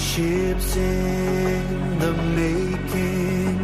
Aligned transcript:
Ships 0.00 0.76
in 0.76 1.98
the 2.00 2.12
making, 2.34 3.58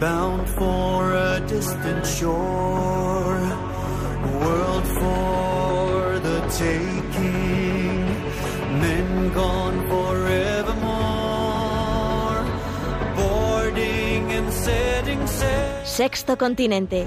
bound 0.00 0.46
for 0.50 1.14
a 1.14 1.40
distant 1.46 2.04
shore, 2.04 3.40
world 4.40 4.84
for 5.00 6.18
the 6.20 6.40
taking, 6.58 8.04
men 8.80 9.32
gone 9.32 9.86
forevermore, 9.88 10.84
boarding 13.16 14.32
and 14.32 14.52
setting 14.52 15.26
sail. 15.26 15.84
Sexto 15.84 16.36
Continente, 16.36 17.06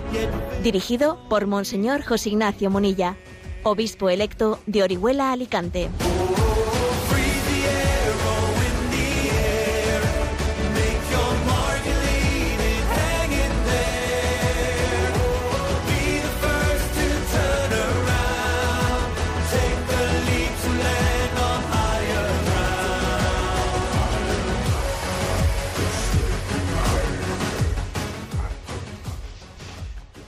dirigido 0.64 1.20
por 1.30 1.46
Monseñor 1.46 2.04
José 2.04 2.30
Ignacio 2.30 2.70
Munilla, 2.72 3.18
obispo 3.64 4.10
electo 4.10 4.60
de 4.66 4.82
Orihuela 4.84 5.32
Alicante. 5.34 5.90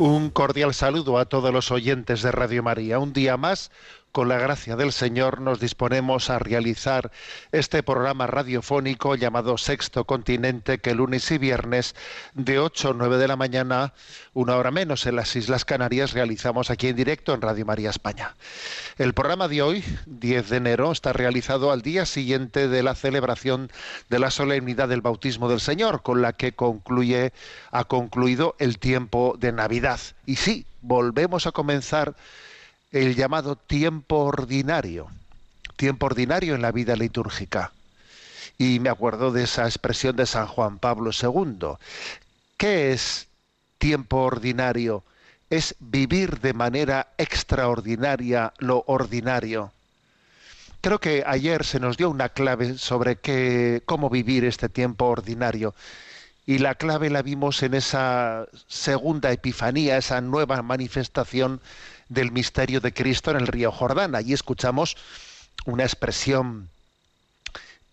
Un 0.01 0.31
cordial 0.31 0.73
saludo 0.73 1.19
a 1.19 1.25
todos 1.25 1.53
los 1.53 1.69
oyentes 1.69 2.23
de 2.23 2.31
Radio 2.31 2.63
María. 2.63 2.97
Un 2.97 3.13
día 3.13 3.37
más, 3.37 3.69
con 4.11 4.27
la 4.27 4.37
gracia 4.37 4.75
del 4.75 4.91
Señor, 4.91 5.39
nos 5.39 5.59
disponemos 5.59 6.29
a 6.29 6.39
realizar 6.39 7.11
este 7.51 7.81
programa 7.81 8.27
radiofónico 8.27 9.15
llamado 9.15 9.57
Sexto 9.57 10.05
Continente, 10.05 10.79
que 10.79 10.93
lunes 10.93 11.31
y 11.31 11.37
viernes 11.37 11.95
de 12.33 12.59
8 12.59 12.89
a 12.89 12.93
9 12.93 13.17
de 13.17 13.27
la 13.27 13.37
mañana, 13.37 13.93
una 14.33 14.57
hora 14.57 14.71
menos 14.71 15.05
en 15.05 15.15
las 15.15 15.35
Islas 15.35 15.63
Canarias, 15.63 16.13
realizamos 16.13 16.69
aquí 16.69 16.89
en 16.89 16.97
directo 16.97 17.33
en 17.33 17.41
Radio 17.41 17.65
María 17.65 17.89
España. 17.89 18.35
El 18.97 19.13
programa 19.13 19.47
de 19.47 19.61
hoy, 19.61 19.83
10 20.07 20.49
de 20.49 20.57
enero, 20.57 20.91
está 20.91 21.13
realizado 21.13 21.71
al 21.71 21.81
día 21.81 22.05
siguiente 22.05 22.67
de 22.67 22.83
la 22.83 22.95
celebración 22.95 23.71
de 24.09 24.19
la 24.19 24.31
solemnidad 24.31 24.89
del 24.89 25.01
bautismo 25.01 25.47
del 25.47 25.61
Señor, 25.61 26.01
con 26.01 26.21
la 26.21 26.33
que 26.33 26.51
concluye, 26.53 27.31
ha 27.71 27.85
concluido 27.85 28.55
el 28.59 28.77
tiempo 28.77 29.35
de 29.39 29.53
Navidad. 29.53 29.99
Y 30.25 30.35
sí, 30.35 30.65
volvemos 30.81 31.47
a 31.47 31.51
comenzar 31.51 32.15
el 32.91 33.15
llamado 33.15 33.55
tiempo 33.55 34.17
ordinario, 34.17 35.07
tiempo 35.77 36.07
ordinario 36.07 36.55
en 36.55 36.61
la 36.61 36.71
vida 36.71 36.95
litúrgica. 36.95 37.71
Y 38.57 38.79
me 38.79 38.89
acuerdo 38.89 39.31
de 39.31 39.43
esa 39.43 39.65
expresión 39.65 40.15
de 40.15 40.25
San 40.25 40.47
Juan 40.47 40.77
Pablo 40.77 41.11
II. 41.11 41.77
¿Qué 42.57 42.91
es 42.91 43.27
tiempo 43.77 44.17
ordinario? 44.17 45.03
Es 45.49 45.75
vivir 45.79 46.39
de 46.41 46.53
manera 46.53 47.07
extraordinaria 47.17 48.53
lo 48.59 48.83
ordinario. 48.87 49.71
Creo 50.81 50.99
que 50.99 51.23
ayer 51.25 51.63
se 51.63 51.79
nos 51.79 51.97
dio 51.97 52.09
una 52.09 52.29
clave 52.29 52.77
sobre 52.77 53.15
qué, 53.15 53.81
cómo 53.85 54.09
vivir 54.09 54.45
este 54.45 54.67
tiempo 54.67 55.05
ordinario. 55.05 55.73
Y 56.45 56.57
la 56.57 56.75
clave 56.75 57.09
la 57.09 57.21
vimos 57.21 57.63
en 57.63 57.75
esa 57.75 58.47
segunda 58.67 59.31
epifanía, 59.31 59.97
esa 59.97 60.21
nueva 60.21 60.61
manifestación 60.61 61.61
del 62.11 62.31
misterio 62.31 62.81
de 62.81 62.93
Cristo 62.93 63.31
en 63.31 63.37
el 63.37 63.47
río 63.47 63.71
Jordán. 63.71 64.15
Allí 64.15 64.33
escuchamos 64.33 64.97
una 65.65 65.83
expresión 65.83 66.69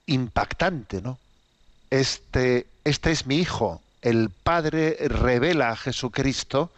impactante, 0.06 1.00
¿no? 1.00 1.18
Este, 1.90 2.66
este 2.82 3.12
es 3.12 3.26
mi 3.26 3.36
hijo. 3.36 3.80
El 4.02 4.30
Padre 4.30 4.96
revela 5.08 5.70
a 5.70 5.76
Jesucristo 5.76 6.72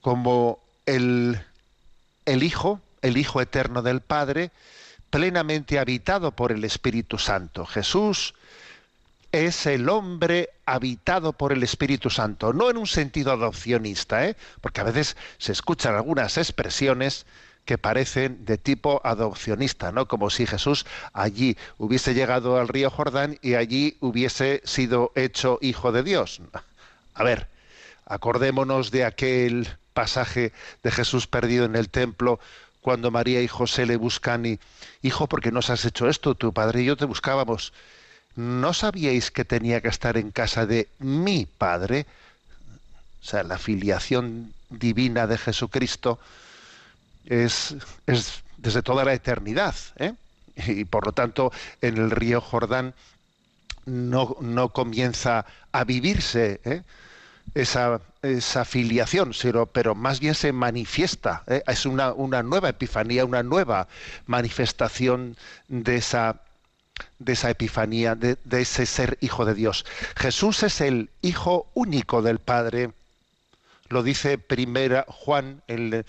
como 0.00 0.58
el, 0.86 1.38
el 2.24 2.42
Hijo, 2.42 2.80
el 3.02 3.18
Hijo 3.18 3.42
eterno 3.42 3.82
del 3.82 4.00
Padre, 4.00 4.50
plenamente 5.10 5.78
habitado 5.78 6.32
por 6.32 6.50
el 6.50 6.64
Espíritu 6.64 7.18
Santo. 7.18 7.66
Jesús 7.66 8.34
es 9.32 9.66
el 9.66 9.88
hombre 9.88 10.50
habitado 10.66 11.32
por 11.32 11.52
el 11.52 11.62
Espíritu 11.62 12.10
Santo, 12.10 12.52
no 12.52 12.70
en 12.70 12.76
un 12.76 12.86
sentido 12.86 13.32
adopcionista, 13.32 14.26
¿eh? 14.26 14.36
porque 14.60 14.82
a 14.82 14.84
veces 14.84 15.16
se 15.38 15.52
escuchan 15.52 15.94
algunas 15.94 16.36
expresiones 16.36 17.26
que 17.64 17.78
parecen 17.78 18.44
de 18.44 18.58
tipo 18.58 19.00
adopcionista, 19.04 19.92
¿no? 19.92 20.08
Como 20.08 20.30
si 20.30 20.46
Jesús 20.46 20.84
allí 21.12 21.56
hubiese 21.78 22.12
llegado 22.12 22.58
al 22.58 22.68
río 22.68 22.90
Jordán 22.90 23.38
y 23.40 23.54
allí 23.54 23.96
hubiese 24.00 24.60
sido 24.64 25.12
hecho 25.14 25.58
hijo 25.60 25.92
de 25.92 26.02
Dios. 26.02 26.40
A 27.14 27.22
ver, 27.22 27.48
acordémonos 28.04 28.90
de 28.90 29.04
aquel 29.04 29.68
pasaje 29.94 30.52
de 30.82 30.90
Jesús 30.90 31.26
perdido 31.26 31.64
en 31.64 31.76
el 31.76 31.88
templo 31.88 32.40
cuando 32.80 33.12
María 33.12 33.40
y 33.42 33.48
José 33.48 33.86
le 33.86 33.96
buscan 33.96 34.44
y, 34.44 34.58
hijo, 35.02 35.28
¿por 35.28 35.40
qué 35.40 35.52
nos 35.52 35.70
has 35.70 35.84
hecho 35.84 36.08
esto? 36.08 36.34
Tu 36.34 36.52
padre 36.52 36.82
y 36.82 36.86
yo 36.86 36.96
te 36.96 37.04
buscábamos. 37.04 37.72
¿No 38.36 38.72
sabíais 38.72 39.30
que 39.30 39.44
tenía 39.44 39.80
que 39.80 39.88
estar 39.88 40.16
en 40.16 40.30
casa 40.30 40.66
de 40.66 40.88
mi 40.98 41.46
padre? 41.46 42.06
O 43.22 43.24
sea, 43.24 43.42
la 43.42 43.58
filiación 43.58 44.52
divina 44.70 45.26
de 45.26 45.38
Jesucristo 45.38 46.18
es, 47.26 47.76
es 48.06 48.42
desde 48.56 48.82
toda 48.82 49.04
la 49.04 49.12
eternidad. 49.12 49.74
¿eh? 49.96 50.14
Y 50.56 50.84
por 50.84 51.06
lo 51.06 51.12
tanto, 51.12 51.52
en 51.80 51.98
el 51.98 52.10
río 52.10 52.40
Jordán 52.40 52.94
no, 53.84 54.36
no 54.40 54.70
comienza 54.70 55.44
a 55.72 55.84
vivirse 55.84 56.60
¿eh? 56.64 56.82
esa, 57.54 58.00
esa 58.22 58.64
filiación, 58.64 59.34
sino, 59.34 59.66
pero 59.66 59.94
más 59.94 60.20
bien 60.20 60.34
se 60.34 60.52
manifiesta. 60.52 61.42
¿eh? 61.46 61.62
Es 61.66 61.86
una, 61.86 62.12
una 62.12 62.42
nueva 62.42 62.70
epifanía, 62.70 63.24
una 63.24 63.42
nueva 63.42 63.88
manifestación 64.26 65.36
de 65.68 65.96
esa 65.96 66.40
de 67.18 67.32
esa 67.32 67.50
epifanía, 67.50 68.14
de, 68.14 68.36
ese 68.50 68.86
ser 68.86 69.18
hijo 69.20 69.44
de 69.44 69.54
Dios. 69.54 69.84
Jesús 70.16 70.62
es 70.62 70.80
el 70.80 71.10
hijo 71.22 71.66
único 71.74 72.22
del 72.22 72.38
Padre. 72.38 72.92
Lo 73.88 74.02
dice 74.02 74.38
primera 74.38 75.04
Juan, 75.08 75.62
el 75.68 76.04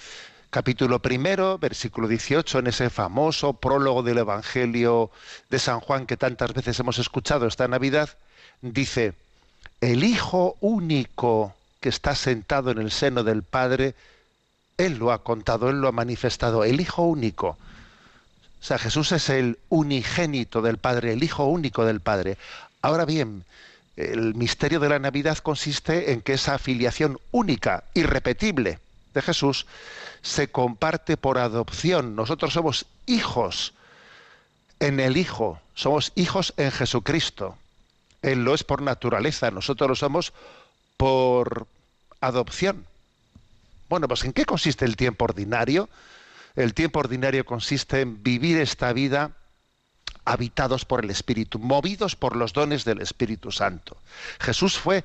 capítulo 0.49 0.99
primero, 0.99 1.57
versículo 1.57 2.07
18, 2.07 2.59
en 2.59 2.67
ese 2.67 2.89
famoso 2.89 3.53
prólogo 3.53 4.03
del 4.03 4.19
Evangelio 4.19 5.11
de 5.49 5.59
San 5.59 5.79
Juan 5.79 6.05
que 6.05 6.17
tantas 6.17 6.53
veces 6.53 6.79
hemos 6.79 6.99
escuchado 6.99 7.47
esta 7.47 7.67
Navidad, 7.67 8.09
dice, 8.61 9.13
el 9.81 10.03
hijo 10.03 10.55
único 10.61 11.55
que 11.79 11.89
está 11.89 12.15
sentado 12.15 12.71
en 12.71 12.77
el 12.77 12.91
seno 12.91 13.23
del 13.23 13.43
Padre, 13.43 13.95
Él 14.77 14.97
lo 14.97 15.11
ha 15.11 15.23
contado, 15.23 15.69
Él 15.69 15.81
lo 15.81 15.87
ha 15.87 15.91
manifestado, 15.91 16.63
el 16.63 16.79
hijo 16.79 17.03
único. 17.03 17.57
O 18.63 18.65
sea, 18.65 18.77
Jesús 18.77 19.11
es 19.11 19.27
el 19.27 19.59
unigénito 19.67 20.61
del 20.61 20.77
Padre, 20.77 21.11
el 21.11 21.21
Hijo 21.21 21.43
único 21.43 21.83
del 21.83 21.99
Padre. 21.99 22.37
Ahora 22.81 23.03
bien, 23.03 23.43
el 23.97 24.35
misterio 24.35 24.79
de 24.79 24.87
la 24.87 24.99
Navidad 24.99 25.37
consiste 25.39 26.13
en 26.13 26.21
que 26.21 26.35
esa 26.35 26.55
afiliación 26.55 27.19
única, 27.31 27.83
irrepetible 27.93 28.79
de 29.13 29.21
Jesús, 29.21 29.65
se 30.21 30.47
comparte 30.47 31.17
por 31.17 31.39
adopción. 31.39 32.15
Nosotros 32.15 32.53
somos 32.53 32.85
hijos 33.05 33.73
en 34.79 35.01
el 35.01 35.17
Hijo, 35.17 35.59
somos 35.75 36.13
hijos 36.15 36.53
en 36.55 36.71
Jesucristo. 36.71 37.57
Él 38.21 38.45
lo 38.45 38.55
es 38.55 38.63
por 38.63 38.81
naturaleza, 38.81 39.51
nosotros 39.51 39.89
lo 39.89 39.95
somos 39.95 40.31
por 40.95 41.67
adopción. 42.21 42.85
Bueno, 43.89 44.07
pues 44.07 44.23
¿en 44.23 44.31
qué 44.31 44.45
consiste 44.45 44.85
el 44.85 44.95
tiempo 44.95 45.25
ordinario? 45.25 45.89
El 46.55 46.75
tiempo 46.75 46.99
ordinario 46.99 47.45
consiste 47.45 48.01
en 48.01 48.21
vivir 48.21 48.59
esta 48.59 48.93
vida 48.93 49.31
habitados 50.23 50.85
por 50.85 51.03
el 51.03 51.09
Espíritu, 51.09 51.57
movidos 51.57 52.15
por 52.15 52.35
los 52.35 52.53
dones 52.53 52.85
del 52.85 53.01
Espíritu 53.01 53.51
Santo. 53.51 53.97
Jesús 54.39 54.77
fue 54.77 55.03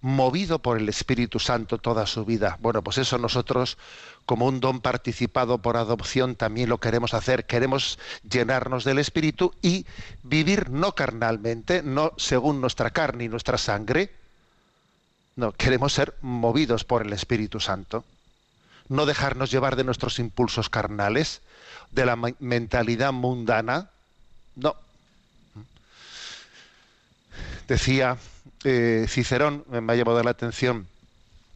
movido 0.00 0.60
por 0.60 0.78
el 0.78 0.88
Espíritu 0.88 1.40
Santo 1.40 1.78
toda 1.78 2.06
su 2.06 2.24
vida. 2.24 2.58
Bueno, 2.60 2.80
pues 2.82 2.98
eso 2.98 3.18
nosotros, 3.18 3.76
como 4.24 4.46
un 4.46 4.60
don 4.60 4.80
participado 4.80 5.58
por 5.58 5.76
adopción, 5.76 6.36
también 6.36 6.68
lo 6.68 6.78
queremos 6.78 7.12
hacer. 7.12 7.44
Queremos 7.46 7.98
llenarnos 8.22 8.84
del 8.84 9.00
Espíritu 9.00 9.52
y 9.62 9.84
vivir 10.22 10.70
no 10.70 10.94
carnalmente, 10.94 11.82
no 11.82 12.12
según 12.18 12.60
nuestra 12.60 12.90
carne 12.90 13.24
y 13.24 13.28
nuestra 13.28 13.58
sangre. 13.58 14.14
No, 15.34 15.50
queremos 15.50 15.92
ser 15.92 16.14
movidos 16.22 16.84
por 16.84 17.04
el 17.04 17.12
Espíritu 17.12 17.58
Santo 17.58 18.04
no 18.88 19.06
dejarnos 19.06 19.50
llevar 19.50 19.76
de 19.76 19.84
nuestros 19.84 20.18
impulsos 20.18 20.70
carnales, 20.70 21.40
de 21.90 22.06
la 22.06 22.16
mentalidad 22.16 23.12
mundana. 23.12 23.90
No. 24.54 24.76
Decía 27.68 28.16
eh, 28.64 29.06
Cicerón, 29.08 29.64
me 29.68 29.92
ha 29.92 29.96
llamado 29.96 30.22
la 30.22 30.30
atención 30.30 30.86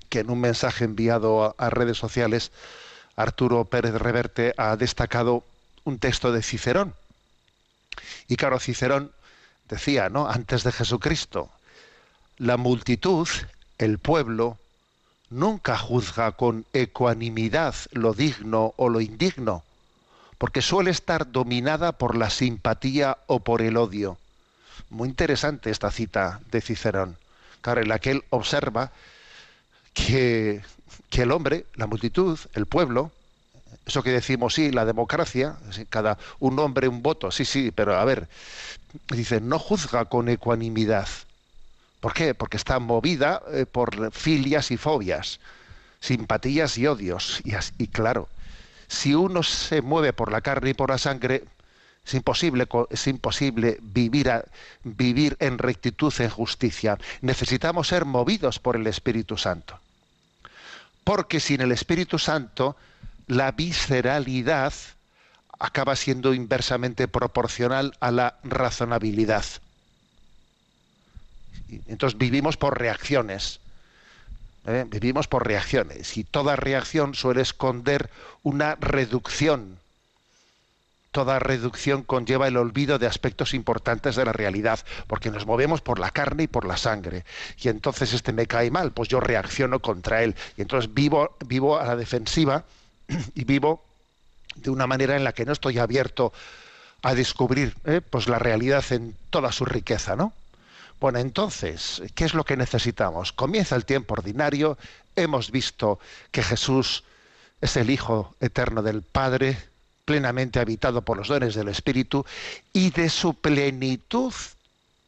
que 0.09 0.21
en 0.21 0.31
un 0.31 0.41
mensaje 0.41 0.85
enviado 0.85 1.45
a, 1.45 1.55
a 1.57 1.71
redes 1.71 1.97
sociales, 1.97 2.51
Arturo 3.17 3.65
Pérez 3.65 3.95
Reverte 3.95 4.55
ha 4.57 4.77
destacado 4.77 5.45
un 5.85 5.99
texto 5.99 6.33
de 6.33 6.43
Cicerón, 6.43 6.95
Y 8.29 8.37
claro, 8.37 8.59
Cicerón 8.59 9.13
decía, 9.69 10.09
¿no? 10.09 10.29
Antes 10.29 10.65
de 10.65 10.73
Jesucristo, 10.73 11.51
la 12.39 12.57
multitud, 12.57 13.29
el 13.79 13.99
pueblo, 13.99 14.59
nunca 15.31 15.79
juzga 15.79 16.33
con 16.33 16.67
ecuanimidad 16.73 17.75
lo 17.93 18.13
digno 18.13 18.75
o 18.77 18.89
lo 18.89 19.01
indigno, 19.01 19.63
porque 20.39 20.61
suele 20.61 20.91
estar 20.91 21.31
dominada 21.31 21.93
por 21.93 22.17
la 22.17 22.31
simpatía 22.31 23.19
o 23.27 23.41
por 23.41 23.63
el 23.63 23.77
odio. 23.77 24.19
Muy 24.91 25.09
interesante 25.09 25.71
esta 25.71 25.91
cita 25.91 26.41
de 26.51 26.61
Cicerón, 26.61 27.17
claro, 27.61 27.81
en 27.81 27.89
la 27.89 28.01
que 28.01 28.11
él 28.11 28.25
observa 28.31 28.91
que, 29.95 30.63
que 31.09 31.23
el 31.23 31.33
hombre, 31.33 31.67
la 31.75 31.87
multitud, 31.87 32.39
el 32.55 32.67
pueblo, 32.67 33.13
eso 33.87 34.03
que 34.03 34.11
decimos, 34.11 34.55
sí, 34.55 34.71
la 34.71 34.85
democracia, 34.85 35.57
cada 35.89 36.19
un 36.39 36.59
hombre, 36.59 36.89
un 36.89 37.03
voto, 37.03 37.31
sí, 37.31 37.45
sí, 37.45 37.71
pero 37.71 37.97
a 37.97 38.05
ver, 38.05 38.29
dice, 39.11 39.41
no 39.41 39.59
juzga 39.59 40.05
con 40.07 40.29
ecuanimidad. 40.29 41.09
¿Por 42.01 42.15
qué? 42.15 42.35
Porque 42.35 42.57
está 42.57 42.79
movida 42.79 43.43
eh, 43.53 43.67
por 43.67 44.13
filias 44.13 44.71
y 44.71 44.77
fobias, 44.77 45.39
simpatías 46.01 46.79
y 46.79 46.87
odios. 46.87 47.43
Y, 47.79 47.89
claro, 47.89 48.29
si 48.89 49.15
uno 49.15 49.43
se 49.43 49.83
mueve 49.83 50.13
por 50.15 50.33
la 50.33 50.41
carne 50.41 50.71
y 50.71 50.75
por 50.75 50.91
la 50.91 50.99
sangre, 50.99 51.45
es 52.03 52.15
imposible, 52.15 53.79
vivir, 53.83 54.33
vivir 54.83 55.37
en 55.39 55.59
rectitud, 55.59 56.13
en 56.19 56.31
justicia. 56.31 56.99
Necesitamos 57.21 57.89
ser 57.89 58.07
movidos 58.07 58.59
por 58.59 58.77
el 58.77 58.87
Espíritu 58.87 59.37
Santo. 59.37 59.79
Porque 61.05 61.39
sin 61.39 61.61
el 61.61 61.73
Espíritu 61.73 62.19
Santo, 62.19 62.77
la 63.27 63.53
visceralidad 63.53 64.73
acaba 65.59 65.95
siendo 65.95 66.33
inversamente 66.33 67.07
proporcional 67.07 67.95
a 68.01 68.11
la 68.11 68.39
razonabilidad. 68.43 69.45
Entonces 71.89 72.19
vivimos 72.19 72.57
por 72.57 72.79
reacciones. 72.79 73.61
¿eh? 74.67 74.85
Vivimos 74.89 75.29
por 75.29 75.47
reacciones. 75.47 76.17
Y 76.17 76.25
toda 76.25 76.57
reacción 76.57 77.15
suele 77.15 77.43
esconder 77.43 78.11
una 78.43 78.77
reducción. 78.77 79.79
Toda 81.13 81.41
reducción 81.41 82.05
conlleva 82.05 82.47
el 82.47 82.57
olvido 82.57 82.99
de 82.99 83.09
aspectos 83.09 83.53
importantes 83.53 84.15
de 84.15 84.25
la 84.25 84.33
realidad, 84.33 84.79
porque 85.09 85.31
nos 85.31 85.45
movemos 85.45 85.81
por 85.81 85.99
la 85.99 86.11
carne 86.11 86.45
y 86.45 86.47
por 86.47 86.65
la 86.65 86.77
sangre. 86.77 87.25
Y 87.61 87.69
entonces 87.69 88.13
este 88.13 88.33
me 88.33 88.47
cae 88.47 88.71
mal, 88.71 88.93
pues 88.93 89.09
yo 89.09 89.19
reacciono 89.19 89.81
contra 89.81 90.23
él. 90.23 90.37
Y 90.57 90.63
entonces 90.63 90.95
vivo, 90.95 91.37
vivo 91.45 91.81
a 91.81 91.85
la 91.85 91.97
defensiva 91.97 92.65
y 93.35 93.45
vivo 93.45 93.83
de 94.55 94.71
una 94.71 94.87
manera 94.87 95.17
en 95.17 95.25
la 95.25 95.33
que 95.33 95.45
no 95.45 95.53
estoy 95.53 95.79
abierto 95.79 96.33
a 97.03 97.15
descubrir 97.15 97.75
¿eh? 97.87 98.01
pues 98.09 98.29
la 98.29 98.39
realidad 98.39 98.85
en 98.91 99.17
toda 99.31 99.53
su 99.53 99.65
riqueza, 99.65 100.17
¿no? 100.17 100.33
Bueno, 101.01 101.19
entonces, 101.19 102.03
¿qué 102.15 102.27
es 102.27 102.35
lo 102.35 102.45
que 102.45 102.59
necesitamos? 102.59 103.33
Comienza 103.33 103.75
el 103.75 103.87
tiempo 103.87 104.15
ordinario, 104.15 104.77
hemos 105.17 105.51
visto 105.51 105.99
que 106.31 106.43
Jesús 106.43 107.05
es 107.63 107.77
el 107.77 107.89
Hijo 107.89 108.35
eterno 108.39 108.83
del 108.83 109.01
Padre, 109.01 109.59
plenamente 110.05 110.61
habitado 110.61 111.01
por 111.01 111.17
los 111.17 111.29
dones 111.29 111.55
del 111.55 111.69
Espíritu, 111.69 112.27
y 112.75 112.91
de 112.91 113.09
su 113.09 113.33
plenitud 113.33 114.35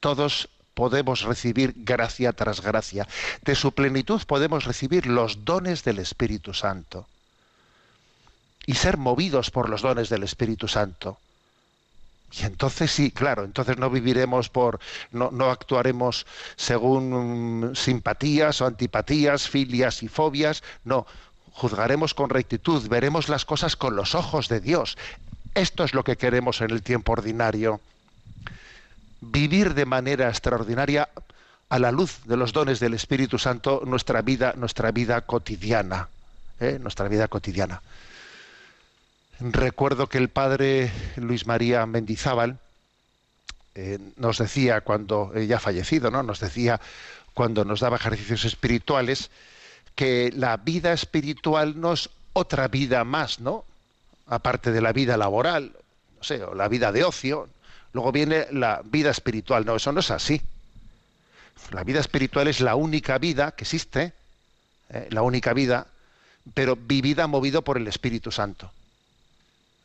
todos 0.00 0.48
podemos 0.74 1.22
recibir 1.22 1.74
gracia 1.76 2.32
tras 2.32 2.62
gracia. 2.62 3.06
De 3.42 3.54
su 3.54 3.72
plenitud 3.72 4.22
podemos 4.26 4.64
recibir 4.64 5.06
los 5.06 5.44
dones 5.44 5.84
del 5.84 5.98
Espíritu 5.98 6.54
Santo 6.54 7.06
y 8.64 8.74
ser 8.74 8.96
movidos 8.96 9.50
por 9.50 9.68
los 9.68 9.82
dones 9.82 10.08
del 10.08 10.22
Espíritu 10.22 10.68
Santo. 10.68 11.18
Y 12.32 12.44
entonces 12.44 12.90
sí, 12.90 13.10
claro, 13.10 13.44
entonces 13.44 13.76
no 13.76 13.90
viviremos 13.90 14.48
por, 14.48 14.80
no, 15.10 15.30
no 15.30 15.50
actuaremos 15.50 16.26
según 16.56 17.70
mm, 17.70 17.74
simpatías 17.74 18.60
o 18.60 18.66
antipatías, 18.66 19.48
filias 19.48 20.02
y 20.02 20.08
fobias, 20.08 20.62
no, 20.84 21.06
juzgaremos 21.52 22.14
con 22.14 22.30
rectitud, 22.30 22.88
veremos 22.88 23.28
las 23.28 23.44
cosas 23.44 23.76
con 23.76 23.96
los 23.96 24.14
ojos 24.14 24.48
de 24.48 24.60
Dios. 24.60 24.96
Esto 25.54 25.84
es 25.84 25.92
lo 25.92 26.04
que 26.04 26.16
queremos 26.16 26.62
en 26.62 26.70
el 26.70 26.82
tiempo 26.82 27.12
ordinario. 27.12 27.80
Vivir 29.20 29.74
de 29.74 29.84
manera 29.84 30.28
extraordinaria 30.28 31.10
a 31.68 31.78
la 31.78 31.92
luz 31.92 32.20
de 32.24 32.36
los 32.36 32.52
dones 32.52 32.80
del 32.80 32.94
Espíritu 32.94 33.38
Santo 33.38 33.82
nuestra 33.84 34.22
vida, 34.22 34.54
nuestra 34.56 34.90
vida 34.90 35.20
cotidiana, 35.20 36.08
¿eh? 36.60 36.78
nuestra 36.80 37.08
vida 37.08 37.28
cotidiana. 37.28 37.82
Recuerdo 39.40 40.08
que 40.08 40.18
el 40.18 40.28
padre 40.28 40.92
Luis 41.16 41.46
María 41.46 41.84
Mendizábal 41.86 42.58
eh, 43.74 43.98
nos 44.16 44.38
decía 44.38 44.82
cuando 44.82 45.32
ya 45.34 45.58
fallecido, 45.58 46.10
¿no? 46.10 46.22
Nos 46.22 46.40
decía 46.40 46.80
cuando 47.34 47.64
nos 47.64 47.80
daba 47.80 47.96
ejercicios 47.96 48.44
espirituales 48.44 49.30
que 49.94 50.30
la 50.34 50.56
vida 50.58 50.92
espiritual 50.92 51.80
no 51.80 51.94
es 51.94 52.10
otra 52.32 52.68
vida 52.68 53.04
más, 53.04 53.40
¿no? 53.40 53.64
Aparte 54.26 54.72
de 54.72 54.80
la 54.80 54.92
vida 54.92 55.16
laboral, 55.16 55.72
no 56.18 56.24
sé, 56.24 56.42
o 56.42 56.54
la 56.54 56.68
vida 56.68 56.92
de 56.92 57.04
ocio, 57.04 57.48
luego 57.92 58.12
viene 58.12 58.46
la 58.50 58.82
vida 58.84 59.10
espiritual. 59.10 59.64
No, 59.64 59.76
eso 59.76 59.92
no 59.92 60.00
es 60.00 60.10
así. 60.10 60.40
La 61.70 61.84
vida 61.84 62.00
espiritual 62.00 62.48
es 62.48 62.60
la 62.60 62.74
única 62.74 63.18
vida 63.18 63.52
que 63.52 63.64
existe, 63.64 64.12
¿eh? 64.90 65.08
la 65.10 65.22
única 65.22 65.52
vida, 65.52 65.86
pero 66.54 66.76
vivida 66.76 67.26
movido 67.26 67.62
por 67.62 67.76
el 67.76 67.86
Espíritu 67.86 68.30
Santo. 68.30 68.70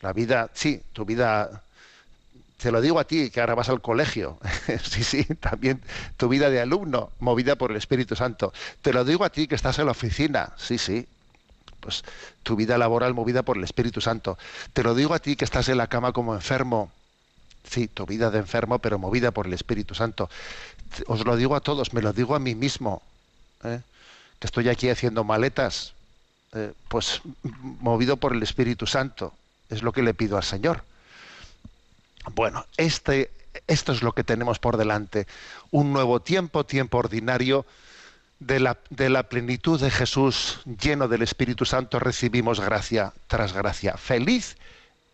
La 0.02 0.14
vida, 0.14 0.50
sí, 0.54 0.82
tu 0.94 1.06
vida, 1.06 1.64
te 2.58 2.72
lo 2.72 2.82
digo 2.82 3.00
a 3.00 3.06
ti, 3.06 3.32
que 3.32 3.40
ahora 3.40 3.56
vas 3.56 3.70
al 3.70 3.82
colegio, 3.82 4.38
sí, 4.84 5.04
sí, 5.04 5.24
también 5.40 5.82
tu 6.18 6.30
vida 6.30 6.50
de 6.50 6.62
alumno, 6.62 7.12
movida 7.20 7.56
por 7.56 7.72
el 7.72 7.78
Espíritu 7.78 8.16
Santo. 8.16 8.54
Te 8.82 8.94
lo 8.94 9.06
digo 9.06 9.26
a 9.26 9.30
ti 9.30 9.48
que 9.48 9.56
estás 9.56 9.80
en 9.80 9.86
la 9.86 9.92
oficina, 9.92 10.54
sí, 10.58 10.78
sí, 10.78 11.08
pues 11.80 12.04
tu 12.44 12.56
vida 12.56 12.78
laboral 12.78 13.14
movida 13.14 13.42
por 13.42 13.58
el 13.58 13.64
Espíritu 13.64 14.02
Santo. 14.02 14.38
Te 14.74 14.84
lo 14.84 14.94
digo 14.94 15.14
a 15.14 15.20
ti 15.20 15.36
que 15.36 15.46
estás 15.46 15.68
en 15.70 15.78
la 15.78 15.88
cama 15.88 16.12
como 16.12 16.36
enfermo, 16.36 16.92
sí, 17.64 17.88
tu 17.88 18.06
vida 18.06 18.30
de 18.30 18.40
enfermo, 18.40 18.78
pero 18.80 19.00
movida 19.00 19.32
por 19.32 19.48
el 19.48 19.54
Espíritu 19.54 19.96
Santo. 19.96 20.30
Os 21.08 21.26
lo 21.26 21.36
digo 21.36 21.56
a 21.56 21.62
todos, 21.62 21.94
me 21.94 22.02
lo 22.02 22.14
digo 22.14 22.36
a 22.36 22.40
mí 22.40 22.54
mismo, 22.54 23.02
¿eh? 23.64 23.82
que 24.40 24.48
estoy 24.48 24.70
aquí 24.70 24.90
haciendo 24.90 25.24
maletas, 25.24 25.94
eh, 26.54 26.74
pues 26.88 27.22
movido 27.82 28.18
por 28.18 28.34
el 28.34 28.44
Espíritu 28.44 28.86
Santo 28.86 29.34
es 29.70 29.84
lo 29.84 29.92
que 29.92 30.02
le 30.02 30.14
pido 30.14 30.38
al 30.38 30.44
Señor. 30.44 30.84
Bueno, 32.34 32.66
este, 32.78 33.32
esto 33.68 33.92
es 33.92 34.02
lo 34.02 34.14
que 34.14 34.24
tenemos 34.24 34.60
por 34.60 34.78
delante. 34.78 35.28
Un 35.72 35.94
nuevo 35.94 36.22
tiempo, 36.22 36.66
tiempo 36.66 36.98
ordinario. 36.98 37.66
De 38.40 38.60
la, 38.60 38.78
de 38.92 39.10
la 39.10 39.24
plenitud 39.24 39.82
de 39.82 39.90
Jesús, 39.90 40.60
lleno 40.66 41.08
del 41.08 41.24
Espíritu 41.24 41.66
Santo, 41.66 41.98
recibimos 41.98 42.60
gracia 42.60 43.14
tras 43.26 43.52
gracia. 43.52 43.98
Feliz 43.98 44.58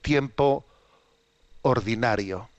tiempo 0.01 0.65
ordinario. 1.61 2.49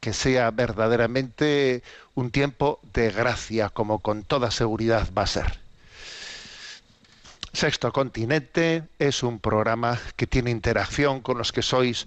Que 0.00 0.12
sea 0.12 0.50
verdaderamente 0.50 1.84
un 2.16 2.32
tiempo 2.32 2.80
de 2.92 3.12
gracia, 3.12 3.68
como 3.68 4.00
con 4.00 4.24
toda 4.24 4.50
seguridad 4.50 5.08
va 5.16 5.22
a 5.22 5.26
ser. 5.28 5.65
Sexto 7.56 7.90
Continente 7.90 8.84
es 8.98 9.22
un 9.22 9.40
programa 9.40 9.98
que 10.16 10.26
tiene 10.26 10.50
interacción 10.50 11.22
con 11.22 11.38
los 11.38 11.52
que 11.52 11.62
sois 11.62 12.06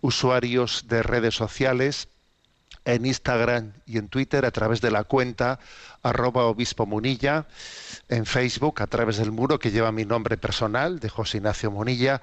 usuarios 0.00 0.88
de 0.88 1.02
redes 1.02 1.34
sociales 1.34 2.08
en 2.86 3.04
Instagram 3.04 3.74
y 3.84 3.98
en 3.98 4.08
Twitter 4.08 4.46
a 4.46 4.50
través 4.52 4.80
de 4.80 4.90
la 4.90 5.04
cuenta 5.04 5.60
arroba 6.02 6.44
obispo 6.44 6.86
munilla, 6.86 7.46
en 8.08 8.24
Facebook 8.24 8.80
a 8.80 8.86
través 8.86 9.18
del 9.18 9.32
muro 9.32 9.58
que 9.58 9.70
lleva 9.70 9.92
mi 9.92 10.06
nombre 10.06 10.38
personal 10.38 10.98
de 10.98 11.10
José 11.10 11.36
Ignacio 11.36 11.70
Munilla 11.70 12.22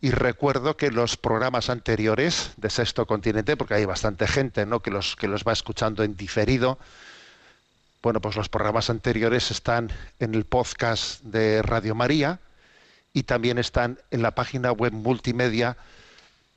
y 0.00 0.10
recuerdo 0.10 0.78
que 0.78 0.90
los 0.90 1.18
programas 1.18 1.68
anteriores 1.68 2.52
de 2.56 2.70
Sexto 2.70 3.04
Continente, 3.04 3.54
porque 3.58 3.74
hay 3.74 3.84
bastante 3.84 4.26
gente 4.26 4.64
¿no? 4.64 4.80
que, 4.80 4.90
los, 4.90 5.14
que 5.14 5.28
los 5.28 5.44
va 5.44 5.52
escuchando 5.52 6.02
en 6.04 6.16
diferido, 6.16 6.78
bueno, 8.02 8.20
pues 8.20 8.36
los 8.36 8.48
programas 8.48 8.90
anteriores 8.90 9.50
están 9.50 9.90
en 10.20 10.34
el 10.34 10.44
podcast 10.44 11.22
de 11.22 11.62
Radio 11.62 11.94
María 11.94 12.38
y 13.12 13.24
también 13.24 13.58
están 13.58 13.98
en 14.10 14.22
la 14.22 14.30
página 14.32 14.72
web 14.72 14.92
multimedia 14.92 15.76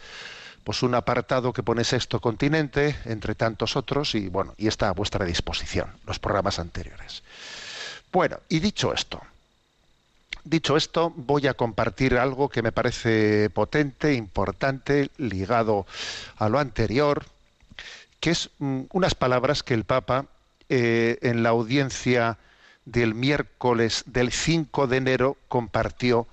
pues 0.64 0.82
un 0.82 0.94
apartado 0.94 1.52
que 1.52 1.62
pone 1.62 1.84
sexto 1.84 2.20
continente, 2.20 2.96
entre 3.04 3.34
tantos 3.34 3.76
otros, 3.76 4.14
y 4.14 4.28
bueno, 4.28 4.54
y 4.56 4.68
está 4.68 4.88
a 4.88 4.92
vuestra 4.92 5.24
disposición, 5.24 5.90
los 6.06 6.18
programas 6.18 6.58
anteriores. 6.58 7.22
Bueno, 8.12 8.40
y 8.48 8.60
dicho 8.60 8.92
esto, 8.92 9.20
Dicho 10.44 10.76
esto, 10.76 11.12
voy 11.16 11.47
a 11.47 11.54
compartir 11.54 12.16
algo 12.16 12.49
que 12.49 12.62
me 12.62 12.73
parece 12.73 13.50
potente, 13.50 14.14
importante, 14.14 15.11
ligado 15.18 15.87
a 16.37 16.49
lo 16.49 16.59
anterior, 16.59 17.26
que 18.20 18.30
es 18.30 18.50
mm, 18.59 18.82
unas 18.92 19.14
palabras 19.14 19.62
que 19.62 19.75
el 19.75 19.85
Papa 19.85 20.26
eh, 20.68 21.18
en 21.23 21.42
la 21.42 21.50
audiencia 21.50 22.38
del 22.85 23.14
miércoles 23.14 24.04
del 24.06 24.32
5 24.32 24.87
de 24.87 24.97
enero 24.97 25.37
compartió 25.49 26.26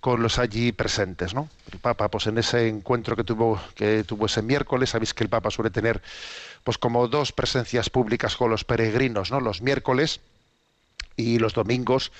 con 0.00 0.20
los 0.20 0.40
allí 0.40 0.72
presentes, 0.72 1.32
¿no? 1.32 1.48
El 1.70 1.78
Papa, 1.78 2.08
pues 2.08 2.26
en 2.26 2.36
ese 2.36 2.66
encuentro 2.66 3.14
que 3.14 3.22
tuvo, 3.22 3.60
que 3.76 4.02
tuvo 4.02 4.26
ese 4.26 4.42
miércoles, 4.42 4.90
sabéis 4.90 5.14
que 5.14 5.22
el 5.22 5.30
Papa 5.30 5.50
suele 5.52 5.70
tener, 5.70 6.02
pues 6.64 6.76
como 6.76 7.06
dos 7.06 7.30
presencias 7.30 7.88
públicas 7.88 8.34
con 8.34 8.50
los 8.50 8.64
peregrinos, 8.64 9.30
¿no? 9.30 9.38
Los 9.38 9.62
miércoles 9.62 10.20
y 11.14 11.38
los 11.38 11.54
domingos, 11.54 12.10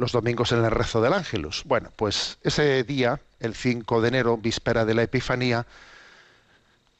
los 0.00 0.12
domingos 0.12 0.50
en 0.52 0.64
el 0.64 0.70
rezo 0.70 1.00
del 1.00 1.12
Ángelus. 1.12 1.62
Bueno, 1.64 1.90
pues 1.94 2.38
ese 2.42 2.82
día, 2.84 3.20
el 3.38 3.54
5 3.54 4.00
de 4.00 4.08
enero, 4.08 4.36
víspera 4.38 4.84
de 4.84 4.94
la 4.94 5.02
Epifanía, 5.02 5.66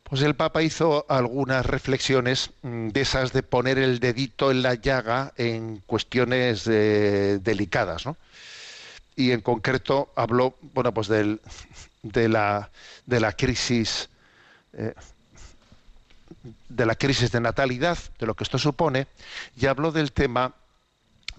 pues 0.04 0.22
el 0.22 0.34
Papa 0.34 0.62
hizo 0.62 1.06
algunas 1.08 1.64
reflexiones 1.64 2.50
mm, 2.62 2.88
de 2.88 3.00
esas 3.00 3.32
de 3.32 3.42
poner 3.42 3.78
el 3.78 4.00
dedito 4.00 4.50
en 4.50 4.62
la 4.62 4.74
llaga 4.74 5.32
en 5.36 5.78
cuestiones 5.86 6.66
eh, 6.66 7.38
delicadas, 7.42 8.06
¿no? 8.06 8.16
y 9.20 9.32
en 9.32 9.40
concreto 9.40 10.10
habló 10.16 10.54
bueno 10.74 10.92
pues 10.94 11.08
del, 11.08 11.40
de 12.02 12.28
la 12.28 12.70
de 13.06 13.20
la 13.20 13.32
crisis 13.32 14.08
eh, 14.72 14.94
de 16.68 16.86
la 16.86 16.94
crisis 16.94 17.30
de 17.30 17.40
natalidad 17.40 17.98
de 18.18 18.26
lo 18.26 18.34
que 18.34 18.44
esto 18.44 18.58
supone 18.58 19.06
y 19.56 19.66
habló 19.66 19.92
del 19.92 20.12
tema 20.12 20.54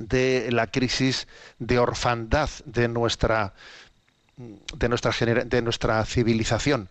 de 0.08 0.50
la 0.51 0.67
crisis 0.67 1.27
de 1.60 1.79
orfandad 1.79 2.50
de 2.65 2.88
nuestra 2.88 3.53
de 4.38 4.89
nuestra 4.89 5.12
de 5.46 5.62
nuestra 5.62 6.05
civilización 6.05 6.89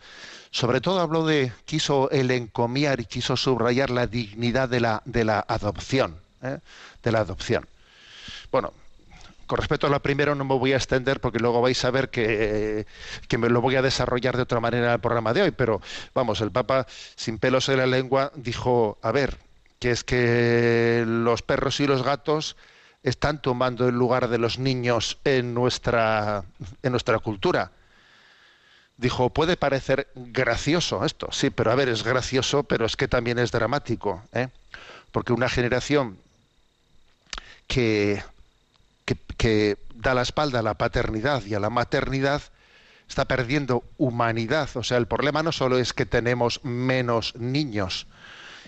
sobre 0.50 0.80
todo 0.80 1.00
habló 1.00 1.26
de 1.26 1.52
quiso 1.64 2.10
el 2.10 2.30
encomiar 2.30 3.00
y 3.00 3.04
quiso 3.04 3.36
subrayar 3.36 3.90
la 3.90 4.06
dignidad 4.06 4.68
de 4.68 4.80
la 4.80 5.02
de 5.04 5.24
la 5.24 5.44
adopción 5.48 6.16
¿eh? 6.42 6.58
de 7.02 7.12
la 7.12 7.20
adopción 7.20 7.66
bueno 8.50 8.72
con 9.50 9.58
respecto 9.58 9.88
a 9.88 9.90
la 9.90 9.98
primera 9.98 10.36
no 10.36 10.44
me 10.44 10.54
voy 10.54 10.74
a 10.74 10.76
extender 10.76 11.18
porque 11.18 11.40
luego 11.40 11.60
vais 11.60 11.84
a 11.84 11.90
ver 11.90 12.10
que, 12.10 12.86
que, 13.26 13.36
me 13.36 13.48
lo 13.48 13.60
voy 13.60 13.74
a 13.74 13.82
desarrollar 13.82 14.36
de 14.36 14.44
otra 14.44 14.60
manera 14.60 14.86
en 14.86 14.92
el 14.92 15.00
programa 15.00 15.32
de 15.32 15.42
hoy, 15.42 15.50
pero 15.50 15.80
vamos, 16.14 16.40
el 16.40 16.52
Papa 16.52 16.86
sin 17.16 17.40
pelos 17.40 17.68
en 17.68 17.78
la 17.78 17.86
lengua 17.88 18.30
dijo, 18.36 18.96
a 19.02 19.10
ver, 19.10 19.38
que 19.80 19.90
es 19.90 20.04
que 20.04 21.02
los 21.04 21.42
perros 21.42 21.80
y 21.80 21.88
los 21.88 22.04
gatos 22.04 22.56
están 23.02 23.40
tomando 23.40 23.88
el 23.88 23.94
lugar 23.94 24.28
de 24.28 24.38
los 24.38 24.58
niños 24.58 25.18
en 25.24 25.54
nuestra, 25.54 26.44
en 26.82 26.92
nuestra 26.92 27.18
cultura. 27.18 27.72
Dijo, 28.96 29.30
puede 29.30 29.56
parecer 29.56 30.08
gracioso 30.14 31.04
esto, 31.04 31.28
sí, 31.32 31.50
pero 31.50 31.72
a 31.72 31.74
ver, 31.74 31.88
es 31.88 32.02
gracioso, 32.02 32.64
pero 32.64 32.84
es 32.84 32.96
que 32.96 33.08
también 33.08 33.38
es 33.38 33.50
dramático, 33.50 34.22
¿eh? 34.32 34.48
porque 35.10 35.32
una 35.32 35.48
generación 35.48 36.18
que 37.66 38.22
que, 39.36 39.78
da 39.94 40.14
la 40.14 40.22
espalda 40.22 40.60
a 40.60 40.62
la 40.62 40.74
paternidad 40.74 41.44
y 41.44 41.54
a 41.54 41.60
la 41.60 41.70
maternidad 41.70 42.42
está 43.08 43.26
perdiendo 43.26 43.84
humanidad. 43.98 44.70
O 44.74 44.82
sea, 44.82 44.96
el 44.96 45.06
problema 45.06 45.42
no 45.42 45.52
solo 45.52 45.78
es 45.78 45.92
que 45.92 46.06
tenemos 46.06 46.64
menos 46.64 47.34
niños 47.36 48.06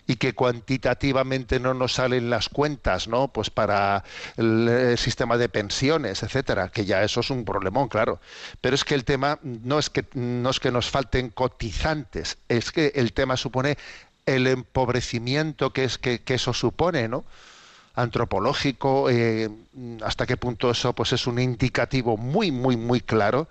y 0.07 0.17
que 0.17 0.35
cuantitativamente 0.35 1.61
no 1.61 1.75
nos 1.75 1.95
salen 1.95 2.29
las 2.29 2.49
cuentas, 2.49 3.09
¿no? 3.09 3.29
Pues 3.29 3.51
para 3.51 4.05
el, 4.37 4.99
sistema 4.99 5.37
de 5.37 5.49
pensiones, 5.49 6.23
etcétera, 6.23 6.69
que 6.69 6.85
ya 6.85 7.03
eso 7.03 7.21
es 7.21 7.31
un 7.31 7.45
problemón, 7.45 7.89
claro. 7.89 8.21
Pero 8.61 8.75
es 8.75 8.85
que 8.85 8.95
el 8.95 9.05
tema 9.05 9.39
no 9.43 9.79
es 9.79 9.91
que 9.91 10.05
no 10.15 10.51
es 10.51 10.61
que 10.61 10.73
nos 10.73 10.91
falten 10.91 11.31
cotizantes, 11.31 12.39
es 12.49 12.73
que 12.73 12.93
el 12.97 13.13
tema 13.13 13.37
supone 13.37 13.79
el 14.27 14.47
empobrecimiento 14.47 15.73
que 15.73 15.85
es 15.85 15.99
que, 15.99 16.23
eso 16.27 16.53
supone, 16.53 17.09
¿no? 17.09 17.25
antropológico, 17.95 19.11
eh, 19.11 19.51
hasta 20.03 20.27
qué 20.27 20.39
punto 20.39 20.71
eso 20.71 20.95
pues 20.95 21.13
es 21.13 21.27
un 21.27 21.39
indicativo 21.39 22.17
muy, 22.17 22.51
muy, 22.51 22.77
muy 22.77 23.03
claro 23.03 23.49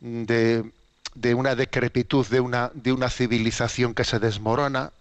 de, 0.00 0.64
de 1.14 1.34
una 1.34 1.54
decrepitud 1.54 2.26
de 2.26 2.40
una, 2.40 2.70
de 2.74 2.92
una 2.92 3.10
civilización 3.10 3.94
que 3.94 4.04
se 4.04 4.18
desmorona. 4.18 4.92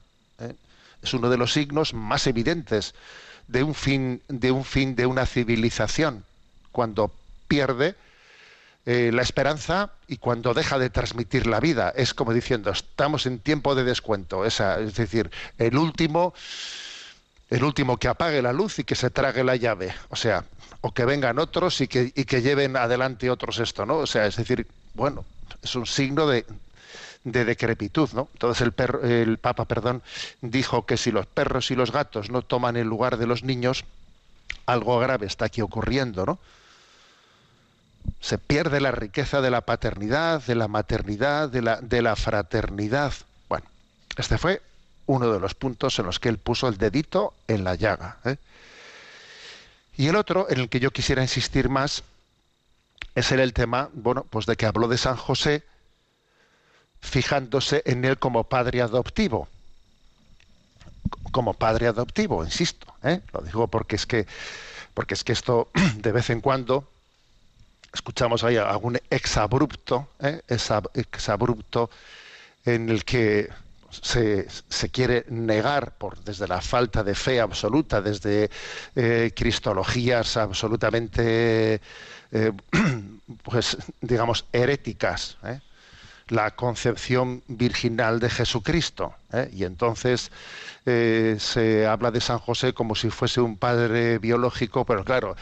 Es 1.04 1.14
uno 1.14 1.30
de 1.30 1.38
los 1.38 1.54
signos 1.54 1.94
más 1.94 2.26
evidentes 2.28 2.96
de 3.48 3.62
un 3.62 3.76
fin, 3.76 4.22
de 4.30 4.52
un 4.52 4.64
fin 4.64 4.96
de 4.96 5.06
una 5.06 5.26
civilización, 5.26 6.24
cuando 6.72 7.12
pierde 7.48 7.96
eh, 8.86 9.12
la 9.14 9.22
esperanza 9.22 9.92
y 10.08 10.18
cuando 10.18 10.54
deja 10.54 10.80
de 10.80 10.90
transmitir 10.90 11.46
la 11.46 11.60
vida. 11.60 11.94
Es 11.96 12.14
como 12.14 12.34
diciendo, 12.34 12.72
estamos 12.72 13.26
en 13.26 13.40
tiempo 13.40 13.76
de 13.76 13.84
descuento. 13.84 14.46
Esa, 14.46 14.80
es 14.80 14.96
decir, 14.96 15.30
el 15.58 15.78
último 15.78 16.34
el 17.50 17.64
último 17.64 17.98
que 17.98 18.08
apague 18.08 18.42
la 18.42 18.52
luz 18.52 18.80
y 18.80 18.84
que 18.84 18.96
se 18.96 19.12
trague 19.12 19.44
la 19.44 19.56
llave. 19.56 19.94
O 20.10 20.16
sea, 20.16 20.44
o 20.82 20.92
que 20.92 21.06
vengan 21.06 21.38
otros 21.38 21.82
y 21.82 21.88
que, 21.88 22.12
y 22.16 22.26
que 22.26 22.42
lleven 22.42 22.76
adelante 22.76 23.30
otros 23.30 23.60
esto, 23.60 23.86
¿no? 23.86 23.98
O 23.98 24.08
sea, 24.08 24.26
es 24.26 24.38
decir, 24.38 24.66
bueno, 24.96 25.24
es 25.62 25.76
un 25.76 25.86
signo 25.86 26.26
de, 26.26 26.46
de 27.24 27.46
decrepitud, 27.46 28.10
¿no? 28.14 28.30
Entonces 28.34 28.62
el, 28.68 29.10
el 29.10 29.38
Papa, 29.38 29.66
perdón, 29.66 30.04
dijo 30.42 30.86
que 30.86 30.98
si 30.98 31.12
los 31.12 31.26
perros 31.26 31.72
y 31.72 31.76
los 31.76 31.92
gatos 31.92 32.30
no 32.30 32.42
toman 32.42 32.76
el 32.76 32.88
lugar 32.88 33.18
de 33.18 33.28
los 33.28 33.44
niños, 33.44 33.86
algo 34.66 35.00
grave 35.00 35.26
está 35.26 35.46
aquí 35.46 35.62
ocurriendo, 35.62 36.26
¿no? 36.26 36.40
Se 38.20 38.38
pierde 38.38 38.82
la 38.82 38.92
riqueza 38.92 39.42
de 39.42 39.50
la 39.50 39.62
paternidad, 39.62 40.44
de 40.44 40.56
la 40.56 40.68
maternidad, 40.68 41.50
de 41.50 41.62
la, 41.62 41.80
de 41.80 42.02
la 42.02 42.16
fraternidad. 42.16 43.14
Bueno, 43.48 43.66
este 44.18 44.38
fue 44.38 44.62
uno 45.06 45.32
de 45.32 45.40
los 45.40 45.56
puntos 45.56 45.98
en 46.00 46.06
los 46.06 46.20
que 46.20 46.30
él 46.30 46.38
puso 46.38 46.68
el 46.68 46.78
dedito 46.78 47.34
en 47.48 47.64
la 47.64 47.76
llaga. 47.76 48.18
¿eh? 48.26 48.36
Y 49.96 50.08
el 50.08 50.16
otro, 50.16 50.48
en 50.50 50.60
el 50.60 50.70
que 50.70 50.82
yo 50.82 50.92
quisiera 50.92 51.22
insistir 51.22 51.70
más, 51.70 52.04
es 53.16 53.32
el, 53.32 53.40
el 53.40 53.54
tema, 53.54 53.90
bueno, 53.94 54.26
pues 54.30 54.46
de 54.46 54.56
que 54.56 54.66
habló 54.66 54.88
de 54.88 54.98
San 54.98 55.16
José, 55.16 55.64
fijándose 57.04 57.84
en 57.86 58.06
él 58.06 58.18
como 58.18 58.46
padre 58.46 58.82
adoptivo. 58.82 59.48
Como 61.32 61.54
padre 61.54 61.88
adoptivo, 61.88 62.44
insisto, 62.44 62.88
¿eh? 63.04 63.20
lo 63.34 63.42
digo 63.42 63.68
porque 63.68 63.98
es 63.98 64.06
que 64.06 64.26
porque 64.94 65.14
es 65.14 65.24
que 65.24 65.34
esto 65.34 65.70
de 65.98 66.12
vez 66.12 66.30
en 66.30 66.42
cuando 66.42 66.88
escuchamos 67.94 68.44
ahí 68.44 68.58
algún 68.58 69.00
exabrupto, 69.10 70.08
¿eh? 70.20 70.42
exabrupto 70.48 71.90
en 72.66 72.90
el 72.90 73.04
que 73.04 73.50
se, 73.90 74.48
se, 74.50 74.90
quiere 74.90 75.26
negar 75.30 75.96
por 75.98 76.18
desde 76.24 76.48
la 76.48 76.62
falta 76.62 77.04
de 77.04 77.14
fe 77.14 77.40
absoluta, 77.40 78.02
desde 78.02 78.50
eh, 78.96 79.32
cristologías 79.36 80.38
absolutamente, 80.38 81.82
eh, 82.32 82.52
pues 83.44 83.78
digamos, 84.02 84.46
heréticas. 84.52 85.38
La 86.30 86.52
concepción 86.52 87.44
virginal 87.48 88.20
de 88.20 88.30
Jesucristo. 88.30 89.14
¿eh? 89.32 89.50
Y 89.54 89.64
entonces 89.64 90.32
eh, 90.86 91.38
se 91.40 91.86
habla 91.86 92.12
de 92.12 92.22
San 92.22 92.40
José 92.40 92.74
como 92.74 92.96
si 92.96 93.10
fuese 93.10 93.42
un 93.42 93.58
padre 93.58 94.20
biológico, 94.20 94.86
pero 94.86 95.04
claro, 95.04 95.36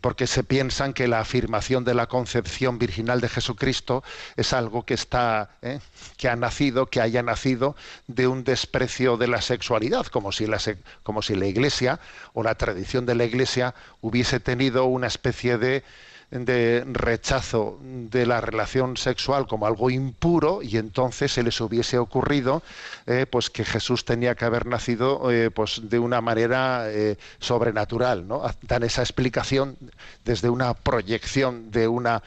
porque 0.00 0.26
se 0.26 0.42
piensan 0.42 0.92
que 0.92 1.08
la 1.08 1.20
afirmación 1.20 1.84
de 1.84 1.94
la 1.94 2.06
concepción 2.06 2.78
virginal 2.78 3.20
de 3.20 3.28
Jesucristo 3.28 4.02
es 4.36 4.52
algo 4.52 4.84
que 4.84 4.94
está, 4.94 5.50
¿eh? 5.62 5.80
que 6.16 6.28
ha 6.28 6.36
nacido, 6.36 6.86
que 6.86 7.00
haya 7.00 7.22
nacido 7.22 7.76
de 8.06 8.26
un 8.26 8.44
desprecio 8.44 9.16
de 9.16 9.28
la 9.28 9.40
sexualidad, 9.40 10.06
como 10.06 10.32
si 10.32 10.46
la, 10.46 10.58
como 11.02 11.22
si 11.22 11.34
la 11.34 11.46
Iglesia 11.46 12.00
o 12.32 12.42
la 12.42 12.54
tradición 12.54 13.06
de 13.06 13.14
la 13.14 13.24
Iglesia 13.24 13.74
hubiese 14.00 14.40
tenido 14.40 14.86
una 14.86 15.06
especie 15.06 15.58
de 15.58 15.84
de 16.34 16.82
rechazo 16.84 17.78
de 17.80 18.26
la 18.26 18.40
relación 18.40 18.96
sexual 18.96 19.46
como 19.46 19.66
algo 19.66 19.88
impuro 19.88 20.62
y 20.62 20.78
entonces 20.78 21.32
se 21.32 21.44
les 21.44 21.60
hubiese 21.60 21.96
ocurrido 21.96 22.62
eh, 23.06 23.26
pues 23.30 23.50
que 23.50 23.64
Jesús 23.64 24.04
tenía 24.04 24.34
que 24.34 24.44
haber 24.44 24.66
nacido 24.66 25.30
eh, 25.30 25.52
pues 25.52 25.82
de 25.84 26.00
una 26.00 26.20
manera 26.20 26.90
eh, 26.90 27.16
sobrenatural 27.38 28.26
no 28.26 28.42
dan 28.62 28.82
esa 28.82 29.02
explicación 29.02 29.76
desde 30.24 30.50
una 30.50 30.74
proyección 30.74 31.70
de 31.70 31.86
una 31.86 32.24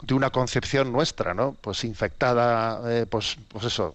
de 0.00 0.14
una 0.14 0.30
concepción 0.30 0.90
nuestra 0.90 1.34
no 1.34 1.54
pues 1.60 1.84
infectada 1.84 3.04
pues 3.10 3.36
pues 3.52 3.64
eso 3.66 3.94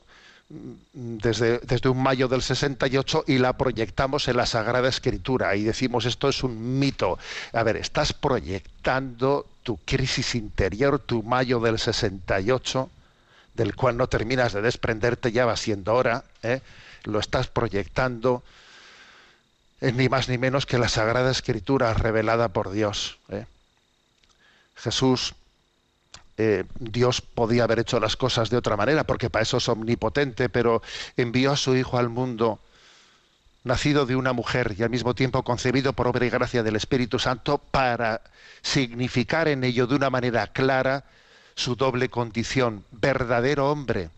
desde, 0.93 1.89
un 1.89 2.01
mayo 2.01 2.27
del 2.27 2.41
68 2.41 3.25
y 3.27 3.37
la 3.39 3.53
proyectamos 3.53 4.27
en 4.27 4.37
la 4.37 4.45
Sagrada 4.45 4.87
Escritura 4.87 5.55
y 5.55 5.63
decimos 5.63 6.05
esto 6.05 6.29
es 6.29 6.43
un 6.43 6.79
mito. 6.79 7.17
A 7.53 7.63
ver, 7.63 7.77
estás 7.77 8.13
proyectando 8.13 9.47
tu 9.63 9.77
crisis 9.77 10.35
interior, 10.35 10.99
tu 10.99 11.23
mayo 11.23 11.59
del 11.59 11.79
68, 11.79 12.89
del 13.55 13.75
cual 13.75 13.97
no 13.97 14.07
terminas 14.07 14.53
de 14.53 14.61
desprenderte, 14.61 15.31
ya 15.31 15.45
va 15.45 15.55
siendo 15.55 15.93
hora, 15.93 16.23
¿eh? 16.43 16.61
lo 17.03 17.19
estás 17.19 17.47
proyectando 17.47 18.43
ni 19.81 20.07
más 20.07 20.29
ni 20.29 20.37
menos 20.37 20.65
que 20.65 20.77
la 20.77 20.87
Sagrada 20.87 21.31
Escritura 21.31 21.93
revelada 21.93 22.49
por 22.49 22.71
Dios. 22.71 23.17
¿eh? 23.29 23.45
Jesús 24.75 25.33
eh, 26.37 26.63
Dios 26.79 27.21
podía 27.21 27.63
haber 27.63 27.79
hecho 27.79 27.99
las 27.99 28.15
cosas 28.15 28.49
de 28.49 28.57
otra 28.57 28.75
manera, 28.75 29.03
porque 29.05 29.29
para 29.29 29.43
eso 29.43 29.57
es 29.57 29.69
omnipotente, 29.69 30.49
pero 30.49 30.81
envió 31.17 31.51
a 31.51 31.57
su 31.57 31.75
Hijo 31.75 31.97
al 31.97 32.09
mundo 32.09 32.59
nacido 33.63 34.05
de 34.05 34.15
una 34.15 34.33
mujer 34.33 34.75
y 34.77 34.83
al 34.83 34.89
mismo 34.89 35.15
tiempo 35.15 35.43
concebido 35.43 35.93
por 35.93 36.07
obra 36.07 36.25
y 36.25 36.29
gracia 36.29 36.63
del 36.63 36.75
Espíritu 36.75 37.19
Santo 37.19 37.59
para 37.59 38.21
significar 38.61 39.47
en 39.47 39.63
ello 39.63 39.87
de 39.87 39.95
una 39.95 40.09
manera 40.09 40.47
clara 40.47 41.05
su 41.55 41.75
doble 41.75 42.09
condición, 42.09 42.83
verdadero 42.91 43.71
hombre 43.71 44.09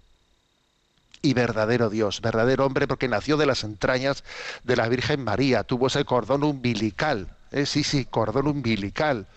y 1.21 1.33
verdadero 1.33 1.89
Dios, 1.89 2.21
verdadero 2.21 2.65
hombre 2.65 2.87
porque 2.87 3.07
nació 3.07 3.37
de 3.37 3.45
las 3.45 3.63
entrañas 3.63 4.23
de 4.63 4.75
la 4.75 4.87
Virgen 4.87 5.23
María, 5.23 5.63
tuvo 5.63 5.87
ese 5.87 6.05
cordón 6.05 6.43
umbilical, 6.43 7.27
¿eh? 7.51 7.65
sí, 7.65 7.83
sí, 7.83 8.05
cordón 8.05 8.47
umbilical, 8.47 9.27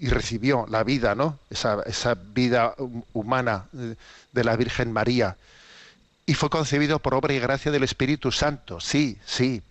y 0.00 0.08
recibió 0.08 0.66
la 0.68 0.82
vida, 0.82 1.14
¿no? 1.14 1.38
Esa, 1.50 1.82
esa 1.82 2.14
vida 2.14 2.74
humana 3.12 3.66
eh, 3.76 3.96
de 4.32 4.44
la 4.44 4.56
Virgen 4.56 4.92
María. 4.92 5.36
Y 6.24 6.32
fue 6.32 6.48
concebido 6.48 6.98
por 7.00 7.14
obra 7.14 7.34
y 7.34 7.38
gracia 7.38 7.70
del 7.70 7.84
Espíritu 7.84 8.32
Santo, 8.32 8.80
sí, 8.80 9.18
sí, 9.26 9.62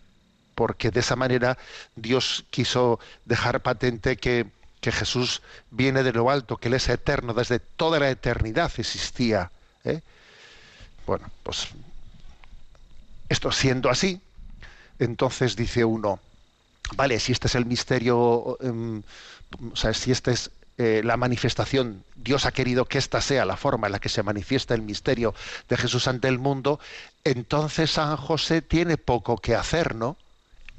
porque 0.53 0.91
de 0.91 1.00
esa 1.00 1.15
manera 1.15 1.57
Dios 1.95 2.45
quiso 2.51 3.00
dejar 3.25 3.62
patente 3.62 4.17
que, 4.17 4.45
que 4.81 4.91
Jesús 4.91 5.41
viene 5.71 6.03
de 6.03 6.13
lo 6.13 6.29
alto, 6.29 6.57
que 6.57 6.67
Él 6.67 6.75
es 6.75 6.89
eterno, 6.89 7.33
desde 7.33 7.59
toda 7.59 8.00
la 8.00 8.12
eternidad 8.12 8.71
existía. 8.77 9.50
¿eh? 9.83 10.01
Bueno, 11.07 11.31
pues 11.41 11.69
esto 13.29 13.51
siendo 13.51 13.89
así, 13.89 14.21
entonces 15.00 15.55
dice 15.55 15.86
uno, 15.86 16.19
vale, 16.95 17.19
si 17.19 17.31
este 17.31 17.48
es 17.48 17.55
el 17.55 17.65
misterio, 17.65 18.57
em, 18.62 19.01
si 19.94 20.12
esta 20.12 20.32
es 20.32 20.51
eh, 20.77 21.01
la 21.03 21.18
manifestación, 21.18 22.06
Dios 22.15 22.46
ha 22.46 22.53
querido 22.53 22.86
que 22.86 22.98
esta 22.98 23.20
sea 23.20 23.44
la 23.46 23.58
forma 23.58 23.88
en 23.88 23.91
la 23.91 24.00
que 24.00 24.08
se 24.08 24.24
manifiesta 24.24 24.74
el 24.74 24.82
misterio 24.82 25.36
de 25.68 25.75
Jesús 25.75 26.08
ante 26.08 26.29
el 26.29 26.39
mundo, 26.39 26.79
entonces 27.25 27.91
San 27.91 28.15
José 28.15 28.62
tiene 28.62 28.96
poco 28.98 29.38
que 29.38 29.56
hacer, 29.56 29.96
¿no? 29.96 30.15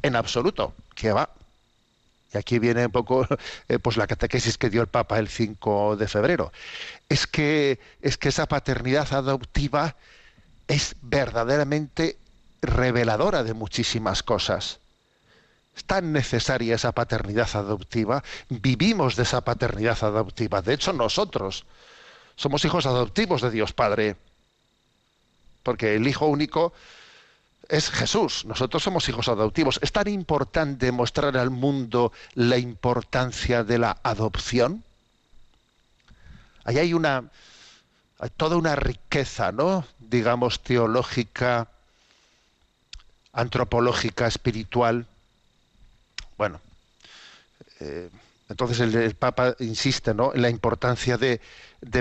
En 0.03 0.17
absoluto, 0.17 0.73
que 0.95 1.13
va. 1.13 1.29
Y 2.33 2.39
aquí 2.39 2.59
viene 2.59 2.87
un 2.87 2.93
poco 2.93 3.27
eh, 3.69 3.79
pues 3.79 3.99
la 3.99 4.07
catequesis 4.07 4.57
que 4.57 4.71
dio 4.71 4.81
el 4.81 4.87
Papa 4.87 5.19
el 5.19 5.29
5 5.29 5.97
de 5.97 6.09
febrero. 6.09 6.51
Es 7.11 7.27
que, 7.27 7.79
es 8.01 8.17
que 8.17 8.31
esa 8.31 8.47
paternidad 8.47 9.13
adoptiva 9.13 9.97
es 10.67 10.97
verdaderamente 11.03 12.17
reveladora 12.63 13.43
de 13.43 13.53
muchísimas 13.53 14.23
cosas. 14.23 14.79
Es 15.81 15.87
tan 15.87 16.13
necesaria 16.13 16.75
esa 16.75 16.93
paternidad 16.93 17.49
adoptiva, 17.55 18.23
vivimos 18.51 19.17
de 19.17 19.23
esa 19.23 19.41
paternidad 19.41 19.97
adoptiva. 20.05 20.61
De 20.61 20.75
hecho, 20.75 20.93
nosotros 20.93 21.65
somos 22.37 22.63
hijos 22.67 22.85
adoptivos 22.85 23.41
de 23.41 23.51
Dios 23.51 23.73
Padre, 23.73 24.17
porque 25.63 25.95
el 25.95 26.07
Hijo 26.07 26.27
único 26.27 26.75
es 27.67 27.89
Jesús, 27.89 28.45
nosotros 28.45 28.83
somos 28.83 29.09
hijos 29.09 29.29
adoptivos. 29.29 29.81
Es 29.81 29.91
tan 29.91 30.07
importante 30.09 30.93
mostrar 30.93 31.39
al 31.39 31.49
mundo 31.49 32.13
la 32.35 32.59
importancia 32.59 33.65
de 33.65 33.79
la 33.79 33.97
adopción. 34.03 34.85
Ahí 36.65 36.77
hay 36.77 36.93
una, 36.93 37.25
toda 38.37 38.59
una 38.59 38.77
riqueza, 38.77 39.51
¿no? 39.51 39.87
Digamos, 39.99 40.61
teológica, 40.61 41.69
antropológica, 43.33 44.27
espiritual, 44.27 45.07
bueno, 46.41 46.59
eh, 47.81 48.09
entonces 48.49 48.81
el, 48.81 49.15
Papa 49.15 49.57
insiste 49.59 50.15
¿no? 50.15 50.33
en 50.35 50.41
la 50.41 50.49
importancia 50.49 51.19
de, 51.19 51.39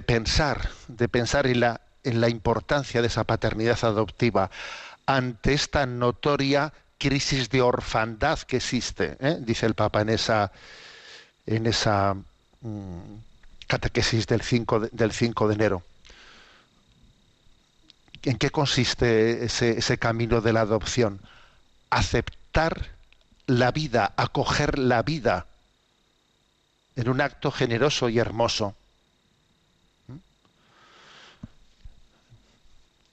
pensar, 0.02 0.70
de 0.88 1.10
pensar 1.10 1.46
en 1.46 1.60
la, 1.60 1.82
en 2.06 2.22
la 2.22 2.30
importancia 2.30 3.02
de 3.02 3.08
esa 3.08 3.26
paternidad 3.26 3.78
adoptiva 3.82 4.50
ante 5.06 5.52
esta 5.52 5.86
notoria 5.86 6.72
crisis 6.98 7.50
de 7.50 7.62
orfandad 7.62 8.40
que 8.40 8.56
existe, 8.56 9.18
¿eh? 9.20 9.40
dice 9.42 9.66
el 9.66 9.74
Papa 9.74 10.00
en 10.00 10.10
esa, 10.10 10.54
en 11.46 11.68
esa 11.68 12.16
mm, 12.62 13.16
catequesis 13.68 14.26
del 14.26 14.42
5 14.42 14.80
de, 14.80 14.90
del 14.94 15.12
5 15.12 15.50
de 15.50 15.54
enero. 15.54 15.84
¿En 18.24 18.38
qué 18.38 18.52
consiste 18.52 19.44
ese, 19.44 19.80
ese 19.80 19.98
camino 19.98 20.40
de 20.40 20.54
la 20.54 20.62
adopción? 20.62 21.20
Aceptar 21.90 22.99
la 23.50 23.72
vida, 23.72 24.14
acoger 24.16 24.78
la 24.78 25.02
vida 25.02 25.48
en 26.96 27.10
un 27.10 27.20
acto 27.20 27.52
generoso 27.52 28.08
y 28.08 28.20
hermoso. 28.20 28.76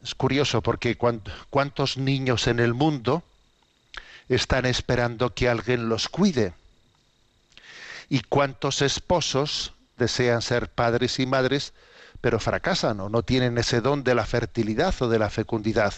Es 0.02 0.14
curioso 0.14 0.60
porque 0.60 0.98
cuántos 0.98 1.96
niños 1.96 2.48
en 2.48 2.60
el 2.60 2.74
mundo 2.74 3.22
están 4.28 4.66
esperando 4.66 5.32
que 5.32 5.48
alguien 5.48 5.88
los 5.88 6.10
cuide 6.10 6.52
y 8.10 8.20
cuántos 8.20 8.82
esposos 8.82 9.72
desean 9.96 10.42
ser 10.42 10.68
padres 10.68 11.18
y 11.18 11.24
madres 11.24 11.72
pero 12.20 12.38
fracasan 12.40 13.00
o 13.00 13.08
no 13.08 13.22
tienen 13.22 13.56
ese 13.56 13.80
don 13.80 14.04
de 14.04 14.14
la 14.14 14.26
fertilidad 14.26 14.94
o 15.00 15.08
de 15.08 15.18
la 15.18 15.30
fecundidad. 15.30 15.94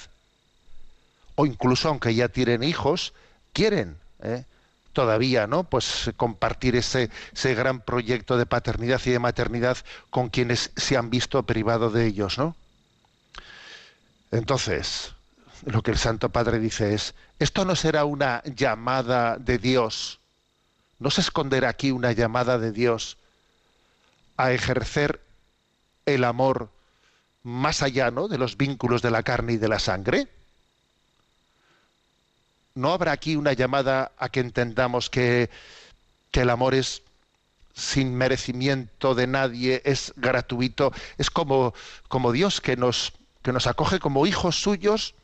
O 1.35 1.45
incluso 1.45 1.89
aunque 1.89 2.15
ya 2.15 2.29
tienen 2.29 2.63
hijos, 2.63 3.15
quieren 3.53 3.99
¿eh? 4.23 4.45
todavía, 4.93 5.47
¿no? 5.47 5.65
Pues 5.65 6.11
compartir 6.17 6.77
ese, 6.77 7.11
ese 7.33 7.55
gran 7.55 7.81
proyecto 7.81 8.37
de 8.37 8.47
paternidad 8.47 9.01
y 9.05 9.11
de 9.11 9.19
maternidad 9.19 9.79
con 10.11 10.29
quienes 10.29 10.73
se 10.77 10.97
han 10.97 11.11
visto 11.11 11.43
privados 11.45 11.93
de 11.93 12.07
ellos, 12.07 12.39
¿no? 12.39 12.57
Entonces, 14.31 15.15
lo 15.65 15.83
que 15.83 15.91
el 15.91 15.99
Santo 15.99 16.31
Padre 16.31 16.59
dice 16.59 16.95
es, 16.95 17.15
esto 17.39 17.65
no 17.65 17.77
será 17.77 18.05
una 18.05 18.43
llamada 18.45 19.37
de 19.37 19.59
Dios, 19.59 20.21
no 20.99 21.11
se 21.11 21.21
esconderá 21.21 21.69
aquí 21.69 21.91
una 21.91 22.13
llamada 22.13 22.59
de 22.59 22.73
Dios 22.73 23.17
a 24.37 24.53
ejercer 24.53 25.21
el 26.07 26.25
amor 26.25 26.71
más 27.43 27.83
allá 27.83 28.11
¿no? 28.11 28.29
de 28.29 28.39
los 28.39 28.57
vínculos 28.57 29.03
de 29.03 29.11
la 29.11 29.23
carne 29.23 29.55
y 29.55 29.57
de 29.59 29.69
la 29.69 29.79
sangre. 29.79 30.29
¿No 32.79 32.93
habrá 32.93 33.13
aquí 33.13 33.35
una 33.35 33.53
llamada 33.53 34.13
a 34.19 34.29
que 34.29 34.41
entendamos 34.41 35.11
que, 35.11 35.51
el 36.33 36.51
amor 36.51 36.77
es 36.77 37.03
sin 37.75 38.15
merecimiento 38.15 39.17
de 39.17 39.27
nadie, 39.27 39.83
es 39.85 40.13
gratuito, 40.15 40.93
es 41.19 41.31
como, 41.31 41.75
como 42.07 42.31
Dios 42.31 42.61
que 42.61 42.77
nos, 42.77 43.13
que 43.43 43.53
nos 43.53 43.67
acoge 43.67 43.99
como 43.99 44.25
hijos 44.25 44.63
suyos 44.63 45.17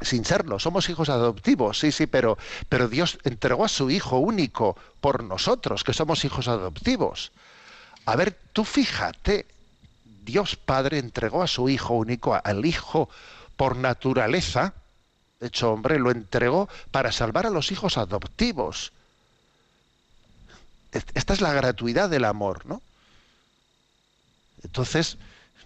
sin 0.00 0.24
serlo, 0.24 0.58
somos 0.58 0.88
hijos 0.88 1.10
adoptivos, 1.10 1.78
sí, 1.78 1.92
sí, 1.92 2.06
pero, 2.06 2.38
pero 2.70 2.88
Dios 2.88 3.18
entregó 3.24 3.66
a 3.66 3.68
su 3.68 3.90
Hijo 3.90 4.16
único 4.16 4.78
por 5.02 5.22
nosotros, 5.22 5.84
que 5.84 5.92
somos 5.92 6.24
hijos 6.24 6.48
adoptivos. 6.48 7.32
A 8.06 8.16
ver, 8.16 8.38
tú 8.54 8.64
fíjate, 8.64 9.44
Dios 10.24 10.56
Padre 10.56 10.96
entregó 10.96 11.42
a 11.42 11.46
su 11.46 11.68
Hijo 11.68 11.92
único, 11.92 12.40
al 12.42 12.64
Hijo 12.64 13.10
por 13.58 13.76
naturaleza, 13.76 14.72
hecho 15.40 15.72
hombre, 15.72 15.98
lo 15.98 16.10
entregó 16.10 16.68
para 16.90 17.12
salvar 17.12 17.46
a 17.46 17.50
los 17.50 17.72
hijos 17.72 17.96
adoptivos. 17.98 18.92
Esta 20.92 21.32
es 21.34 21.40
la 21.40 21.52
gratuidad 21.52 22.10
del 22.10 22.24
amor, 22.24 22.66
¿no? 22.66 22.82
Entonces, 24.62 25.16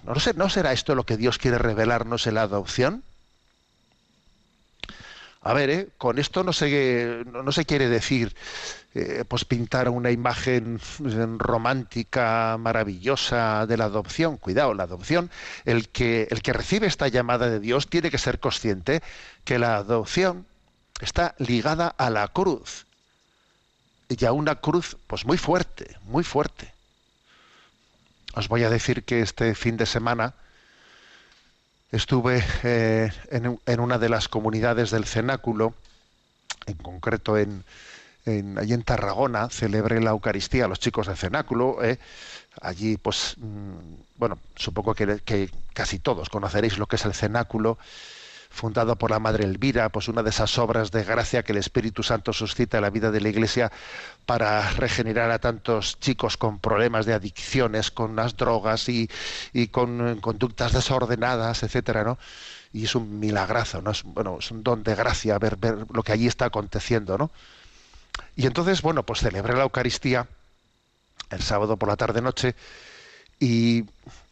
no, 0.05 0.19
sé, 0.21 0.35
¿no 0.35 0.49
será 0.49 0.73
esto 0.73 0.95
lo 0.95 1.05
que 1.05 1.17
Dios 1.17 1.39
quiere 1.39 1.59
revelarnos 1.59 2.27
en 2.27 2.35
la 2.35 2.43
adopción? 2.43 3.03
A 5.47 5.53
ver, 5.53 5.69
¿eh? 5.69 5.89
con 5.99 6.19
esto 6.19 6.43
no 6.43 6.55
se, 6.55 7.23
no, 7.27 7.45
quiere 7.67 7.91
decir 7.91 8.35
eh, 8.95 9.25
pues 9.29 9.45
pintar 9.45 9.91
una 9.91 10.11
imagen 10.11 10.81
romántica, 11.39 12.57
maravillosa 12.59 13.67
de 13.67 13.77
la 13.77 13.85
adopción. 13.85 14.39
Cuidado, 14.39 14.73
la 14.73 14.85
adopción, 14.85 15.31
el 15.67 15.91
que, 15.91 16.29
el 16.31 16.41
que 16.41 16.55
recibe 16.55 16.87
esta 16.87 17.09
llamada 17.09 17.51
de 17.51 17.61
Dios 17.61 17.91
tiene 17.91 18.11
que 18.11 18.17
ser 18.17 18.41
consciente 18.41 19.03
que 19.45 19.59
la 19.59 19.77
adopción 19.77 20.47
está 21.03 21.35
ligada 21.37 21.89
a 21.89 22.09
la 22.09 22.27
cruz. 22.29 22.87
Y 24.09 24.25
a 24.25 24.33
una 24.33 24.55
cruz, 24.55 24.97
pues 25.07 25.27
muy 25.27 25.37
fuerte, 25.37 25.95
muy 26.05 26.25
fuerte. 26.25 26.73
Os 28.35 28.49
voy 28.49 28.65
a 28.65 28.71
decir 28.71 29.05
que 29.05 29.21
este 29.21 29.55
fin 29.55 29.77
de 29.77 29.85
semana 29.85 30.33
estuve 31.95 32.43
eh, 32.65 33.11
en, 33.31 33.81
una 33.81 33.99
de 33.99 34.09
las 34.09 34.29
comunidades 34.29 34.91
del 34.91 35.05
cenáculo, 35.05 35.75
en 36.67 36.75
concreto 36.75 37.39
en, 37.39 37.65
allí 38.59 38.73
en 38.73 38.83
Tarragona, 38.83 39.49
celebré 39.49 40.01
la 40.01 40.11
Eucaristía 40.11 40.65
a 40.65 40.69
los 40.69 40.81
chicos 40.81 41.07
del 41.07 41.17
cenáculo. 41.17 41.83
Eh, 41.85 41.99
allí, 42.61 42.97
pues, 42.97 43.37
mm, 43.39 43.95
bueno, 44.17 44.39
supongo 44.57 44.95
que, 44.95 45.51
casi 45.73 45.99
todos 45.99 46.29
conoceréis 46.29 46.79
lo 46.79 46.87
que 46.87 46.97
es 46.97 47.05
el 47.05 47.15
cenáculo 47.15 47.79
fundado 48.55 48.97
por 48.97 49.11
la 49.11 49.19
Madre 49.19 49.45
Elvira, 49.45 49.89
pues 49.89 50.09
una 50.09 50.23
de 50.23 50.31
esas 50.31 50.57
obras 50.59 50.93
de 50.93 51.03
gracia 51.03 51.43
que 51.43 51.53
el 51.53 51.59
Espíritu 51.59 52.03
Santo 52.03 52.33
suscita 52.33 52.79
en 52.79 52.83
la 52.83 52.91
vida 52.91 53.11
de 53.11 53.21
la 53.21 53.29
Iglesia 53.29 53.73
para 54.27 54.71
regenerar 54.71 55.31
a 55.33 55.41
tantos 55.41 55.99
chicos 55.99 56.37
con 56.37 56.61
problemas 56.61 57.05
de 57.05 57.15
adicciones, 57.15 57.91
con 57.91 58.15
las 58.15 58.37
drogas 58.37 58.89
y, 58.89 59.09
con 59.71 60.21
conductas 60.21 60.73
desordenadas, 60.73 61.63
etcétera, 61.65 62.05
¿no? 62.05 62.19
y 62.73 62.85
es 62.85 62.95
un 62.95 63.21
milagrazo, 63.21 63.83
¿no? 63.83 63.93
Es, 63.93 64.03
bueno, 64.03 64.39
es 64.41 64.51
un 64.51 64.65
don 64.65 64.83
de 64.83 64.97
gracia 64.97 65.39
ver, 65.39 65.57
ver 65.57 65.87
lo 65.93 66.03
que 66.03 66.11
allí 66.11 66.27
está 66.27 66.47
aconteciendo, 66.47 67.17
¿no? 67.17 67.31
Y 68.35 68.47
entonces, 68.47 68.83
bueno, 68.83 69.05
pues 69.05 69.21
celebré 69.21 69.55
la 69.55 69.63
Eucaristía 69.63 70.27
el 71.31 71.41
sábado 71.41 71.77
por 71.77 71.89
la 71.89 71.97
tarde-noche 71.97 72.57
y, 73.39 73.85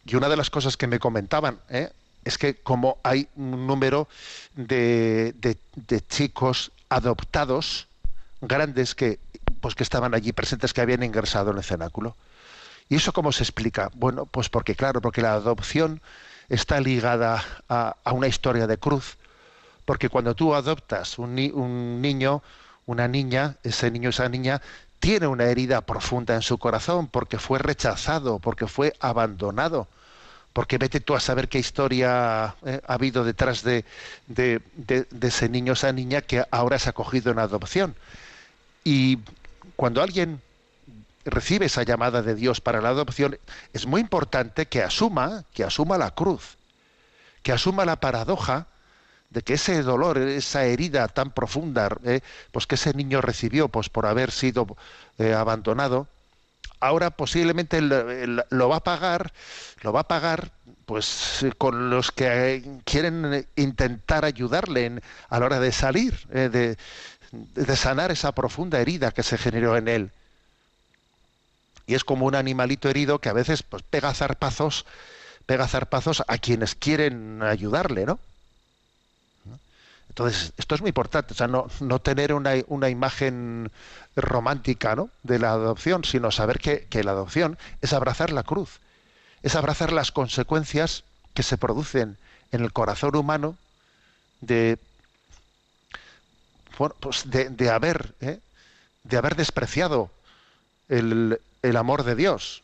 y 0.05 0.15
una 0.17 0.29
de 0.29 0.37
las 0.37 0.51
cosas 0.51 0.77
que 0.77 0.89
me 0.89 0.99
comentaban 0.99 1.61
¿eh? 1.69 1.91
Es 2.25 2.39
que 2.39 2.55
como 2.55 2.99
hay 3.03 3.29
un 3.37 3.67
número 3.67 4.09
de, 4.55 5.35
chicos 6.09 6.73
adoptados 6.89 7.89
grandes 8.41 8.95
que 8.95 9.19
pues 9.61 9.75
que 9.75 9.83
estaban 9.83 10.15
allí 10.15 10.33
presentes 10.33 10.73
que 10.73 10.81
habían 10.81 11.03
ingresado 11.05 11.53
en 11.53 11.59
el 11.59 11.63
cenáculo. 11.63 12.17
¿Y 12.89 12.97
eso 12.97 13.13
cómo 13.13 13.31
se 13.31 13.45
explica? 13.45 13.91
Bueno, 13.95 14.27
pues 14.27 14.49
porque 14.49 14.75
claro, 14.75 15.01
porque 15.01 15.23
la 15.23 15.35
adopción 15.35 16.03
está 16.49 16.81
ligada 16.81 17.45
a, 17.69 17.97
una 18.13 18.27
historia 18.27 18.67
de 18.67 18.77
cruz, 18.79 19.19
porque 19.85 20.09
cuando 20.09 20.35
tú 20.35 20.55
adoptas 20.55 21.17
un, 21.19 21.39
un 21.55 22.03
niño, 22.03 22.43
una 22.87 23.07
niña, 23.07 23.57
ese 23.63 23.91
niño, 23.91 24.11
esa 24.11 24.29
niña, 24.29 24.61
tiene 24.99 25.29
una 25.29 25.45
herida 25.45 25.81
profunda 25.81 26.35
en 26.35 26.43
su 26.43 26.59
corazón, 26.59 27.07
porque 27.07 27.39
fue 27.39 27.61
rechazado, 27.61 28.41
porque 28.41 28.67
fue 28.67 28.95
abandonado, 29.01 29.87
porque 30.53 30.79
vete 30.79 31.01
tú 31.01 31.15
a 31.15 31.21
saber 31.21 31.49
qué 31.49 31.59
historia 31.59 32.55
eh, 32.65 32.81
ha 32.87 32.95
habido 32.95 33.25
detrás 33.25 33.62
de, 33.62 33.85
ese 35.21 35.49
niño, 35.49 35.73
esa 35.73 35.93
niña 35.93 36.21
que 36.23 36.45
ahora 36.51 36.79
se 36.79 36.91
ha 36.91 36.93
cogido 36.93 37.33
en 37.33 37.38
adopción. 37.38 37.95
Y 38.85 39.21
cuando 39.77 40.03
alguien 40.03 40.41
recibe 41.25 41.67
esa 41.67 41.85
llamada 41.85 42.23
de 42.23 42.35
Dios 42.35 42.61
para 42.61 42.81
la 42.81 42.91
adopción, 42.91 43.38
es 43.73 43.87
muy 43.87 44.01
importante 44.01 44.67
que 44.67 44.83
asuma, 44.83 45.45
que 45.55 45.65
asuma 45.65 45.97
la 45.97 46.11
cruz, 46.11 46.59
que 47.43 47.53
asuma 47.53 47.85
la 47.85 47.97
paradoja 47.97 48.67
de 49.31 49.43
que 49.43 49.55
ese 49.55 49.83
dolor, 49.83 50.19
esa 50.19 50.65
herida 50.65 51.09
tan 51.09 51.31
profunda, 51.31 51.97
eh, 52.05 52.21
pues 52.51 52.67
que 52.67 52.75
ese 52.75 52.93
niño 52.93 53.23
recibió, 53.23 53.69
pues 53.69 53.88
por 53.88 54.05
haber 54.05 54.31
sido 54.31 54.67
eh, 55.19 55.33
abandonado, 55.33 56.09
ahora 56.81 57.11
posiblemente 57.11 57.81
lo, 57.81 58.68
va 58.68 58.77
a 58.77 58.85
pagar, 58.85 59.33
lo 59.83 59.92
va 59.92 60.01
a 60.01 60.09
pagar, 60.09 60.53
pues 60.87 61.44
con 61.59 61.90
los 61.90 62.11
que 62.12 62.81
quieren 62.85 63.46
intentar 63.57 64.25
ayudarle 64.25 64.87
en- 64.87 65.03
a 65.29 65.38
la 65.40 65.46
hora 65.46 65.61
de 65.61 65.72
salir, 65.72 66.18
eh, 66.33 66.48
de, 66.51 66.77
de 67.33 67.77
sanar 67.77 68.11
esa 68.12 68.33
profunda 68.33 68.81
herida 68.81 69.12
que 69.12 69.22
se 69.22 69.38
generó 69.38 69.77
en 69.77 69.88
él. 69.88 70.11
Y 71.87 71.94
es 71.94 72.05
como 72.05 72.27
un 72.27 72.35
animalito 72.35 72.88
herido 72.88 73.20
que 73.20 73.29
a 73.29 73.33
veces 73.33 73.62
pues, 73.62 73.83
pega 73.83 74.12
zarpazos, 74.14 74.85
pega 75.46 75.68
zarpazos 75.68 76.22
a 76.29 76.38
quienes 76.38 76.75
quieren 76.75 77.42
ayudarle, 77.42 78.07
¿no? 78.07 78.20
Entonces, 80.12 80.53
esto 80.59 80.75
es 80.75 80.83
muy 80.83 80.90
importante, 80.90 81.33
o 81.33 81.37
sea, 81.37 81.48
no, 81.48 81.68
no 81.81 81.98
tener 81.98 82.35
una, 82.35 82.53
una 82.66 82.90
imagen 82.90 83.72
romántica 84.14 84.94
¿no? 84.94 85.09
de 85.22 85.38
la 85.38 85.53
adopción, 85.53 86.05
sino 86.05 86.31
saber 86.31 86.59
que, 86.59 86.85
que 86.90 87.03
la 87.03 87.12
adopción 87.12 87.57
es 87.81 87.94
abrazar 87.94 88.31
la 88.31 88.42
cruz, 88.42 88.81
es 89.42 89.57
abrazar 89.57 89.90
las 89.90 90.12
consecuencias 90.12 91.05
que 91.33 91.42
se 91.42 91.57
producen 91.57 92.18
en 92.51 92.61
el 92.61 92.75
corazón 92.75 93.16
humano 93.16 93.57
de, 94.42 94.79
pues 97.01 97.31
de, 97.31 97.48
de 97.48 97.70
haber, 97.70 98.14
¿eh? 98.20 98.38
de 99.05 99.16
haber 99.16 99.35
despreciado 99.35 100.11
el, 100.90 101.40
el 101.62 101.77
amor 101.79 102.05
de 102.05 102.16
Dios. 102.16 102.62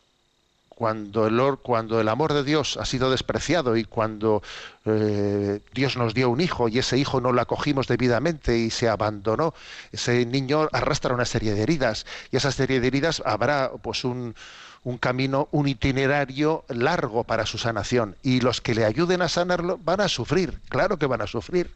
Cuando 0.78 1.26
el, 1.26 1.40
or- 1.40 1.58
cuando 1.60 2.00
el 2.00 2.08
amor 2.08 2.32
de 2.32 2.44
Dios 2.44 2.76
ha 2.76 2.84
sido 2.84 3.10
despreciado 3.10 3.76
y 3.76 3.82
cuando 3.82 4.44
eh, 4.84 5.60
Dios 5.74 5.96
nos 5.96 6.14
dio 6.14 6.30
un 6.30 6.40
hijo 6.40 6.68
y 6.68 6.78
ese 6.78 6.96
hijo 6.96 7.20
no 7.20 7.32
lo 7.32 7.40
acogimos 7.40 7.88
debidamente 7.88 8.56
y 8.56 8.70
se 8.70 8.88
abandonó, 8.88 9.54
ese 9.90 10.24
niño 10.24 10.68
arrastra 10.72 11.14
una 11.14 11.24
serie 11.24 11.52
de 11.54 11.62
heridas 11.62 12.06
y 12.30 12.36
esa 12.36 12.52
serie 12.52 12.78
de 12.78 12.86
heridas 12.86 13.20
habrá 13.26 13.72
pues 13.82 14.04
un, 14.04 14.36
un 14.84 14.98
camino, 14.98 15.48
un 15.50 15.66
itinerario 15.66 16.64
largo 16.68 17.24
para 17.24 17.44
su 17.44 17.58
sanación 17.58 18.14
y 18.22 18.40
los 18.40 18.60
que 18.60 18.76
le 18.76 18.84
ayuden 18.84 19.20
a 19.22 19.28
sanarlo 19.28 19.80
van 19.84 20.00
a 20.00 20.06
sufrir, 20.08 20.60
claro 20.68 20.96
que 20.96 21.06
van 21.06 21.22
a 21.22 21.26
sufrir. 21.26 21.72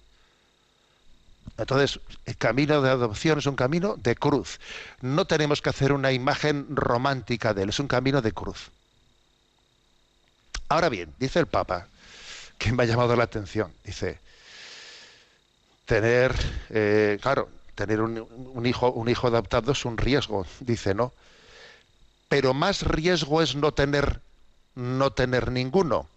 Entonces, 1.58 1.98
el 2.24 2.36
camino 2.36 2.80
de 2.82 2.90
adopción 2.90 3.38
es 3.40 3.46
un 3.46 3.56
camino 3.56 3.96
de 3.96 4.14
cruz. 4.14 4.60
No 5.00 5.24
tenemos 5.26 5.60
que 5.60 5.70
hacer 5.70 5.92
una 5.92 6.12
imagen 6.12 6.66
romántica 6.70 7.52
de 7.52 7.64
él, 7.64 7.70
es 7.70 7.80
un 7.80 7.88
camino 7.88 8.22
de 8.22 8.30
cruz. 8.30 8.70
Ahora 10.72 10.88
bien, 10.88 11.12
dice 11.18 11.38
el 11.38 11.46
Papa, 11.46 11.86
que 12.56 12.72
me 12.72 12.84
ha 12.84 12.86
llamado 12.86 13.14
la 13.14 13.24
atención, 13.24 13.74
dice, 13.84 14.18
tener, 15.84 16.34
eh, 16.70 17.18
claro, 17.20 17.50
tener 17.74 18.00
un, 18.00 18.64
hijo, 18.64 18.90
un 18.90 19.06
hijo 19.10 19.26
adoptado 19.26 19.72
es 19.72 19.84
un 19.84 19.98
riesgo, 19.98 20.46
dice, 20.60 20.94
¿no? 20.94 21.12
Pero 22.30 22.54
más 22.54 22.84
riesgo 22.84 23.42
es 23.42 23.54
no 23.54 23.72
tener, 23.72 24.22
no 24.74 25.12
tener 25.12 25.52
ninguno. 25.52 26.08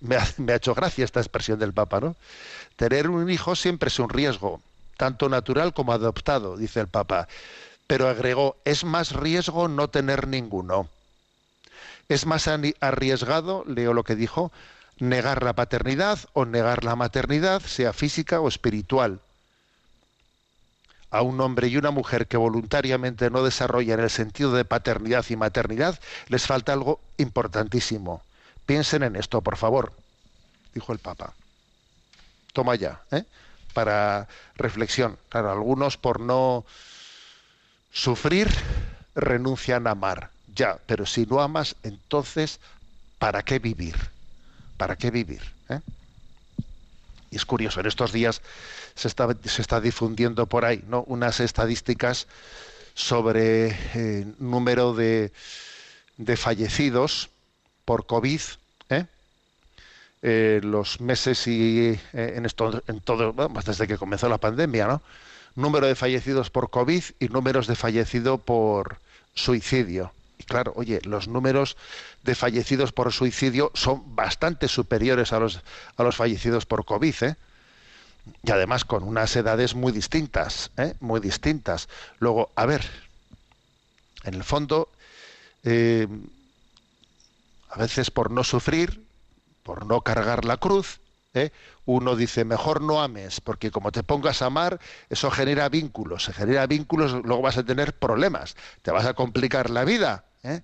Me 0.00 0.16
ha, 0.16 0.26
me 0.38 0.54
ha 0.54 0.56
hecho 0.56 0.74
gracia 0.74 1.04
esta 1.04 1.20
expresión 1.20 1.58
del 1.58 1.74
Papa, 1.74 2.00
¿no? 2.00 2.16
Tener 2.76 3.10
un 3.10 3.28
hijo 3.28 3.54
siempre 3.54 3.88
es 3.88 3.98
un 3.98 4.08
riesgo, 4.08 4.62
tanto 4.96 5.28
natural 5.28 5.74
como 5.74 5.92
adoptado, 5.92 6.56
dice 6.56 6.80
el 6.80 6.88
Papa. 6.88 7.28
Pero 7.86 8.08
agregó, 8.08 8.56
es 8.64 8.84
más 8.84 9.12
riesgo 9.12 9.68
no 9.68 9.90
tener 9.90 10.26
ninguno. 10.28 10.88
Es 12.08 12.26
más 12.26 12.48
arriesgado, 12.48 13.64
leo 13.66 13.92
lo 13.92 14.04
que 14.04 14.14
dijo, 14.14 14.52
negar 14.98 15.42
la 15.42 15.54
paternidad 15.54 16.18
o 16.32 16.44
negar 16.44 16.84
la 16.84 16.96
maternidad, 16.96 17.60
sea 17.62 17.92
física 17.92 18.40
o 18.40 18.48
espiritual. 18.48 19.20
A 21.10 21.22
un 21.22 21.40
hombre 21.40 21.68
y 21.68 21.76
una 21.76 21.90
mujer 21.90 22.26
que 22.26 22.36
voluntariamente 22.36 23.30
no 23.30 23.42
desarrollan 23.42 24.00
el 24.00 24.10
sentido 24.10 24.52
de 24.52 24.64
paternidad 24.64 25.24
y 25.28 25.36
maternidad, 25.36 25.98
les 26.28 26.46
falta 26.46 26.72
algo 26.72 27.00
importantísimo. 27.16 28.22
Piensen 28.66 29.02
en 29.02 29.16
esto, 29.16 29.40
por 29.40 29.56
favor, 29.56 29.92
dijo 30.74 30.92
el 30.92 30.98
Papa. 30.98 31.34
Toma 32.52 32.74
ya, 32.74 33.02
¿eh? 33.10 33.24
para 33.72 34.26
reflexión. 34.56 35.18
Claro, 35.28 35.52
algunos 35.52 35.96
por 35.96 36.20
no 36.20 36.64
sufrir 37.92 38.48
renuncian 39.14 39.86
a 39.86 39.90
amar. 39.90 40.30
Ya, 40.56 40.78
pero 40.86 41.04
si 41.04 41.26
no 41.26 41.40
amas, 41.40 41.76
entonces, 41.82 42.60
¿para 43.18 43.42
qué 43.42 43.58
vivir? 43.58 43.94
¿Para 44.78 44.96
qué 44.96 45.10
vivir? 45.10 45.42
eh? 45.68 45.80
Y 47.30 47.36
es 47.36 47.44
curioso, 47.44 47.80
en 47.80 47.86
estos 47.86 48.12
días 48.12 48.40
se 48.94 49.08
está, 49.08 49.28
se 49.44 49.60
está 49.60 49.80
difundiendo 49.80 50.46
por 50.46 50.64
ahí 50.64 50.82
¿no? 50.88 51.02
unas 51.02 51.40
estadísticas 51.40 52.26
sobre 52.94 53.76
eh, 53.94 54.26
número 54.38 54.94
de, 54.94 55.30
de 56.16 56.36
fallecidos 56.38 57.28
por 57.84 58.06
COVID, 58.06 58.40
¿eh? 58.88 59.06
Los 60.62 61.00
meses 61.00 61.46
y 61.46 62.00
en 62.12 62.46
esto, 62.46 62.82
en 62.88 63.00
todo, 63.00 63.32
bueno, 63.32 63.60
desde 63.64 63.86
que 63.86 63.98
comenzó 63.98 64.28
la 64.28 64.38
pandemia, 64.38 64.88
¿no? 64.88 65.02
Número 65.54 65.86
de 65.86 65.94
fallecidos 65.94 66.50
por 66.50 66.70
COVID 66.70 67.04
y 67.20 67.28
números 67.28 67.68
de 67.68 67.76
fallecido 67.76 68.38
por 68.38 68.96
suicidio. 69.34 70.10
Y 70.38 70.44
claro, 70.44 70.72
oye, 70.76 71.00
los 71.04 71.28
números 71.28 71.76
de 72.22 72.34
fallecidos 72.34 72.92
por 72.92 73.12
suicidio 73.12 73.70
son 73.74 74.14
bastante 74.14 74.68
superiores 74.68 75.32
a 75.32 75.40
los, 75.40 75.60
a 75.96 76.02
los 76.02 76.16
fallecidos 76.16 76.66
por 76.66 76.84
COVID, 76.84 77.14
¿eh? 77.22 77.36
Y 78.42 78.50
además 78.50 78.84
con 78.84 79.04
unas 79.04 79.34
edades 79.36 79.74
muy 79.74 79.92
distintas, 79.92 80.70
¿eh? 80.76 80.94
Muy 81.00 81.20
distintas. 81.20 81.88
Luego, 82.18 82.50
a 82.56 82.66
ver, 82.66 82.84
en 84.24 84.34
el 84.34 84.44
fondo, 84.44 84.88
eh, 85.62 86.08
a 87.70 87.78
veces 87.78 88.10
por 88.10 88.30
no 88.30 88.42
sufrir, 88.42 89.04
por 89.62 89.86
no 89.86 90.00
cargar 90.00 90.44
la 90.44 90.56
cruz, 90.56 91.00
¿eh? 91.36 91.52
uno 91.84 92.16
dice, 92.16 92.44
mejor 92.44 92.80
no 92.80 93.00
ames, 93.00 93.40
porque 93.40 93.70
como 93.70 93.92
te 93.92 94.02
pongas 94.02 94.42
a 94.42 94.46
amar, 94.46 94.80
eso 95.08 95.30
genera 95.30 95.68
vínculos, 95.68 96.24
se 96.24 96.32
genera 96.32 96.66
vínculos, 96.66 97.12
luego 97.24 97.42
vas 97.42 97.58
a 97.58 97.64
tener 97.64 97.92
problemas, 97.92 98.56
te 98.82 98.90
vas 98.90 99.06
a 99.06 99.14
complicar 99.14 99.70
la 99.70 99.84
vida. 99.84 100.24
¿eh? 100.42 100.62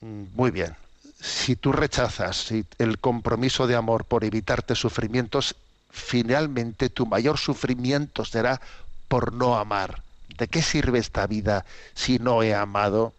Mm, 0.00 0.24
Muy 0.34 0.50
bien. 0.50 0.76
Si 1.20 1.54
tú 1.54 1.72
rechazas 1.72 2.50
el 2.78 2.98
compromiso 2.98 3.66
de 3.66 3.76
amor 3.76 4.06
por 4.06 4.24
evitarte 4.24 4.74
sufrimientos, 4.74 5.54
finalmente 5.90 6.88
tu 6.88 7.04
mayor 7.04 7.38
sufrimiento 7.38 8.24
será 8.24 8.60
por 9.08 9.34
no 9.34 9.58
amar. 9.58 10.02
¿De 10.38 10.48
qué 10.48 10.62
sirve 10.62 10.98
esta 10.98 11.26
vida 11.26 11.66
si 11.94 12.18
no 12.18 12.42
he 12.42 12.54
amado? 12.54 13.12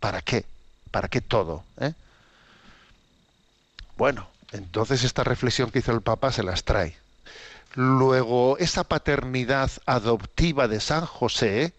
¿Para 0.00 0.22
qué? 0.22 0.46
¿Para 0.90 1.08
qué 1.08 1.20
todo? 1.20 1.64
¿eh? 1.80 1.92
Bueno, 3.98 4.28
entonces 4.52 5.04
esta 5.04 5.24
reflexión 5.24 5.70
que 5.70 5.80
hizo 5.80 5.92
el 5.92 6.00
Papa 6.00 6.32
se 6.32 6.42
las 6.42 6.64
trae. 6.64 6.96
Luego, 7.74 8.56
esa 8.58 8.84
paternidad 8.84 9.70
adoptiva 9.86 10.68
de 10.68 10.80
San 10.80 11.04
José, 11.04 11.74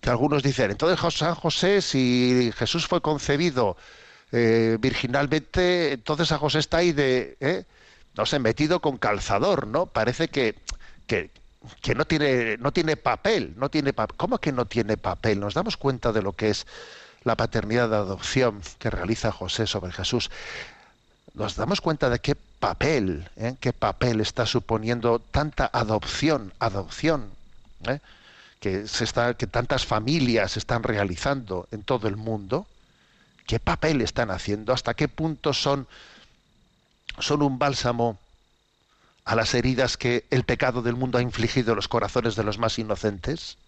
que 0.00 0.10
algunos 0.10 0.42
dicen, 0.42 0.70
entonces 0.70 1.14
San 1.14 1.34
José, 1.34 1.80
si 1.82 2.52
Jesús 2.56 2.86
fue 2.86 3.00
concebido 3.00 3.76
eh, 4.32 4.76
virginalmente, 4.80 5.92
entonces 5.92 6.30
a 6.32 6.38
José 6.38 6.58
está 6.58 6.78
ahí 6.78 6.92
de, 6.92 7.36
¿eh? 7.40 7.64
no 8.16 8.26
sé, 8.26 8.38
metido 8.38 8.80
con 8.80 8.98
calzador, 8.98 9.66
¿no? 9.66 9.86
Parece 9.86 10.28
que, 10.28 10.56
que, 11.06 11.30
no 11.94 12.04
tiene, 12.06 12.56
no 12.58 12.72
tiene 12.72 12.96
papel, 12.96 13.54
no 13.56 13.70
tiene 13.70 13.92
papel. 13.92 14.16
¿Cómo 14.16 14.38
que 14.38 14.52
no 14.52 14.66
tiene 14.66 14.96
papel? 14.96 15.40
Nos 15.40 15.54
damos 15.54 15.76
cuenta 15.76 16.12
de 16.12 16.22
lo 16.22 16.34
que 16.34 16.50
es 16.50 16.66
la 17.24 17.36
paternidad 17.36 17.88
de 17.88 17.96
adopción 17.96 18.60
que 18.78 18.90
realiza 18.90 19.32
José 19.32 19.66
sobre 19.66 19.92
Jesús. 19.92 20.30
Nos 21.38 21.54
damos 21.54 21.80
cuenta 21.80 22.10
de 22.10 22.18
qué 22.18 22.34
papel, 22.34 23.28
¿eh? 23.36 23.54
qué 23.60 23.72
papel 23.72 24.20
está 24.20 24.44
suponiendo 24.44 25.20
tanta 25.20 25.70
adopción, 25.72 26.52
adopción, 26.58 27.30
¿eh? 27.86 28.00
que 28.58 28.88
se 28.88 29.04
está, 29.04 29.34
que 29.34 29.46
tantas 29.46 29.86
familias 29.86 30.56
están 30.56 30.82
realizando 30.82 31.68
en 31.70 31.84
todo 31.84 32.08
el 32.08 32.16
mundo. 32.16 32.66
¿Qué 33.46 33.60
papel 33.60 34.00
están 34.00 34.32
haciendo? 34.32 34.72
¿Hasta 34.72 34.94
qué 34.94 35.06
punto 35.06 35.54
son, 35.54 35.86
son 37.20 37.42
un 37.42 37.56
bálsamo 37.56 38.18
a 39.24 39.36
las 39.36 39.54
heridas 39.54 39.96
que 39.96 40.24
el 40.30 40.42
pecado 40.42 40.82
del 40.82 40.96
mundo 40.96 41.18
ha 41.18 41.22
infligido 41.22 41.70
en 41.70 41.76
los 41.76 41.86
corazones 41.86 42.34
de 42.34 42.42
los 42.42 42.58
más 42.58 42.80
inocentes? 42.80 43.58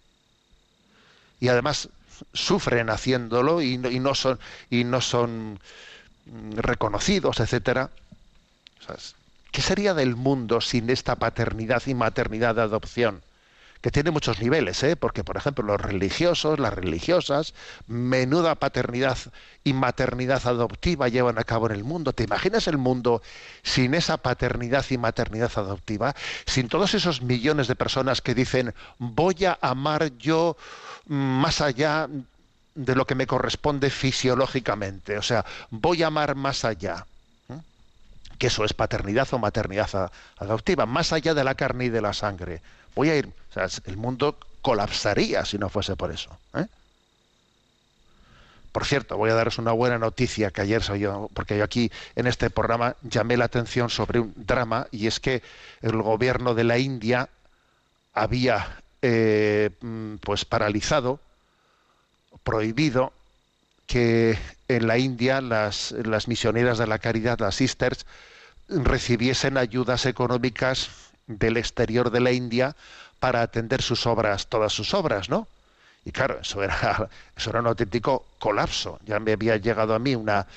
Y 1.39 1.47
además 1.47 1.87
sufren 2.33 2.89
haciéndolo 2.89 3.61
y 3.61 3.77
no, 3.77 4.13
son 4.13 4.39
y 4.69 4.83
no 4.83 4.99
son 4.99 5.59
reconocidos, 6.55 7.39
etcétera. 7.39 7.89
¿Qué 9.51 9.61
sería 9.61 9.93
del 9.93 10.15
mundo 10.15 10.61
sin 10.61 10.89
esta 10.89 11.15
paternidad 11.15 11.83
y 11.85 11.93
maternidad 11.93 12.55
de 12.55 12.61
adopción? 12.61 13.21
que 13.81 13.89
tiene 13.89 14.11
muchos 14.11 14.39
niveles, 14.39 14.81
¿eh? 14.83 14.95
porque 14.95 15.23
por 15.23 15.37
ejemplo 15.37 15.65
los 15.65 15.81
religiosos, 15.81 16.59
las 16.59 16.73
religiosas, 16.73 17.55
menuda 17.87 18.55
paternidad 18.55 19.17
y 19.63 19.73
maternidad 19.73 20.45
adoptiva 20.45 21.09
llevan 21.09 21.39
a 21.39 21.43
cabo 21.43 21.65
en 21.65 21.73
el 21.73 21.83
mundo. 21.83 22.13
¿Te 22.13 22.23
imaginas 22.23 22.67
el 22.67 22.77
mundo 22.77 23.23
sin 23.63 23.95
esa 23.95 24.17
paternidad 24.17 24.85
y 24.91 24.97
maternidad 24.99 25.51
adoptiva? 25.55 26.15
Sin 26.45 26.67
todos 26.67 26.93
esos 26.93 27.23
millones 27.23 27.67
de 27.67 27.75
personas 27.75 28.21
que 28.21 28.35
dicen 28.35 28.73
voy 28.99 29.45
a 29.45 29.57
amar 29.61 30.15
yo 30.17 30.55
más 31.07 31.59
allá 31.59 32.07
de 32.85 32.95
lo 32.95 33.05
que 33.05 33.15
me 33.15 33.27
corresponde 33.27 33.89
fisiológicamente, 33.89 35.17
o 35.17 35.21
sea, 35.21 35.45
voy 35.69 36.03
a 36.03 36.07
amar 36.07 36.35
más 36.35 36.65
allá 36.65 37.05
¿eh? 37.49 37.59
que 38.37 38.47
eso 38.47 38.65
es 38.65 38.73
paternidad 38.73 39.27
o 39.33 39.39
maternidad 39.39 40.11
adoptiva, 40.37 40.85
más 40.85 41.13
allá 41.13 41.33
de 41.33 41.43
la 41.43 41.55
carne 41.55 41.85
y 41.85 41.89
de 41.89 42.01
la 42.01 42.13
sangre. 42.13 42.61
Voy 42.95 43.09
a 43.09 43.15
ir, 43.15 43.27
o 43.27 43.53
sea, 43.53 43.67
el 43.85 43.97
mundo 43.97 44.37
colapsaría 44.61 45.45
si 45.45 45.57
no 45.57 45.69
fuese 45.69 45.95
por 45.95 46.11
eso. 46.11 46.37
¿eh? 46.55 46.65
Por 48.71 48.85
cierto, 48.85 49.17
voy 49.17 49.29
a 49.29 49.35
daros 49.35 49.57
una 49.57 49.73
buena 49.73 49.97
noticia 49.97 50.51
que 50.51 50.61
ayer 50.61 50.81
yo, 50.97 51.29
porque 51.33 51.57
yo 51.57 51.63
aquí 51.63 51.91
en 52.15 52.25
este 52.25 52.49
programa 52.49 52.95
llamé 53.01 53.35
la 53.35 53.45
atención 53.45 53.89
sobre 53.89 54.19
un 54.19 54.33
drama 54.35 54.87
y 54.91 55.07
es 55.07 55.19
que 55.19 55.43
el 55.81 56.01
gobierno 56.01 56.55
de 56.55 56.63
la 56.63 56.77
India 56.77 57.27
había 58.13 58.81
eh, 59.01 59.71
mm, 59.81 60.15
pues 60.17 60.45
paralizado, 60.45 61.19
prohibido 62.43 63.13
que 63.87 64.37
en 64.67 64.87
la 64.87 64.97
India 64.97 65.41
las, 65.41 65.91
las 65.91 66.27
misioneras 66.27 66.77
de 66.77 66.87
la 66.87 66.99
caridad, 66.99 67.39
las 67.39 67.55
sisters, 67.55 68.05
recibiesen 68.69 69.57
ayudas 69.57 70.05
económicas 70.05 70.89
del 71.27 71.57
exterior 71.57 72.09
de 72.09 72.21
la 72.21 72.31
India 72.31 72.75
para 73.19 73.41
atender 73.41 73.81
sus 73.81 74.05
obras, 74.07 74.47
todas 74.47 74.73
sus 74.73 74.93
obras, 74.93 75.29
¿no? 75.29 75.47
Y 76.03 76.11
claro, 76.11 76.39
eso 76.41 76.63
era, 76.63 77.09
eso 77.37 77.49
era 77.49 77.59
un 77.59 77.67
auténtico 77.67 78.25
colapso. 78.39 78.99
Ya 79.05 79.19
me 79.19 79.33
había 79.33 79.57
llegado 79.57 79.93
a 79.93 79.99
mí 79.99 80.15
una, 80.15 80.47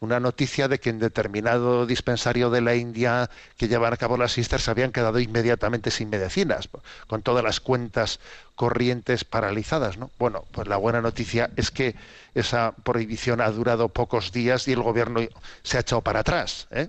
noticia 0.00 0.68
de 0.68 0.78
que 0.78 0.90
en 0.90 0.98
determinado 0.98 1.86
dispensario 1.86 2.50
de 2.50 2.60
la 2.60 2.74
India 2.74 3.30
que 3.56 3.68
llevan 3.68 3.92
a 3.92 3.96
cabo 3.96 4.16
las 4.16 4.32
sisters 4.32 4.64
se 4.64 4.70
habían 4.70 4.92
quedado 4.92 5.20
inmediatamente 5.20 5.90
sin 5.90 6.10
medicinas, 6.10 6.68
con 7.06 7.22
todas 7.22 7.44
las 7.44 7.60
cuentas 7.60 8.20
corrientes 8.54 9.24
paralizadas, 9.24 9.98
¿no? 9.98 10.10
Bueno, 10.18 10.44
pues 10.52 10.68
la 10.68 10.76
buena 10.76 11.00
noticia 11.00 11.50
es 11.56 11.70
que 11.70 11.94
esa 12.34 12.72
prohibición 12.82 13.40
ha 13.40 13.50
durado 13.50 13.88
pocos 13.88 14.32
días 14.32 14.66
y 14.68 14.72
el 14.72 14.82
gobierno 14.82 15.20
se 15.62 15.76
ha 15.76 15.80
echado 15.80 16.02
para 16.02 16.20
atrás, 16.20 16.66
¿eh? 16.70 16.88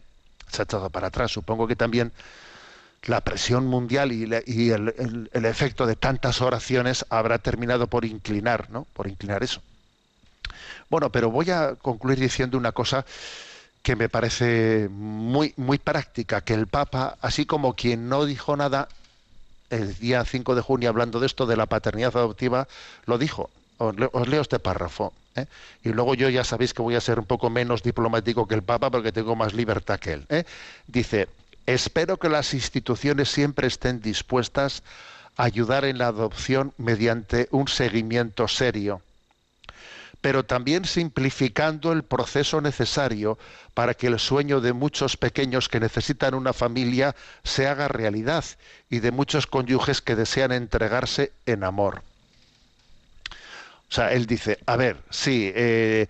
Se 0.51 0.61
ha 0.61 0.65
echado 0.65 0.89
para 0.89 1.07
atrás. 1.07 1.31
Supongo 1.31 1.67
que 1.67 1.75
también 1.75 2.11
la 3.03 3.21
presión 3.21 3.65
mundial 3.65 4.11
y, 4.11 4.23
el, 4.71 5.29
efecto 5.33 5.85
de 5.85 5.95
tantas 5.95 6.41
oraciones 6.41 7.05
habrá 7.09 7.37
terminado 7.39 7.87
por 7.87 8.05
inclinar, 8.05 8.69
¿no? 8.69 8.85
Por 8.93 9.07
inclinar 9.07 9.43
eso. 9.43 9.61
Bueno, 10.89 11.11
pero 11.11 11.31
voy 11.31 11.49
a 11.51 11.75
concluir 11.75 12.19
diciendo 12.19 12.57
una 12.57 12.71
cosa 12.71 13.05
que 13.81 13.95
me 13.95 14.09
parece 14.09 14.89
muy, 14.89 15.53
muy 15.55 15.77
práctica, 15.77 16.41
que 16.41 16.53
el 16.53 16.67
Papa, 16.67 17.17
así 17.21 17.45
como 17.45 17.75
quien 17.75 18.09
no 18.09 18.25
dijo 18.25 18.57
nada 18.57 18.89
el 19.69 19.95
día 19.97 20.25
5 20.25 20.55
de 20.55 20.61
junio 20.61 20.89
hablando 20.89 21.19
de 21.19 21.27
esto 21.27 21.45
de 21.45 21.55
la 21.55 21.67
paternidad 21.67 22.15
adoptiva, 22.17 22.67
lo 23.05 23.17
dijo. 23.17 23.49
Os 23.77 23.95
leo, 23.97 24.09
os 24.11 24.27
leo 24.27 24.41
este 24.41 24.59
párrafo. 24.59 25.13
¿eh? 25.35 25.45
Y 25.83 25.89
luego 25.89 26.15
yo 26.15 26.27
ya 26.27 26.43
sabéis 26.43 26.73
que 26.73 26.81
voy 26.81 26.95
a 26.95 27.01
ser 27.01 27.19
un 27.19 27.25
poco 27.25 27.49
menos 27.49 27.81
diplomático 27.81 28.47
que 28.47 28.55
el 28.55 28.63
Papa 28.63 28.89
porque 28.89 29.13
tengo 29.13 29.35
más 29.35 29.53
libertad 29.53 29.99
que 29.99 30.13
él. 30.13 30.25
¿eh? 30.27 30.43
Dice, 30.87 31.29
espero 31.73 32.17
que 32.17 32.29
las 32.29 32.53
instituciones 32.53 33.29
siempre 33.29 33.67
estén 33.67 34.01
dispuestas 34.01 34.83
a 35.37 35.43
ayudar 35.43 35.85
en 35.85 35.97
la 35.97 36.07
adopción 36.07 36.73
mediante 36.77 37.47
un 37.51 37.67
seguimiento 37.67 38.47
serio 38.47 39.01
pero 40.21 40.43
también 40.43 40.85
simplificando 40.85 41.91
el 41.91 42.03
proceso 42.03 42.61
necesario 42.61 43.37
para 43.73 43.93
que 43.93 44.07
el 44.07 44.19
sueño 44.19 44.59
de 44.59 44.73
muchos 44.73 45.15
pequeños 45.15 45.69
que 45.69 45.79
necesitan 45.79 46.33
una 46.33 46.53
familia 46.53 47.15
se 47.43 47.67
haga 47.67 47.87
realidad 47.87 48.43
y 48.89 48.99
de 48.99 49.11
muchos 49.11 49.47
cónyuges 49.47 50.01
que 50.01 50.15
desean 50.15 50.51
entregarse 50.51 51.31
en 51.45 51.63
amor. 51.63 52.01
O 53.89 53.91
sea, 53.91 54.11
él 54.11 54.27
dice, 54.27 54.59
a 54.65 54.75
ver, 54.75 54.97
sí, 55.09 55.51
eh, 55.55 56.07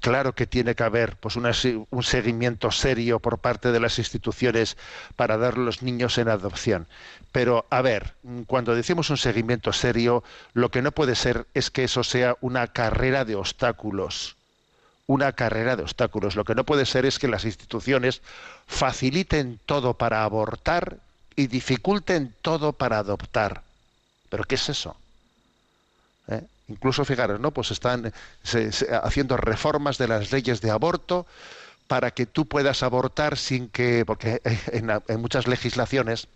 claro 0.00 0.34
que 0.34 0.46
tiene 0.46 0.74
que 0.74 0.82
haber 0.82 1.16
pues 1.16 1.36
un 1.36 2.02
seguimiento 2.02 2.70
serio 2.70 3.18
por 3.20 3.38
parte 3.38 3.70
de 3.70 3.80
las 3.80 3.98
instituciones 3.98 4.76
para 5.16 5.36
dar 5.36 5.58
los 5.58 5.82
niños 5.82 6.18
en 6.18 6.28
adopción. 6.28 6.86
Pero, 7.32 7.66
a 7.70 7.82
ver, 7.82 8.14
mm, 8.22 8.42
cuando 8.42 8.74
decimos 8.74 9.10
un 9.10 9.18
seguimiento 9.18 9.72
serio, 9.72 10.24
lo 10.54 10.70
que 10.70 10.82
no 10.82 10.92
puede 10.92 11.14
ser 11.14 11.46
es 11.54 11.70
que 11.70 11.84
eso 11.84 12.02
sea 12.02 12.36
una 12.40 12.68
carrera 12.68 13.24
de 13.24 13.34
obstáculos. 13.34 14.36
Una 15.06 15.32
carrera 15.32 15.76
de 15.76 15.82
obstáculos. 15.82 16.36
Lo 16.36 16.44
que 16.44 16.54
no 16.54 16.64
puede 16.64 16.86
ser 16.86 17.04
es 17.06 17.18
que 17.18 17.28
las 17.28 17.44
instituciones 17.44 18.22
faciliten 18.66 19.60
todo 19.66 19.94
para 19.94 20.24
abortar 20.24 20.98
y 21.36 21.46
dificulten 21.46 22.34
todo 22.42 22.72
para 22.72 22.98
adoptar. 22.98 23.62
¿Pero 24.30 24.44
qué 24.44 24.54
es 24.56 24.68
eso? 24.68 24.96
¿eh? 26.28 26.42
Incluso, 26.68 27.04
fijaros, 27.04 27.40
¿no? 27.40 27.50
Pues 27.50 27.70
están 27.70 28.12
haciendo 29.02 29.36
reformas 29.36 29.96
de 29.98 30.08
las 30.08 30.32
leyes 30.32 30.60
de 30.60 30.70
aborto 30.70 31.26
para 31.88 32.10
que 32.12 32.26
tú 32.26 32.46
puedas 32.46 32.82
abortar 32.82 33.36
sin 33.36 33.68
que, 33.68 34.04
porque 34.06 34.40
en, 34.72 35.20
muchas 35.20 35.48
legislaciones 35.48 36.28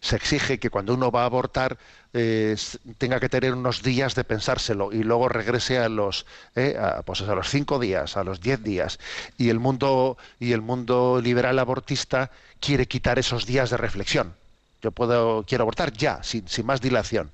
se 0.00 0.14
exige 0.14 0.60
que 0.60 0.70
cuando 0.70 0.94
uno 0.94 1.10
va 1.10 1.22
a 1.22 1.24
abortar 1.24 1.76
eh, 2.12 2.54
tenga 2.98 3.18
que 3.18 3.28
tener 3.28 3.54
unos 3.54 3.82
días 3.82 4.14
de 4.14 4.22
pensárselo 4.22 4.92
y 4.92 5.02
luego 5.02 5.28
regrese 5.28 5.78
a 5.78 5.88
los 5.88 6.24
eh, 6.54 6.78
pues 7.04 7.22
a 7.22 7.34
los 7.34 7.48
cinco 7.48 7.80
días, 7.80 8.16
a 8.16 8.22
los 8.22 8.40
diez 8.40 8.62
días 8.62 9.00
y 9.38 9.48
el 9.48 9.58
mundo 9.58 10.16
y 10.38 10.52
el 10.52 10.62
mundo 10.62 11.20
liberal 11.20 11.58
abortista 11.58 12.30
quiere 12.60 12.86
quitar 12.86 13.18
esos 13.18 13.44
días 13.44 13.70
de 13.70 13.76
reflexión. 13.76 14.34
Yo 14.82 14.92
puedo 14.92 15.42
quiero 15.48 15.62
abortar 15.62 15.92
ya, 15.92 16.22
sin, 16.22 16.46
sin 16.46 16.64
más 16.64 16.80
dilación. 16.80 17.32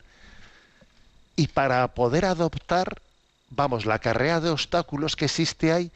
Y 1.36 1.48
para 1.48 1.88
poder 1.88 2.24
adoptar, 2.24 3.00
vamos, 3.50 3.86
la 3.86 3.98
carrera 3.98 4.40
de 4.40 4.50
obstáculos 4.50 5.16
que 5.16 5.24
existe 5.24 5.72
ahí 5.72 5.90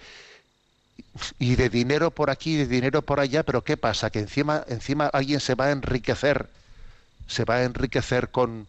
y 1.38 1.56
de 1.56 1.68
dinero 1.68 2.10
por 2.10 2.30
aquí, 2.30 2.56
de 2.56 2.66
dinero 2.66 3.02
por 3.02 3.20
allá, 3.20 3.42
pero 3.42 3.62
¿qué 3.62 3.76
pasa? 3.76 4.10
Que 4.10 4.18
encima, 4.20 4.64
encima 4.68 5.06
alguien 5.06 5.40
se 5.40 5.54
va 5.54 5.66
a 5.66 5.70
enriquecer, 5.70 6.48
se 7.26 7.44
va 7.44 7.56
a 7.56 7.64
enriquecer 7.64 8.30
con, 8.30 8.66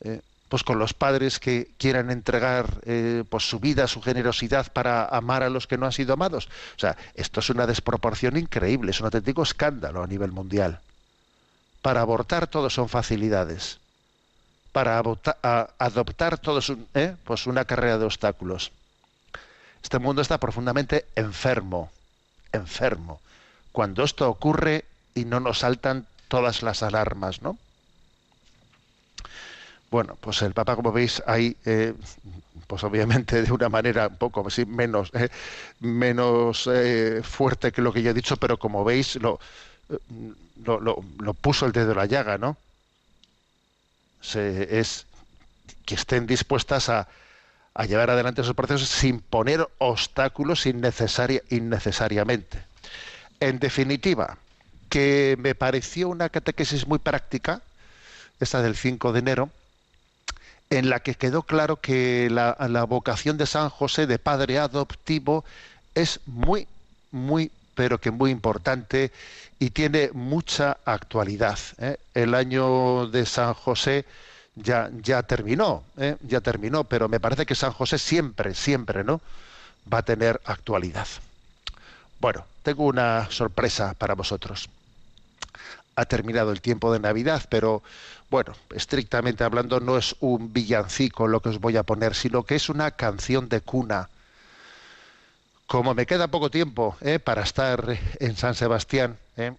eh, 0.00 0.20
pues 0.48 0.62
con 0.62 0.78
los 0.78 0.94
padres 0.94 1.40
que 1.40 1.68
quieran 1.78 2.10
entregar 2.10 2.80
eh, 2.84 3.24
pues 3.28 3.48
su 3.48 3.58
vida, 3.58 3.86
su 3.88 4.00
generosidad 4.00 4.72
para 4.72 5.04
amar 5.06 5.42
a 5.42 5.50
los 5.50 5.66
que 5.66 5.78
no 5.78 5.86
han 5.86 5.92
sido 5.92 6.14
amados. 6.14 6.48
O 6.76 6.78
sea, 6.78 6.96
esto 7.14 7.40
es 7.40 7.50
una 7.50 7.66
desproporción 7.66 8.36
increíble, 8.36 8.90
es 8.90 9.00
un 9.00 9.06
auténtico 9.06 9.42
escándalo 9.42 10.02
a 10.02 10.06
nivel 10.06 10.32
mundial. 10.32 10.80
Para 11.82 12.00
abortar 12.00 12.46
todo 12.46 12.70
son 12.70 12.88
facilidades. 12.88 13.78
Para 14.76 14.98
adoptar 14.98 16.36
todo 16.36 16.58
es 16.58 16.68
un- 16.68 16.86
¿eh? 16.92 17.16
pues 17.24 17.46
una 17.46 17.64
carrera 17.64 17.96
de 17.96 18.04
obstáculos. 18.04 18.72
Este 19.82 19.98
mundo 19.98 20.20
está 20.20 20.36
profundamente 20.36 21.06
enfermo, 21.16 21.90
enfermo. 22.52 23.22
Cuando 23.72 24.04
esto 24.04 24.28
ocurre 24.28 24.84
y 25.14 25.24
no 25.24 25.40
nos 25.40 25.60
saltan 25.60 26.06
todas 26.28 26.62
las 26.62 26.82
alarmas, 26.82 27.40
¿no? 27.40 27.56
Bueno, 29.90 30.18
pues 30.20 30.42
el 30.42 30.52
Papa, 30.52 30.76
como 30.76 30.92
veis, 30.92 31.22
hay, 31.26 31.56
eh, 31.64 31.94
pues 32.66 32.84
obviamente 32.84 33.40
de 33.40 33.52
una 33.52 33.70
manera 33.70 34.08
un 34.08 34.16
poco 34.18 34.46
menos, 34.66 35.10
eh, 35.14 35.30
menos 35.80 36.68
fuerte 37.22 37.72
que 37.72 37.80
lo 37.80 37.94
que 37.94 38.02
yo 38.02 38.10
he 38.10 38.14
dicho, 38.14 38.36
pero 38.36 38.58
como 38.58 38.84
veis, 38.84 39.16
lo, 39.16 39.40
lo, 40.66 40.80
lo, 41.18 41.32
puso 41.32 41.64
el 41.64 41.72
dedo 41.72 41.92
en 41.92 41.96
la 41.96 42.04
llaga, 42.04 42.36
¿no? 42.36 42.58
Se, 44.36 44.78
es 44.78 45.06
que 45.86 45.94
estén 45.94 46.26
dispuestas 46.26 46.90
a, 46.90 47.08
llevar 47.88 48.10
adelante 48.10 48.42
esos 48.42 48.54
procesos 48.54 48.88
sin 48.88 49.20
poner 49.20 49.66
obstáculos 49.78 50.66
innecesaria, 50.66 51.42
innecesariamente. 51.50 52.62
En 53.40 53.58
definitiva, 53.58 54.38
que 54.88 55.36
me 55.38 55.54
pareció 55.54 56.08
una 56.08 56.28
catequesis 56.28 56.86
muy 56.86 56.98
práctica, 56.98 57.62
esta 58.40 58.62
del 58.62 58.76
5 58.76 59.12
de 59.12 59.18
enero, 59.18 59.50
en 60.70 60.90
la 60.90 61.00
que 61.00 61.14
quedó 61.14 61.42
claro 61.42 61.80
que 61.80 62.28
la, 62.30 62.84
vocación 62.84 63.36
de 63.36 63.46
San 63.46 63.68
José 63.68 64.06
de 64.06 64.18
padre 64.18 64.58
adoptivo 64.58 65.44
es 65.94 66.20
muy, 66.26 66.66
muy, 67.10 67.50
pero 67.76 68.00
que 68.00 68.10
muy 68.10 68.32
importante 68.32 69.12
y 69.60 69.70
tiene 69.70 70.10
mucha 70.12 70.78
actualidad. 70.84 71.58
¿eh? 71.78 71.98
El 72.14 72.34
año 72.34 73.06
de 73.06 73.24
San 73.24 73.54
José 73.54 74.04
ya, 74.56 74.90
ya 75.02 75.22
terminó, 75.22 75.84
¿eh? 75.98 76.16
ya 76.22 76.40
terminó, 76.40 76.84
pero 76.84 77.08
me 77.08 77.20
parece 77.20 77.46
que 77.46 77.54
San 77.54 77.72
José 77.72 77.98
siempre, 77.98 78.54
siempre, 78.54 79.04
¿no? 79.04 79.20
Va 79.92 79.98
a 79.98 80.02
tener 80.02 80.40
actualidad. 80.46 81.06
Bueno, 82.18 82.44
tengo 82.62 82.84
una 82.84 83.30
sorpresa 83.30 83.94
para 83.94 84.14
vosotros. 84.14 84.68
Ha 85.94 86.06
terminado 86.06 86.50
el 86.50 86.60
tiempo 86.60 86.92
de 86.92 86.98
Navidad, 86.98 87.44
pero 87.48 87.82
bueno, 88.30 88.54
estrictamente 88.74 89.44
hablando, 89.44 89.80
no 89.80 89.98
es 89.98 90.16
un 90.20 90.52
villancico 90.52 91.28
lo 91.28 91.40
que 91.40 91.50
os 91.50 91.60
voy 91.60 91.76
a 91.76 91.82
poner, 91.82 92.14
sino 92.14 92.42
que 92.42 92.56
es 92.56 92.68
una 92.68 92.90
canción 92.90 93.48
de 93.48 93.60
cuna. 93.60 94.08
Como 95.66 95.94
me 95.94 96.06
queda 96.06 96.28
poco 96.28 96.50
tiempo 96.50 96.96
¿eh? 97.00 97.18
para 97.18 97.42
estar 97.42 97.98
en 98.20 98.36
San 98.36 98.54
Sebastián, 98.54 99.18
¿eh? 99.36 99.52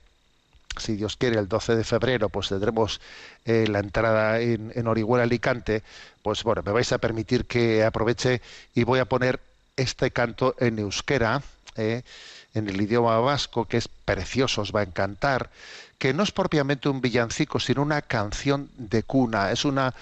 si 0.78 0.96
Dios 0.96 1.18
quiere, 1.18 1.38
el 1.38 1.50
12 1.50 1.76
de 1.76 1.84
febrero, 1.84 2.30
pues 2.30 2.48
tendremos 2.48 3.02
eh, 3.46 3.68
la 3.68 3.80
entrada 3.80 4.40
en, 4.40 4.72
en, 4.74 4.88
Orihuela 4.88 5.24
Alicante, 5.24 5.84
pues 6.24 6.44
bueno, 6.44 6.62
me 6.66 6.72
vais 6.72 6.92
a 6.94 7.00
permitir 7.00 7.46
que 7.46 7.84
aproveche 7.84 8.42
y 8.74 8.84
voy 8.84 9.00
a 9.00 9.06
poner 9.06 9.42
este 9.76 10.12
canto 10.12 10.56
en 10.60 10.80
euskera, 10.80 11.42
en 11.76 12.04
el 12.54 12.82
idioma 12.82 13.20
vasco, 13.20 13.66
que 13.66 13.78
es 13.78 13.88
precioso, 13.88 14.62
os 14.62 14.72
va 14.74 14.80
a 14.80 14.84
encantar 14.84 15.52
que 16.00 16.14
no 16.14 16.24
es 16.24 16.32
propiamente 16.32 16.90
un 16.90 17.02
villancico, 17.02 17.60
sino 17.60 17.82
una 17.82 18.02
canción 18.02 18.70
de 18.78 19.04
cuna. 19.04 19.52
Es 19.52 19.66
una 19.66 19.94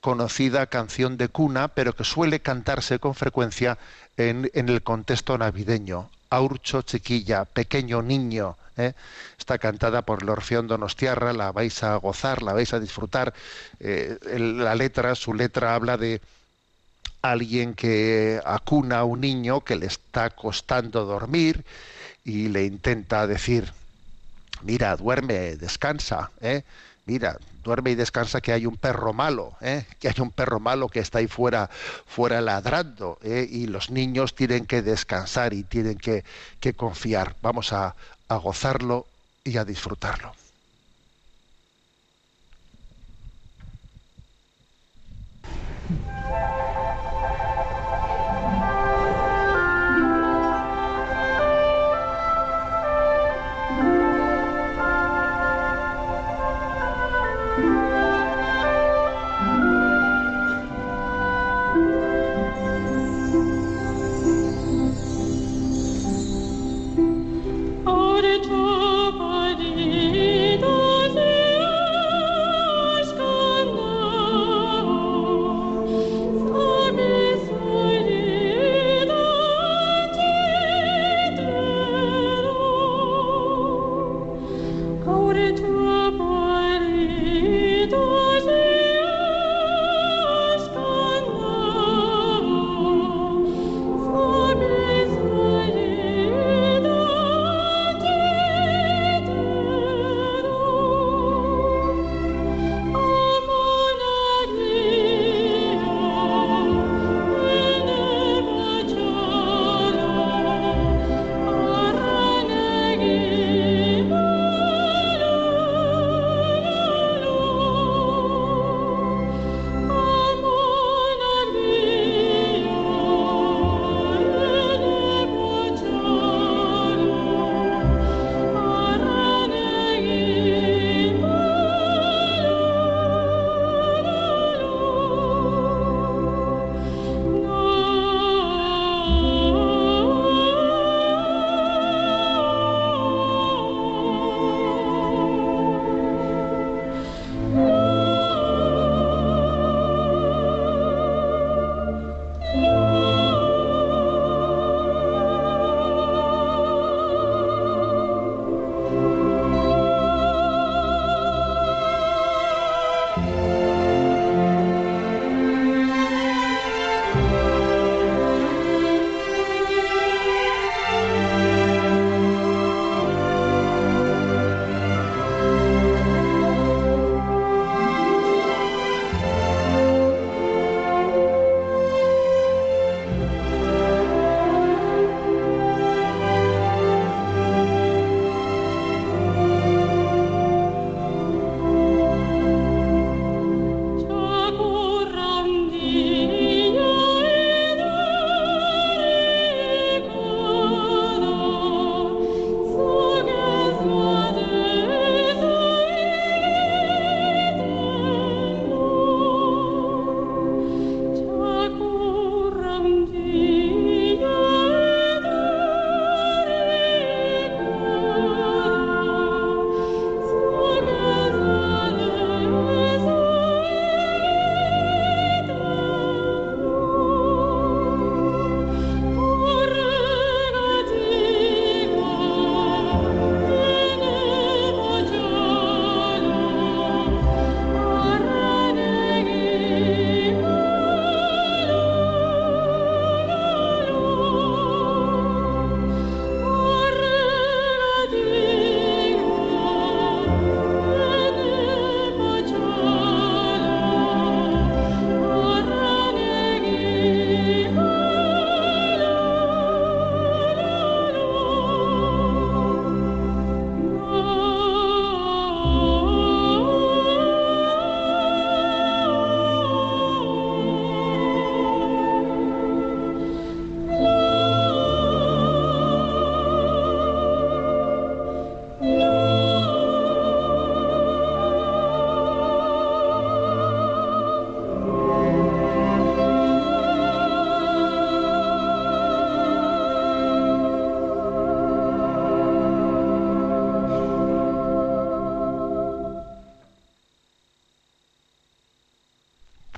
conocida 0.00 0.66
canción 0.66 1.16
de 1.16 1.28
cuna, 1.28 1.68
pero 1.68 1.94
que 1.94 2.04
suele 2.04 2.40
cantarse 2.40 2.98
con 2.98 3.14
frecuencia 3.14 3.78
en, 4.16 4.50
el 4.54 4.82
contexto 4.82 5.36
navideño. 5.38 6.10
Aurcho 6.30 6.82
chiquilla, 6.82 7.44
pequeño 7.44 8.02
niño. 8.02 8.56
¿eh? 8.76 8.94
Está 9.38 9.58
cantada 9.58 10.02
por 10.02 10.22
el 10.22 10.28
Orfeón 10.30 10.66
Donostiarra, 10.66 11.32
la 11.32 11.52
vais 11.52 11.82
a 11.82 11.96
gozar, 11.96 12.42
la 12.42 12.52
vais 12.52 12.72
a 12.72 12.80
disfrutar. 12.80 13.34
Eh, 13.80 14.18
la 14.38 14.74
letra, 14.74 15.14
su 15.14 15.34
letra 15.34 15.74
habla 15.74 15.96
de 15.96 16.20
alguien 17.20 17.74
que 17.74 18.40
acuna 18.44 19.00
a 19.00 19.04
un 19.04 19.20
niño 19.20 19.60
que 19.60 19.76
le 19.76 19.86
está 19.86 20.30
costando 20.30 21.04
dormir 21.04 21.64
y 22.24 22.48
le 22.48 22.64
intenta 22.64 23.26
decir, 23.26 23.72
mira, 24.62 24.96
duerme, 24.96 25.56
descansa, 25.56 26.30
¿eh? 26.40 26.62
mira, 27.06 27.38
duerme 27.62 27.90
y 27.92 27.94
descansa 27.94 28.40
que 28.40 28.52
hay 28.52 28.66
un 28.66 28.76
perro 28.76 29.12
malo, 29.12 29.54
¿eh? 29.60 29.84
que 29.98 30.08
hay 30.08 30.14
un 30.18 30.30
perro 30.30 30.60
malo 30.60 30.88
que 30.88 31.00
está 31.00 31.18
ahí 31.18 31.28
fuera, 31.28 31.70
fuera 32.06 32.40
ladrando, 32.40 33.18
¿eh? 33.22 33.46
y 33.50 33.66
los 33.66 33.90
niños 33.90 34.34
tienen 34.34 34.66
que 34.66 34.82
descansar 34.82 35.54
y 35.54 35.62
tienen 35.62 35.98
que, 35.98 36.24
que 36.60 36.74
confiar. 36.74 37.36
Vamos 37.42 37.72
a, 37.72 37.94
a 38.28 38.36
gozarlo 38.36 39.06
y 39.44 39.56
a 39.56 39.64
disfrutarlo. 39.64 40.41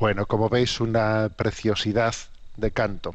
Bueno, 0.05 0.26
como 0.26 0.50
veis, 0.50 0.80
una 0.82 1.30
preciosidad 1.34 2.14
de 2.59 2.72
canto. 2.72 3.14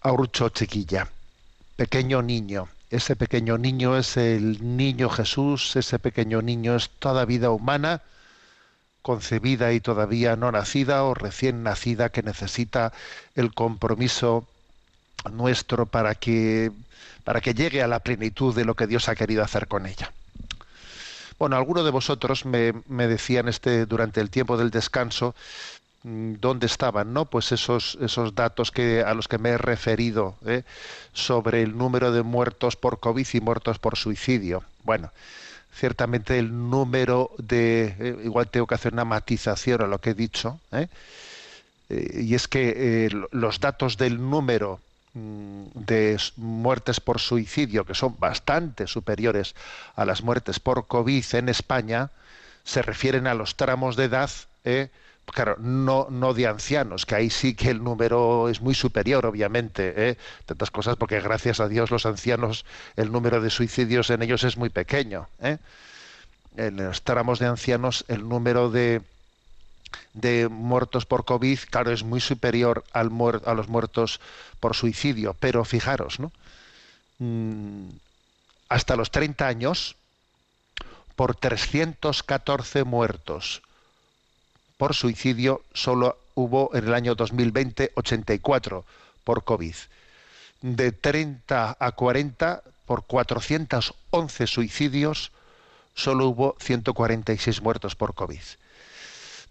Aurucho 0.00 0.48
chiquilla, 0.48 1.06
pequeño 1.76 2.22
niño. 2.22 2.66
Ese 2.88 3.14
pequeño 3.14 3.58
niño 3.58 3.98
es 3.98 4.16
el 4.16 4.78
niño 4.78 5.10
Jesús, 5.10 5.76
ese 5.76 5.98
pequeño 5.98 6.40
niño 6.40 6.76
es 6.76 6.88
toda 6.88 7.26
vida 7.26 7.50
humana, 7.50 8.00
concebida 9.02 9.74
y 9.74 9.80
todavía 9.80 10.34
no 10.34 10.50
nacida 10.50 11.04
o 11.04 11.12
recién 11.12 11.62
nacida 11.62 12.08
que 12.08 12.22
necesita 12.22 12.94
el 13.34 13.52
compromiso 13.52 14.48
nuestro 15.30 15.84
para 15.84 16.14
que 16.14 16.72
para 17.22 17.42
que 17.42 17.52
llegue 17.52 17.82
a 17.82 17.86
la 17.86 18.00
plenitud 18.00 18.54
de 18.54 18.64
lo 18.64 18.74
que 18.76 18.86
Dios 18.86 19.10
ha 19.10 19.14
querido 19.14 19.44
hacer 19.44 19.68
con 19.68 19.84
ella. 19.84 20.10
Bueno, 21.38 21.56
algunos 21.56 21.84
de 21.84 21.90
vosotros 21.90 22.44
me, 22.44 22.72
decían 23.06 23.48
este 23.48 23.86
durante 23.86 24.20
el 24.20 24.28
tiempo 24.28 24.56
del 24.56 24.70
descanso 24.70 25.34
mm, 26.02 26.34
dónde 26.40 26.66
estaban, 26.66 27.12
¿no? 27.12 27.26
Pues 27.26 27.52
esos 27.52 27.96
esos 28.00 28.34
datos 28.34 28.72
que 28.72 29.02
a 29.02 29.14
los 29.14 29.28
que 29.28 29.38
me 29.38 29.50
he 29.50 29.58
referido 29.58 30.34
¿eh? 30.46 30.64
sobre 31.12 31.62
el 31.62 31.78
número 31.78 32.10
de 32.10 32.22
muertos 32.22 32.76
por 32.76 32.98
COVID 32.98 33.26
y 33.32 33.40
muertos 33.40 33.78
por 33.78 33.96
suicidio. 33.96 34.64
Bueno, 34.82 35.12
ciertamente 35.72 36.38
el 36.38 36.50
número 36.70 37.30
de 37.38 37.94
eh, 38.00 38.16
igual 38.24 38.48
tengo 38.48 38.66
que 38.66 38.74
hacer 38.74 38.92
una 38.92 39.04
matización 39.04 39.82
a 39.82 39.86
lo 39.86 39.98
que 40.00 40.10
he 40.10 40.14
dicho, 40.14 40.58
¿eh? 40.72 40.88
Y 41.90 42.34
es 42.34 42.48
que 42.48 43.08
los 43.30 43.60
datos 43.60 43.96
del 43.96 44.20
número 44.20 44.78
de 45.74 46.14
s- 46.14 46.32
muertes 46.36 47.00
por 47.00 47.18
suicidio, 47.20 47.84
que 47.84 47.94
son 47.94 48.16
bastante 48.18 48.86
superiores 48.86 49.54
a 49.96 50.04
las 50.04 50.22
muertes 50.22 50.60
por 50.60 50.86
COVID 50.86 51.24
en 51.32 51.48
España, 51.48 52.10
se 52.64 52.82
refieren 52.82 53.26
a 53.26 53.34
los 53.34 53.56
tramos 53.56 53.96
de 53.96 54.04
edad, 54.04 54.30
¿eh? 54.64 54.88
claro, 55.26 55.56
no, 55.58 56.06
no 56.10 56.32
de 56.32 56.46
ancianos, 56.46 57.04
que 57.04 57.14
ahí 57.14 57.28
sí 57.30 57.54
que 57.54 57.70
el 57.70 57.84
número 57.84 58.48
es 58.48 58.60
muy 58.62 58.74
superior, 58.74 59.26
obviamente, 59.26 59.92
¿eh? 60.10 60.16
tantas 60.46 60.70
cosas, 60.70 60.96
porque 60.96 61.20
gracias 61.20 61.60
a 61.60 61.68
Dios 61.68 61.90
los 61.90 62.06
ancianos, 62.06 62.64
el 62.96 63.12
número 63.12 63.40
de 63.40 63.50
suicidios 63.50 64.08
en 64.10 64.22
ellos 64.22 64.42
es 64.44 64.56
muy 64.56 64.70
pequeño. 64.70 65.28
¿eh? 65.42 65.58
En 66.56 66.76
los 66.76 67.02
tramos 67.02 67.38
de 67.38 67.46
ancianos, 67.46 68.04
el 68.08 68.28
número 68.28 68.70
de, 68.70 69.02
de 70.14 70.48
muertos 70.48 71.06
por 71.06 71.24
COVID, 71.24 71.58
claro, 71.70 71.92
es 71.92 72.02
muy 72.02 72.20
superior 72.20 72.84
al 72.92 73.10
muer- 73.10 73.42
a 73.46 73.54
los 73.54 73.68
muertos 73.68 74.20
por 74.60 74.74
suicidio. 74.74 75.34
Pero 75.38 75.64
fijaros, 75.64 76.20
¿no? 76.20 76.32
Mm, 77.18 77.88
hasta 78.68 78.96
los 78.96 79.10
30 79.10 79.46
años, 79.46 79.96
por 81.16 81.34
314 81.34 82.84
muertos 82.84 83.62
por 84.76 84.94
suicidio, 84.94 85.62
solo 85.74 86.18
hubo 86.34 86.70
en 86.74 86.86
el 86.86 86.94
año 86.94 87.16
2020 87.16 87.90
84 87.96 88.84
por 89.24 89.42
COVID. 89.42 89.74
De 90.62 90.92
30 90.92 91.76
a 91.78 91.92
40, 91.92 92.62
por 92.86 93.04
411 93.04 94.46
suicidios, 94.46 95.32
solo 95.94 96.28
hubo 96.28 96.56
146 96.60 97.60
muertos 97.62 97.96
por 97.96 98.14
COVID 98.14 98.40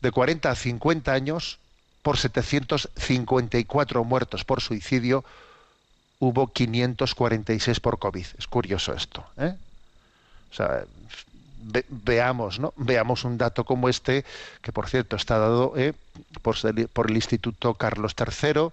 de 0.01 0.11
40 0.11 0.49
a 0.51 0.55
50 0.55 1.11
años, 1.13 1.57
por 2.01 2.17
754 2.17 4.03
muertos 4.03 4.43
por 4.43 4.61
suicidio, 4.61 5.23
hubo 6.19 6.47
546 6.47 7.79
por 7.79 7.99
COVID. 7.99 8.25
Es 8.37 8.47
curioso 8.47 8.93
esto. 8.93 9.25
¿eh? 9.37 9.53
O 10.51 10.55
sea, 10.55 10.83
ve- 11.63 11.85
veamos, 11.89 12.59
¿no? 12.59 12.73
Veamos 12.77 13.23
un 13.23 13.37
dato 13.37 13.63
como 13.65 13.89
este, 13.89 14.23
que 14.61 14.71
por 14.71 14.87
cierto 14.89 15.15
está 15.15 15.37
dado 15.37 15.73
¿eh? 15.75 15.93
por, 16.41 16.55
el- 16.63 17.15
Instituto 17.15 17.73
Carlos 17.73 18.13
III, 18.17 18.69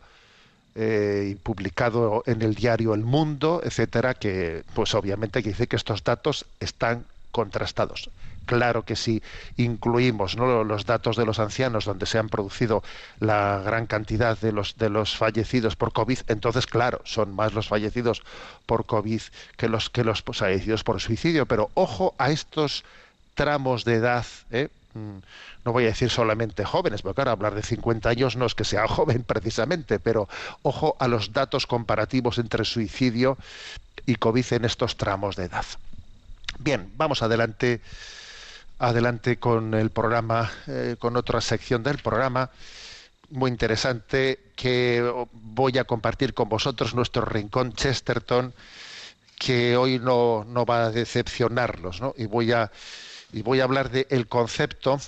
eh, 0.77 1.37
publicado 1.43 2.23
en 2.27 2.43
el 2.43 2.55
diario 2.55 2.95
El 2.95 3.03
Mundo, 3.05 3.61
etcétera, 3.65 4.15
que 4.15 4.65
pues 4.75 4.95
obviamente 4.95 5.43
que 5.43 5.51
dice 5.51 5.67
que 5.67 5.77
estos 5.77 6.03
datos 6.05 6.47
están 6.61 7.05
contrastados. 7.31 8.11
Claro 8.47 8.85
que 8.85 8.97
si 8.97 9.23
incluimos 9.57 10.37
¿no? 10.37 10.65
los 10.65 10.87
datos 10.87 11.17
de 11.17 11.25
los 11.25 11.39
ancianos 11.39 11.85
donde 11.85 12.07
se 12.07 12.19
han 12.19 12.29
producido 12.29 12.83
la 13.19 13.63
gran 13.65 13.87
cantidad 13.87 14.39
de 14.39 14.53
los 14.53 15.17
fallecidos 15.17 15.77
por 15.77 15.93
COVID, 15.93 16.19
entonces 16.29 16.67
claro, 16.67 17.01
son 17.05 17.35
más 17.35 17.55
los 17.55 17.69
fallecidos 17.69 18.23
por 18.67 18.87
COVID 18.87 19.23
que 19.57 19.69
los 19.69 19.91
que 19.91 20.05
los 20.05 20.23
fallecidos 20.23 20.85
por 20.85 21.01
suicidio, 21.01 21.47
pero 21.47 21.71
ojo 21.75 22.15
a 22.19 22.31
estos 22.31 22.85
tramos 23.35 23.85
de 23.85 23.95
edad, 23.95 24.27
¿eh? 24.51 24.69
Mm, 24.95 25.19
no 25.65 25.73
voy 25.73 25.85
a 25.85 25.89
decir 25.89 26.09
solamente 26.09 26.65
jóvenes, 26.65 27.03
porque 27.03 27.17
claro, 27.17 27.33
hablar 27.33 27.55
de 27.55 27.63
50 27.63 28.09
años 28.09 28.37
no 28.37 28.47
es 28.47 28.55
que 28.55 28.65
sea 28.65 28.87
joven 28.89 29.25
precisamente, 29.25 29.99
pero 29.99 30.29
ojo 30.63 30.97
a 30.99 31.09
los 31.09 31.33
datos 31.33 31.67
comparativos 31.67 32.39
entre 32.39 32.65
suicidio 32.65 33.37
y 34.07 34.17
COVID 34.17 34.53
en 34.53 34.65
estos 34.65 34.97
tramos 34.97 35.37
de 35.37 35.45
edad. 35.45 35.65
Bien, 36.59 36.91
vamos 36.97 37.23
adelante, 37.23 37.81
adelante 38.79 39.39
con 39.39 39.75
el 39.75 39.91
programa, 39.91 40.51
eh, 40.67 40.97
con 40.99 41.17
otra 41.17 41.41
sección 41.41 41.83
del 41.83 41.99
programa 41.99 42.51
muy 43.31 43.51
interesante 43.51 44.39
que 44.55 45.13
voy 45.33 45.79
a 45.79 45.85
compartir 45.85 46.35
con 46.35 46.49
vosotros 46.49 46.95
nuestro 46.95 47.25
rincón 47.25 47.73
Chesterton 47.73 48.53
que 49.39 49.77
hoy 49.77 49.99
no, 49.99 50.45
no 50.45 50.65
va 50.65 50.85
a 50.85 50.91
decepcionarlos, 50.91 52.01
¿no? 52.01 52.15
Y 52.17 52.27
voy 52.27 52.53
a 52.53 52.71
y 53.35 53.43
voy 53.43 53.61
a 53.61 53.65
hablar 53.65 53.91
del 53.91 54.07
el 54.11 54.29
concepto, 54.29 55.01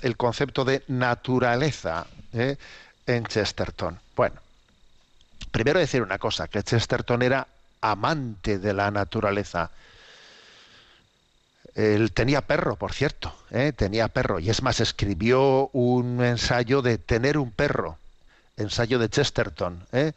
el 0.00 0.16
concepto 0.16 0.64
de 0.64 0.84
naturaleza 0.86 2.06
¿eh? 2.32 2.56
en 3.04 3.24
Chesterton. 3.26 3.98
Bueno, 4.14 4.40
primero 5.50 5.80
decir 5.80 6.00
una 6.00 6.18
cosa, 6.18 6.46
que 6.46 6.62
Chesterton 6.62 7.22
era 7.22 7.48
amante 7.80 8.60
de 8.60 8.72
la 8.72 8.92
naturaleza. 8.92 9.72
Él 11.74 12.12
tenía 12.12 12.40
perro, 12.42 12.76
por 12.76 12.92
cierto, 12.92 13.34
¿eh? 13.50 13.72
tenía 13.76 14.06
perro, 14.08 14.38
y 14.38 14.48
es 14.48 14.62
más, 14.62 14.80
escribió 14.80 15.70
un 15.72 16.22
ensayo 16.22 16.82
de 16.82 16.98
tener 16.98 17.36
un 17.36 17.50
perro, 17.50 17.98
ensayo 18.56 19.00
de 19.00 19.08
Chesterton, 19.08 19.84
¿eh? 19.92 20.12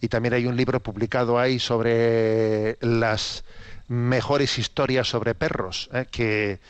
y 0.00 0.08
también 0.08 0.34
hay 0.34 0.46
un 0.46 0.56
libro 0.56 0.78
publicado 0.78 1.40
ahí 1.40 1.58
sobre 1.58 2.78
las 2.80 3.42
mejores 3.88 4.58
historias 4.58 5.08
sobre 5.08 5.34
perros, 5.34 5.90
¿eh? 5.92 6.06
que, 6.08 6.60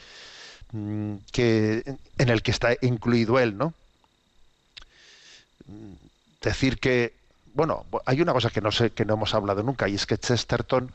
mm, 0.73 1.17
que 1.31 1.97
en 2.17 2.29
el 2.31 2.43
que 2.43 2.53
está 2.53 2.71
incluido 2.81 3.39
él, 3.39 3.59
¿no? 3.59 3.75
Decir 6.41 6.79
que, 6.79 7.13
bueno, 7.53 7.85
hay 8.07 8.23
una 8.23 8.33
cosa 8.33 8.49
que 8.49 8.63
no 8.63 8.73
sé, 8.73 8.91
que 8.91 9.05
no 9.05 9.15
hemos 9.15 9.35
hablado 9.35 9.63
nunca, 9.63 9.89
y 9.89 9.95
es 9.95 10.07
que 10.07 10.17
Chesterton 10.17 10.91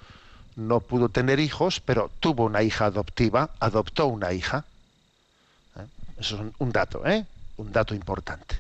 no 0.58 0.80
pudo 0.82 1.10
tener 1.10 1.40
hijos, 1.40 1.80
pero 1.80 2.12
tuvo 2.20 2.44
una 2.46 2.64
hija 2.64 2.86
adoptiva, 2.86 3.52
adoptó 3.60 4.08
una 4.08 4.34
hija. 4.34 4.66
¿eh? 5.78 5.86
Eso 6.20 6.36
es 6.36 6.42
un, 6.42 6.54
un 6.58 6.72
dato, 6.72 7.06
¿eh? 7.06 7.26
Un 7.58 7.72
dato 7.72 7.94
importante. 7.96 8.56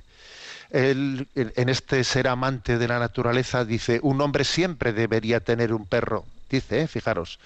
En 0.69 1.27
en 1.35 1.69
este 1.69 2.03
ser 2.03 2.27
amante 2.27 2.77
de 2.77 2.87
la 2.87 2.99
naturaleza, 2.99 3.65
dice, 3.65 3.99
un 4.03 4.21
hombre 4.21 4.43
siempre 4.43 4.93
debería 4.93 5.39
tener 5.39 5.73
un 5.73 5.85
perro. 5.85 6.25
Dice, 6.49 6.81
¿eh? 6.81 6.87
fijaros. 6.87 7.39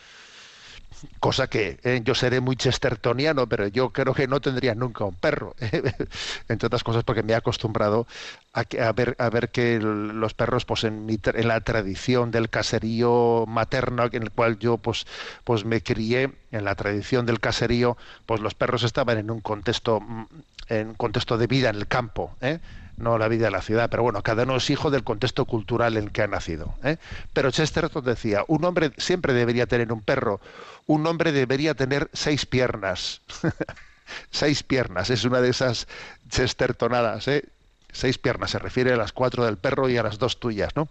Cosa 1.20 1.48
que 1.48 1.80
eh, 1.84 2.02
yo 2.04 2.14
seré 2.14 2.42
muy 2.42 2.56
chestertoniano, 2.56 3.48
pero 3.48 3.68
yo 3.68 3.90
creo 3.92 4.14
que 4.14 4.28
no 4.28 4.40
tendría 4.40 4.76
nunca 4.76 5.04
un 5.06 5.16
perro. 5.16 5.56
Entre 6.48 6.68
otras 6.68 6.84
cosas 6.84 7.04
porque 7.04 7.24
me 7.24 7.34
he 7.34 7.36
acostumbrado 7.36 8.06
a, 8.54 8.66
que- 8.66 8.82
a 8.82 8.92
ver, 8.92 9.16
a 9.18 9.30
ver 9.30 9.50
que 9.50 9.80
los 9.80 10.34
perros, 10.36 10.66
pues 10.66 10.84
en, 10.84 11.06
mi 11.06 11.20
en 11.24 11.48
la 11.48 11.62
tradición 11.62 12.30
del 12.30 12.50
caserío 12.50 13.46
materno 13.48 14.06
en 14.12 14.24
el 14.24 14.32
cual 14.32 14.60
yo 14.60 14.78
pues, 14.78 15.06
pues 15.44 15.66
me 15.66 15.82
crié, 15.82 16.34
en 16.52 16.66
la 16.66 16.76
tradición 16.76 17.26
del 17.26 17.40
caserío, 17.40 17.98
pues 18.26 18.42
los 18.42 18.54
perros 18.54 18.84
estaban 18.84 19.18
en 19.18 19.32
un 19.32 19.42
contexto, 19.42 20.02
mm, 20.02 20.26
en 20.70 20.94
contexto 20.96 21.38
de 21.38 21.48
vida 21.48 21.70
en 21.70 21.78
el 21.78 21.88
campo, 21.88 22.36
¿eh? 22.42 22.60
No 22.98 23.18
la 23.18 23.28
vida 23.28 23.46
de 23.46 23.52
la 23.52 23.62
ciudad, 23.62 23.90
pero 23.90 24.04
bueno, 24.04 24.22
cada 24.22 24.44
uno 24.44 24.58
es 24.58 24.70
hijo 24.70 24.92
del 24.92 25.04
contexto 25.04 25.46
cultural 25.46 25.98
en 25.98 26.06
el 26.06 26.12
que 26.12 26.22
ha 26.22 26.28
nacido. 26.28 26.76
¿eh? 26.84 26.98
Pero 27.34 27.52
Chesterton 27.52 28.04
decía, 28.04 28.44
un 28.48 28.64
hombre 28.66 28.92
siempre 28.98 29.34
debería 29.34 29.66
tener 29.66 29.92
un 29.92 30.02
perro, 30.02 30.40
un 30.88 31.06
hombre 31.08 31.32
debería 31.32 31.74
tener 31.74 32.10
seis 32.14 32.46
piernas. 32.46 33.22
seis 34.32 34.64
piernas, 34.64 35.10
es 35.10 35.24
una 35.24 35.42
de 35.42 35.50
esas 35.50 35.88
chestertonadas, 36.30 37.28
¿eh? 37.28 37.46
Seis 37.92 38.18
piernas, 38.18 38.52
se 38.52 38.60
refiere 38.60 38.94
a 38.94 38.98
las 38.98 39.12
cuatro 39.12 39.46
del 39.46 39.58
perro 39.58 39.90
y 39.90 39.98
a 39.98 40.04
las 40.04 40.18
dos 40.18 40.40
tuyas, 40.40 40.76
¿no? 40.76 40.88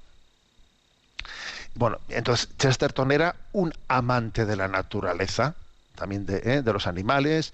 Bueno, 1.74 1.98
entonces 2.08 2.48
Chesterton 2.58 3.12
era 3.12 3.36
un 3.52 3.72
amante 3.88 4.44
de 4.44 4.56
la 4.56 4.68
naturaleza, 4.68 5.54
también 5.94 6.26
de, 6.26 6.42
¿eh? 6.44 6.62
de 6.62 6.72
los 6.72 6.86
animales. 6.86 7.52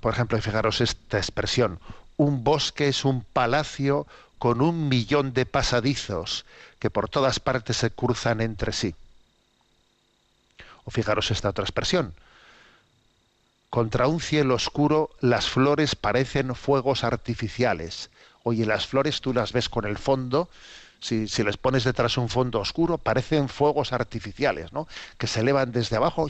Por 0.00 0.14
ejemplo, 0.14 0.40
fijaros 0.40 0.80
esta 0.80 1.18
expresión, 1.18 1.78
un 2.20 2.44
bosque 2.44 2.88
es 2.88 3.06
un 3.06 3.24
palacio 3.24 4.06
con 4.38 4.60
un 4.60 4.90
millón 4.90 5.32
de 5.32 5.46
pasadizos 5.46 6.44
que 6.78 6.90
por 6.90 7.08
todas 7.08 7.40
partes 7.40 7.78
se 7.78 7.90
cruzan 7.90 8.42
entre 8.42 8.72
sí. 8.72 8.94
O 10.84 10.90
fijaros 10.90 11.30
esta 11.30 11.48
otra 11.48 11.64
expresión, 11.64 12.12
Contra 13.70 14.08
un 14.08 14.20
cielo 14.20 14.56
oscuro 14.56 15.10
las 15.20 15.48
flores 15.48 15.94
parecen 15.94 16.56
fuegos 16.56 17.04
artificiales. 17.04 18.10
Oye, 18.42 18.66
las 18.66 18.88
flores 18.88 19.20
tú 19.20 19.32
las 19.32 19.52
ves 19.52 19.68
con 19.68 19.86
el 19.86 19.96
fondo, 19.96 20.48
si, 20.98 21.28
si 21.28 21.44
les 21.44 21.56
pones 21.56 21.84
detrás 21.84 22.18
un 22.18 22.28
fondo 22.28 22.58
oscuro, 22.58 22.98
parecen 22.98 23.48
fuegos 23.48 23.92
artificiales, 23.92 24.72
¿no? 24.72 24.88
Que 25.18 25.28
se 25.28 25.40
elevan 25.40 25.70
desde 25.70 25.96
abajo 25.96 26.28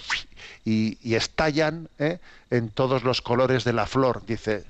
y, 0.67 0.99
estallan 1.15 1.89
¿eh? 1.99 2.19
en 2.51 2.69
todos 2.69 3.05
los 3.05 3.23
colores 3.23 3.65
de 3.65 3.73
la 3.73 3.87
flor, 3.87 4.23
dice. 4.27 4.67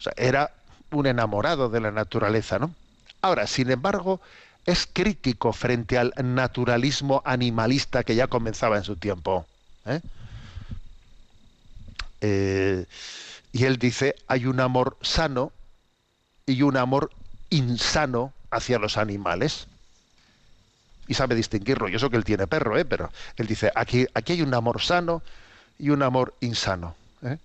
O 0.00 0.02
sea, 0.02 0.14
era 0.16 0.50
un 0.90 1.06
enamorado 1.06 1.68
de 1.68 1.80
la 1.80 1.92
naturaleza, 1.92 2.58
¿no? 2.58 2.74
Ahora, 3.22 3.46
sin 3.46 3.70
embargo, 3.70 4.20
es 4.64 4.88
crítico 4.90 5.52
frente 5.52 5.98
al 5.98 6.12
naturalismo 6.16 7.22
animalista 7.24 8.02
que 8.02 8.14
ya 8.14 8.26
comenzaba 8.26 8.78
en 8.78 8.84
su 8.84 8.96
tiempo. 8.96 9.46
¿eh? 9.84 10.00
Eh, 12.22 12.86
y 13.52 13.64
él 13.64 13.78
dice, 13.78 14.14
hay 14.26 14.46
un 14.46 14.60
amor 14.60 14.96
sano 15.02 15.52
y 16.46 16.62
un 16.62 16.76
amor 16.76 17.10
insano 17.50 18.32
hacia 18.50 18.78
los 18.78 18.96
animales. 18.96 19.66
Y 21.08 21.14
sabe 21.14 21.34
distinguirlo. 21.34 21.88
Y 21.88 21.96
eso 21.96 22.08
que 22.08 22.16
él 22.16 22.24
tiene 22.24 22.46
perro, 22.46 22.78
¿eh? 22.78 22.84
pero 22.84 23.10
él 23.36 23.46
dice, 23.46 23.70
aquí, 23.74 24.06
aquí 24.14 24.32
hay 24.34 24.42
un 24.42 24.54
amor 24.54 24.80
sano 24.80 25.22
y 25.78 25.90
un 25.90 26.02
amor 26.02 26.34
insano. 26.40 26.94
¿eh? 27.22 27.38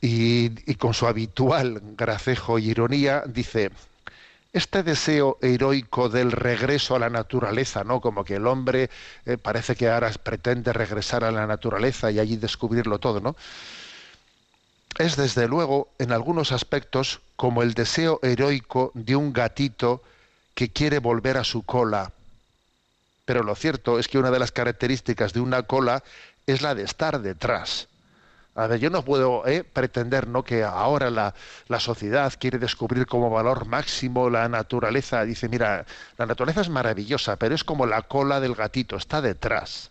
Y, 0.00 0.50
con 0.76 0.94
su 0.94 1.06
habitual 1.06 1.80
gracejo 1.96 2.58
y 2.58 2.70
ironía 2.70 3.22
dice, 3.26 3.70
este 4.52 4.82
deseo 4.82 5.38
heroico 5.42 6.08
del 6.08 6.32
regreso 6.32 6.96
a 6.96 6.98
la 6.98 7.10
naturaleza, 7.10 7.84
¿no? 7.84 8.00
Como 8.00 8.24
que 8.24 8.36
el 8.36 8.46
hombre 8.46 8.90
eh, 9.26 9.36
parece 9.36 9.76
que 9.76 9.88
ahora 9.88 10.10
pretende 10.22 10.72
regresar 10.72 11.24
a 11.24 11.30
la 11.30 11.46
naturaleza 11.46 12.10
y 12.10 12.18
allí 12.18 12.36
descubrirlo 12.36 12.98
todo, 12.98 13.20
¿no? 13.20 13.36
Es 14.98 15.16
desde 15.16 15.46
luego, 15.46 15.88
en 15.98 16.12
algunos 16.12 16.52
aspectos, 16.52 17.20
como 17.36 17.62
el 17.62 17.74
deseo 17.74 18.18
heroico 18.22 18.90
de 18.94 19.16
un 19.16 19.32
gatito 19.32 20.02
que 20.54 20.70
quiere 20.70 20.98
volver 20.98 21.36
a 21.38 21.44
su 21.44 21.62
cola. 21.62 22.12
Pero 23.24 23.44
lo 23.44 23.54
cierto 23.54 23.98
es 23.98 24.08
que 24.08 24.18
una 24.18 24.30
de 24.30 24.40
las 24.40 24.52
características 24.52 25.32
de 25.32 25.40
una 25.40 25.62
cola 25.62 26.02
es 26.46 26.62
la 26.62 26.74
de 26.74 26.82
estar 26.82 27.20
detrás. 27.20 27.86
A 28.60 28.66
ver, 28.66 28.78
yo 28.78 28.90
no 28.90 29.02
puedo 29.02 29.46
eh, 29.46 29.64
pretender 29.64 30.28
¿no? 30.28 30.44
que 30.44 30.64
ahora 30.64 31.08
la, 31.08 31.34
la, 31.68 31.80
sociedad 31.80 32.30
quiere 32.38 32.58
descubrir 32.58 33.06
como 33.06 33.30
valor 33.30 33.64
máximo 33.64 34.28
la 34.28 34.50
naturaleza. 34.50 35.24
Dice, 35.24 35.48
mira, 35.48 35.86
la 36.18 36.26
naturaleza 36.26 36.60
es 36.60 36.68
maravillosa, 36.68 37.36
pero 37.36 37.54
es 37.54 37.64
como 37.64 37.86
la 37.86 38.02
cola 38.02 38.38
del 38.38 38.54
gatito, 38.54 38.96
está 38.96 39.22
detrás. 39.22 39.90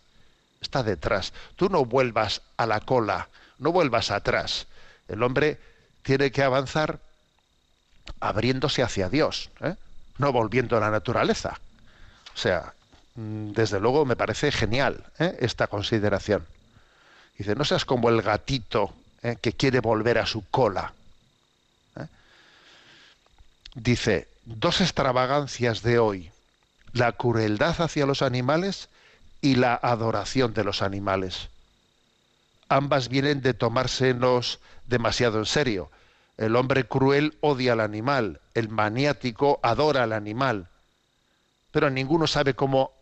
Está 0.60 0.84
detrás. 0.84 1.32
Tú 1.56 1.68
no 1.68 1.84
vuelvas 1.84 2.42
a 2.56 2.64
la 2.66 2.78
cola, 2.78 3.28
no 3.58 3.72
vuelvas 3.72 4.12
atrás. 4.12 4.68
El 5.08 5.24
hombre 5.24 5.58
tiene 6.02 6.30
que 6.30 6.44
avanzar 6.44 7.00
abriéndose 8.20 8.84
hacia 8.84 9.08
Dios, 9.08 9.50
¿eh? 9.62 9.74
no 10.18 10.30
volviendo 10.30 10.76
a 10.76 10.80
la 10.80 10.92
naturaleza. 10.92 11.58
O 12.32 12.38
sea, 12.38 12.72
mm, 13.16 13.50
desde 13.50 13.80
luego 13.80 14.04
me 14.04 14.14
parece 14.14 14.52
genial 14.52 15.02
¿eh? 15.18 15.36
esta 15.40 15.66
consideración. 15.66 16.46
Dice, 17.40 17.54
no 17.54 17.64
seas 17.64 17.86
como 17.86 18.10
el 18.10 18.20
gatito 18.20 18.92
¿eh? 19.22 19.38
que 19.40 19.54
quiere 19.54 19.80
volver 19.80 20.18
a 20.18 20.26
su 20.26 20.44
cola. 20.50 20.92
¿eh? 21.96 22.04
Dice, 23.74 24.28
dos 24.44 24.82
extravagancias 24.82 25.80
de 25.80 25.98
hoy, 25.98 26.30
la 26.92 27.12
crueldad 27.12 27.80
hacia 27.80 28.04
los 28.04 28.20
animales 28.20 28.90
y 29.40 29.54
la 29.54 29.74
adoración 29.74 30.52
de 30.52 30.64
los 30.64 30.82
animales. 30.82 31.48
Ambas 32.68 33.08
vienen 33.08 33.40
de 33.40 33.54
tomársenos 33.54 34.58
demasiado 34.86 35.38
en 35.38 35.46
serio. 35.46 35.90
El 36.36 36.56
hombre 36.56 36.84
cruel 36.84 37.38
odia 37.40 37.72
al 37.72 37.80
animal, 37.80 38.38
el 38.52 38.68
maniático 38.68 39.60
adora 39.62 40.02
al 40.02 40.12
animal, 40.12 40.68
pero 41.72 41.88
ninguno 41.88 42.26
sabe 42.26 42.52
cómo 42.52 42.92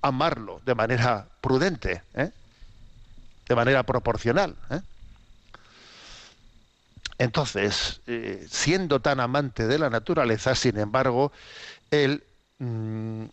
amarlo 0.00 0.62
de 0.64 0.74
manera 0.74 1.28
prudente. 1.42 2.00
¿eh? 2.14 2.30
De 3.52 3.56
manera 3.56 3.82
proporcional. 3.82 4.56
¿eh? 4.70 4.80
Entonces, 7.18 8.00
eh, 8.06 8.46
siendo 8.50 9.00
tan 9.00 9.20
amante 9.20 9.66
de 9.66 9.78
la 9.78 9.90
naturaleza, 9.90 10.54
sin 10.54 10.78
embargo, 10.78 11.32
él 11.90 12.24
mmm, 12.58 13.24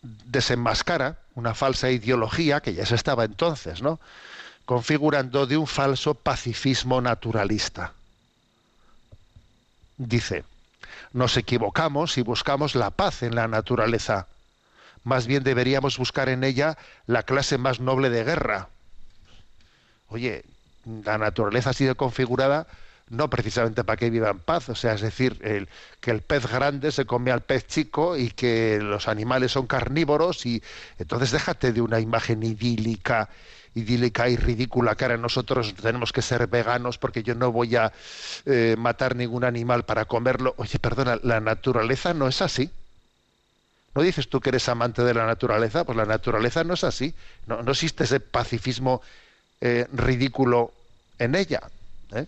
desenmascara 0.00 1.18
una 1.34 1.54
falsa 1.54 1.90
ideología 1.90 2.60
que 2.60 2.72
ya 2.72 2.86
se 2.86 2.94
estaba 2.94 3.24
entonces, 3.24 3.82
¿no? 3.82 3.98
configurando 4.64 5.46
de 5.46 5.56
un 5.56 5.66
falso 5.66 6.14
pacifismo 6.14 7.00
naturalista. 7.00 7.92
Dice, 9.96 10.44
nos 11.12 11.36
equivocamos 11.36 12.16
y 12.16 12.22
buscamos 12.22 12.76
la 12.76 12.90
paz 12.90 13.24
en 13.24 13.34
la 13.34 13.48
naturaleza. 13.48 14.28
Más 15.02 15.26
bien 15.26 15.42
deberíamos 15.42 15.98
buscar 15.98 16.28
en 16.28 16.44
ella 16.44 16.78
la 17.06 17.24
clase 17.24 17.58
más 17.58 17.80
noble 17.80 18.10
de 18.10 18.22
guerra, 18.22 18.68
oye, 20.08 20.44
la 21.04 21.18
naturaleza 21.18 21.70
ha 21.70 21.74
sido 21.74 21.96
configurada 21.96 22.66
no 23.10 23.30
precisamente 23.30 23.84
para 23.84 23.96
que 23.96 24.10
viva 24.10 24.30
en 24.30 24.38
paz, 24.38 24.68
o 24.68 24.74
sea, 24.74 24.94
es 24.94 25.00
decir, 25.00 25.38
que 26.00 26.10
el 26.10 26.20
pez 26.22 26.46
grande 26.46 26.92
se 26.92 27.06
come 27.06 27.30
al 27.30 27.40
pez 27.40 27.66
chico 27.66 28.16
y 28.16 28.30
que 28.30 28.78
los 28.80 29.08
animales 29.08 29.52
son 29.52 29.66
carnívoros 29.66 30.44
y 30.46 30.62
entonces 30.98 31.30
déjate 31.30 31.72
de 31.72 31.80
una 31.80 32.00
imagen 32.00 32.42
idílica, 32.42 33.28
idílica 33.74 34.28
y 34.28 34.36
ridícula 34.36 34.94
que 34.94 35.04
ahora 35.04 35.16
nosotros 35.16 35.74
tenemos 35.74 36.12
que 36.12 36.22
ser 36.22 36.46
veganos 36.48 36.98
porque 36.98 37.22
yo 37.22 37.34
no 37.34 37.52
voy 37.52 37.76
a 37.76 37.92
eh, 38.44 38.76
matar 38.78 39.16
ningún 39.16 39.44
animal 39.44 39.84
para 39.84 40.04
comerlo. 40.04 40.54
Oye, 40.58 40.78
perdona, 40.78 41.18
la 41.22 41.40
naturaleza 41.40 42.12
no 42.14 42.28
es 42.28 42.42
así. 42.42 42.70
¿No 43.94 44.02
dices 44.02 44.28
tú 44.28 44.40
que 44.40 44.50
eres 44.50 44.68
amante 44.68 45.02
de 45.02 45.14
la 45.14 45.26
naturaleza? 45.26 45.84
Pues 45.84 45.96
la 45.96 46.04
naturaleza 46.04 46.62
no 46.62 46.74
es 46.74 46.84
así. 46.84 47.14
No, 47.46 47.62
no 47.62 47.72
existe 47.72 48.04
ese 48.04 48.20
pacifismo 48.20 49.00
eh, 49.60 49.86
ridículo 49.92 50.72
en 51.18 51.34
ella. 51.34 51.62
¿eh? 52.12 52.26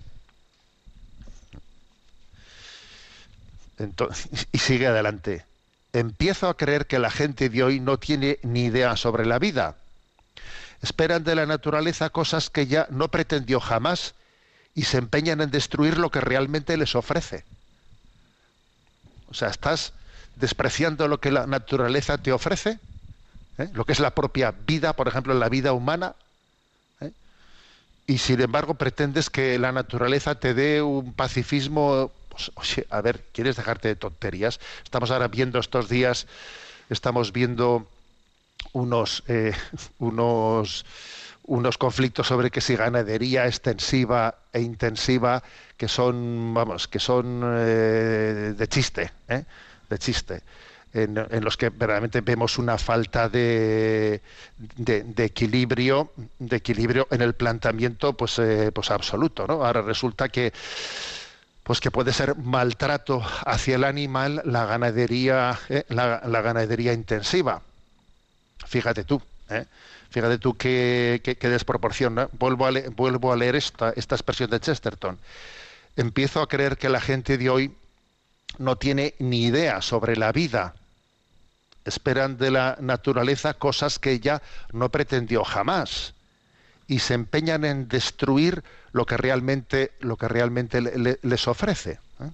Entonces, 3.79 4.47
y 4.53 4.59
sigue 4.59 4.87
adelante. 4.87 5.45
Empiezo 5.93 6.49
a 6.49 6.57
creer 6.57 6.87
que 6.87 6.99
la 6.99 7.11
gente 7.11 7.49
de 7.49 7.63
hoy 7.63 7.81
no 7.81 7.99
tiene 7.99 8.39
ni 8.43 8.65
idea 8.65 8.97
sobre 8.97 9.27
la 9.27 9.39
vida. 9.39 9.77
Esperan 10.83 11.25
de 11.25 11.35
la 11.35 11.47
naturaleza 11.47 12.11
cosas 12.11 12.49
que 12.49 12.67
ya 12.67 12.87
no 12.91 13.09
pretendió 13.09 13.61
jamás 13.61 14.15
y 14.75 14.85
se 14.85 14.99
empeñan 14.99 15.41
en 15.41 15.51
destruir 15.51 15.99
lo 15.99 16.11
que 16.11 16.21
realmente 16.21 16.77
les 16.77 16.95
ofrece. 16.95 17.45
O 19.29 19.35
sea, 19.35 19.49
estás 19.49 19.93
despreciando 20.37 21.07
lo 21.09 21.21
que 21.21 21.31
la 21.31 21.47
naturaleza 21.47 22.19
te 22.19 22.33
ofrece, 22.33 22.79
¿eh? 23.59 23.69
lo 23.75 23.85
que 23.85 23.93
es 23.93 24.01
la 24.01 24.15
propia 24.15 24.53
vida, 24.53 24.95
por 24.95 25.09
ejemplo, 25.09 25.35
la 25.35 25.49
vida 25.49 25.73
humana, 25.73 26.15
y 28.11 28.19
sin 28.19 28.41
embargo 28.41 28.75
pretendes 28.75 29.31
que 29.31 29.57
la 29.57 29.71
naturaleza 29.71 30.35
te 30.35 30.53
dé 30.53 30.83
un 30.83 31.13
pacifismo. 31.13 32.11
Pues, 32.29 32.51
oye, 32.57 32.85
a 32.91 33.01
ver, 33.01 33.23
¿quieres 33.33 33.55
dejarte 33.55 33.87
de 33.87 33.95
tonterías? 33.95 34.59
Estamos 34.83 35.13
ahora 35.13 35.29
viendo 35.29 35.61
estos 35.61 35.89
días, 35.89 36.27
estamos 36.89 37.33
viendo 37.33 37.87
unos, 38.73 39.23
eh, 39.29 39.53
unos, 40.01 40.85
unos 41.45 41.79
conflictos 41.79 42.27
sobre 42.27 42.51
que 42.51 42.61
si 42.61 42.75
ganadería 42.75 43.47
extensiva 43.47 44.35
e 44.53 44.61
intensiva 44.61 45.45
que 45.77 45.87
son, 45.87 46.53
vamos, 46.53 46.89
que 46.89 46.99
son 46.99 47.43
eh, 47.45 48.55
de 48.59 48.67
chiste, 48.67 49.13
¿eh? 49.29 49.45
de 49.89 49.99
chiste 49.99 50.43
en, 50.93 51.45
los 51.45 51.57
que 51.57 51.71
verdaderamente 51.71 52.21
vemos 52.21 52.59
una 52.59 52.77
falta 52.77 53.29
de, 53.29 54.21
de, 54.77 55.25
equilibrio 55.25 56.13
de 56.39 56.57
equilibrio 56.57 57.07
en 57.11 57.23
el 57.23 57.35
planteamiento 57.35 58.15
pues 58.15 58.39
eh, 58.41 58.73
pues 58.73 58.91
absoluto 58.91 59.47
no 59.47 59.65
ahora 59.65 59.83
resulta 59.83 60.29
que 60.29 60.53
pues 61.63 61.81
que 61.81 61.93
puede 61.93 62.13
ser 62.13 62.37
maltrato 62.37 63.23
hacia 63.47 63.77
el 63.77 63.85
animal 63.85 64.43
la 64.45 64.65
ganadería 64.65 65.59
eh, 65.69 65.85
la, 65.89 66.19
ganadería 66.43 66.93
intensiva. 66.93 67.63
Fíjate 68.67 69.05
tú 69.05 69.23
¿eh? 69.49 69.67
fíjate 70.11 70.39
tú 70.39 70.57
qué, 70.57 71.21
qué, 71.23 71.49
desproporción 71.49 72.29
vuelvo 72.33 72.67
a, 72.67 72.73
le, 72.73 72.89
vuelvo 72.89 73.33
a 73.33 73.37
leer 73.37 73.55
esta 73.55 73.91
esta 73.91 74.17
expresión 74.17 74.51
de 74.51 74.59
Chesterton. 74.59 75.19
Empiezo 75.97 76.41
a 76.41 76.49
creer 76.49 76.77
que 76.77 76.89
la 76.89 77.01
gente 77.01 77.39
de 77.39 77.51
hoy 77.51 77.73
no 78.59 78.77
tiene 78.77 79.15
ni 79.21 79.45
idea 79.45 79.81
sobre 79.81 80.17
la 80.17 80.33
vida 80.33 80.75
esperan 81.85 82.37
de 82.37 82.51
la 82.51 82.77
naturaleza 82.81 83.55
cosas 83.55 83.99
que 83.99 84.13
ella 84.13 84.43
no 84.73 84.91
pretendió 84.91 85.45
jamás 85.45 86.15
y 86.87 86.99
se 86.99 87.15
empeñan 87.15 87.65
en 87.65 87.89
destruir 87.89 88.63
lo 88.93 89.07
que 89.07 89.17
realmente 89.17 89.93
lo 90.01 90.17
que 90.17 90.29
realmente 90.29 90.81
le, 90.81 90.99
le, 90.99 91.19
les 91.23 91.49
ofrece 91.49 92.01
¿eh? 92.21 92.31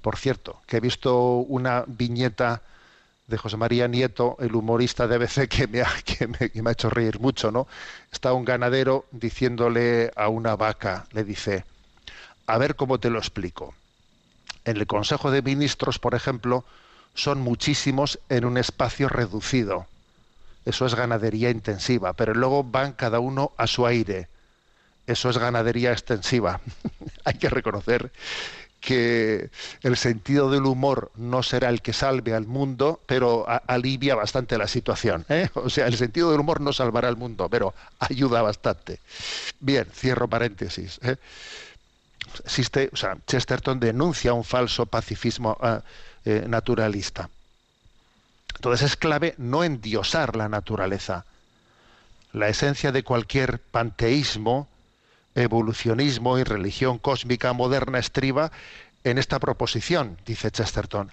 por 0.00 0.16
cierto 0.16 0.60
que 0.66 0.76
he 0.76 0.80
visto 0.80 1.36
una 1.36 1.84
viñeta 1.86 2.62
de 3.26 3.38
José 3.38 3.56
María 3.56 3.88
Nieto, 3.88 4.36
el 4.40 4.54
humorista 4.54 5.06
de 5.08 5.14
ABC, 5.14 5.48
que 5.48 5.66
me, 5.66 5.80
ha, 5.80 5.90
que 6.04 6.26
me 6.28 6.68
ha 6.68 6.72
hecho 6.72 6.90
reír 6.90 7.20
mucho, 7.20 7.50
¿no? 7.50 7.66
Está 8.12 8.32
un 8.32 8.44
ganadero 8.44 9.06
diciéndole 9.12 10.12
a 10.14 10.28
una 10.28 10.56
vaca, 10.56 11.06
le 11.12 11.24
dice, 11.24 11.64
a 12.46 12.58
ver 12.58 12.76
cómo 12.76 13.00
te 13.00 13.10
lo 13.10 13.18
explico. 13.18 13.74
En 14.64 14.76
el 14.76 14.86
Consejo 14.86 15.30
de 15.30 15.42
Ministros, 15.42 15.98
por 15.98 16.14
ejemplo, 16.14 16.64
son 17.14 17.40
muchísimos 17.40 18.18
en 18.28 18.44
un 18.44 18.58
espacio 18.58 19.08
reducido. 19.08 19.86
Eso 20.64 20.86
es 20.86 20.94
ganadería 20.94 21.50
intensiva, 21.50 22.12
pero 22.14 22.34
luego 22.34 22.64
van 22.64 22.92
cada 22.92 23.20
uno 23.20 23.52
a 23.56 23.66
su 23.66 23.86
aire. 23.86 24.28
Eso 25.06 25.28
es 25.28 25.38
ganadería 25.38 25.92
extensiva. 25.92 26.60
Hay 27.24 27.34
que 27.34 27.50
reconocer 27.50 28.10
que 28.80 29.48
el 29.82 29.96
sentido 29.96 30.50
del 30.50 30.66
humor 30.66 31.10
no 31.16 31.42
será 31.42 31.70
el 31.70 31.80
que 31.80 31.94
salve 31.94 32.34
al 32.34 32.46
mundo, 32.46 33.00
pero 33.06 33.46
alivia 33.66 34.14
bastante 34.14 34.58
la 34.58 34.68
situación. 34.68 35.24
¿eh? 35.30 35.48
O 35.54 35.70
sea, 35.70 35.86
el 35.86 35.96
sentido 35.96 36.30
del 36.30 36.40
humor 36.40 36.60
no 36.60 36.72
salvará 36.72 37.08
al 37.08 37.16
mundo, 37.16 37.48
pero 37.48 37.74
ayuda 37.98 38.42
bastante. 38.42 39.00
Bien, 39.60 39.86
cierro 39.90 40.28
paréntesis. 40.28 41.00
¿eh? 41.02 41.16
Existe, 42.44 42.90
o 42.92 42.96
sea, 42.96 43.16
Chesterton 43.26 43.80
denuncia 43.80 44.34
un 44.34 44.44
falso 44.44 44.84
pacifismo 44.84 45.56
ah, 45.60 45.82
eh, 46.24 46.44
naturalista. 46.48 47.28
Entonces 48.54 48.92
es 48.92 48.96
clave 48.96 49.34
no 49.36 49.64
endiosar 49.64 50.36
la 50.36 50.48
naturaleza. 50.48 51.24
La 52.32 52.48
esencia 52.48 52.92
de 52.92 53.04
cualquier 53.04 53.58
panteísmo, 53.58 54.68
evolucionismo 55.34 56.38
y 56.38 56.44
religión 56.44 56.98
cósmica 56.98 57.52
moderna 57.52 57.98
estriba 57.98 58.52
en 59.04 59.18
esta 59.18 59.38
proposición, 59.38 60.16
dice 60.24 60.50
Chesterton. 60.50 61.12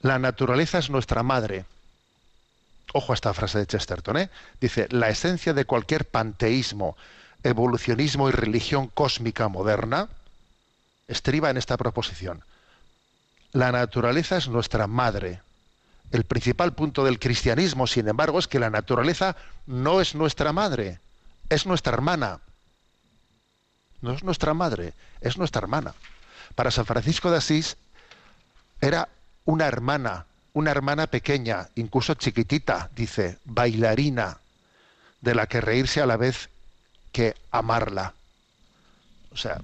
La 0.00 0.18
naturaleza 0.18 0.78
es 0.78 0.90
nuestra 0.90 1.22
madre. 1.22 1.64
Ojo 2.92 3.12
a 3.12 3.14
esta 3.14 3.34
frase 3.34 3.58
de 3.58 3.66
Chesterton, 3.66 4.16
¿eh? 4.16 4.30
Dice, 4.60 4.86
la 4.90 5.08
esencia 5.08 5.52
de 5.52 5.64
cualquier 5.64 6.06
panteísmo, 6.06 6.96
evolucionismo 7.42 8.28
y 8.28 8.32
religión 8.32 8.88
cósmica 8.88 9.48
moderna 9.48 10.08
estriba 11.08 11.50
en 11.50 11.56
esta 11.56 11.76
proposición. 11.76 12.42
La 13.54 13.70
naturaleza 13.70 14.36
es 14.36 14.48
nuestra 14.48 14.88
madre. 14.88 15.40
El 16.10 16.24
principal 16.24 16.74
punto 16.74 17.04
del 17.04 17.20
cristianismo, 17.20 17.86
sin 17.86 18.08
embargo, 18.08 18.40
es 18.40 18.48
que 18.48 18.58
la 18.58 18.68
naturaleza 18.68 19.36
no 19.68 20.00
es 20.00 20.16
nuestra 20.16 20.52
madre, 20.52 20.98
es 21.48 21.64
nuestra 21.64 21.92
hermana. 21.92 22.40
No 24.02 24.12
es 24.12 24.24
nuestra 24.24 24.54
madre, 24.54 24.92
es 25.20 25.38
nuestra 25.38 25.60
hermana. 25.60 25.94
Para 26.56 26.72
San 26.72 26.84
Francisco 26.84 27.30
de 27.30 27.36
Asís 27.36 27.76
era 28.80 29.08
una 29.44 29.66
hermana, 29.66 30.26
una 30.52 30.72
hermana 30.72 31.06
pequeña, 31.06 31.68
incluso 31.76 32.14
chiquitita, 32.14 32.90
dice, 32.96 33.38
bailarina, 33.44 34.38
de 35.20 35.34
la 35.36 35.46
que 35.46 35.60
reírse 35.60 36.00
a 36.00 36.06
la 36.06 36.16
vez 36.16 36.48
que 37.12 37.36
amarla. 37.52 38.14
O 39.30 39.36
sea, 39.36 39.60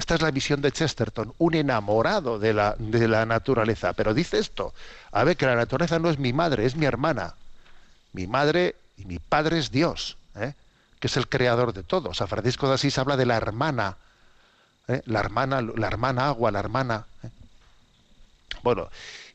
esta 0.00 0.14
es 0.14 0.22
la 0.22 0.30
visión 0.30 0.62
de 0.62 0.72
Chesterton, 0.72 1.34
un 1.36 1.54
enamorado 1.54 2.38
de 2.38 2.54
la, 2.54 2.74
de 2.78 3.06
la 3.06 3.26
naturaleza. 3.26 3.92
Pero 3.92 4.14
dice 4.14 4.38
esto, 4.38 4.72
a 5.12 5.24
ver, 5.24 5.36
que 5.36 5.44
la 5.44 5.54
naturaleza 5.54 5.98
no 5.98 6.08
es 6.08 6.18
mi 6.18 6.32
madre, 6.32 6.64
es 6.64 6.74
mi 6.74 6.86
hermana. 6.86 7.34
Mi 8.14 8.26
madre 8.26 8.76
y 8.96 9.04
mi 9.04 9.18
padre 9.18 9.58
es 9.58 9.70
Dios, 9.70 10.16
¿eh? 10.36 10.54
que 10.98 11.06
es 11.06 11.18
el 11.18 11.28
creador 11.28 11.74
de 11.74 11.82
todo. 11.82 12.14
San 12.14 12.28
Francisco 12.28 12.66
de 12.66 12.76
Asís 12.76 12.96
habla 12.96 13.18
de 13.18 13.26
la 13.26 13.36
hermana, 13.36 13.98
¿eh? 14.88 15.02
la 15.04 15.20
hermana, 15.20 15.60
la 15.60 15.86
hermana 15.86 16.28
agua, 16.28 16.50
la 16.50 16.60
hermana. 16.60 17.04
¿eh? 17.22 17.28
Bueno, 18.62 18.88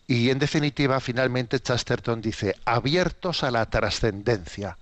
y 0.08 0.32
en 0.32 0.40
definitiva, 0.40 1.00
finalmente 1.00 1.60
Chesterton 1.60 2.22
dice, 2.22 2.56
abiertos 2.66 3.44
a 3.44 3.52
la 3.52 3.68
trascendencia. 3.68 4.78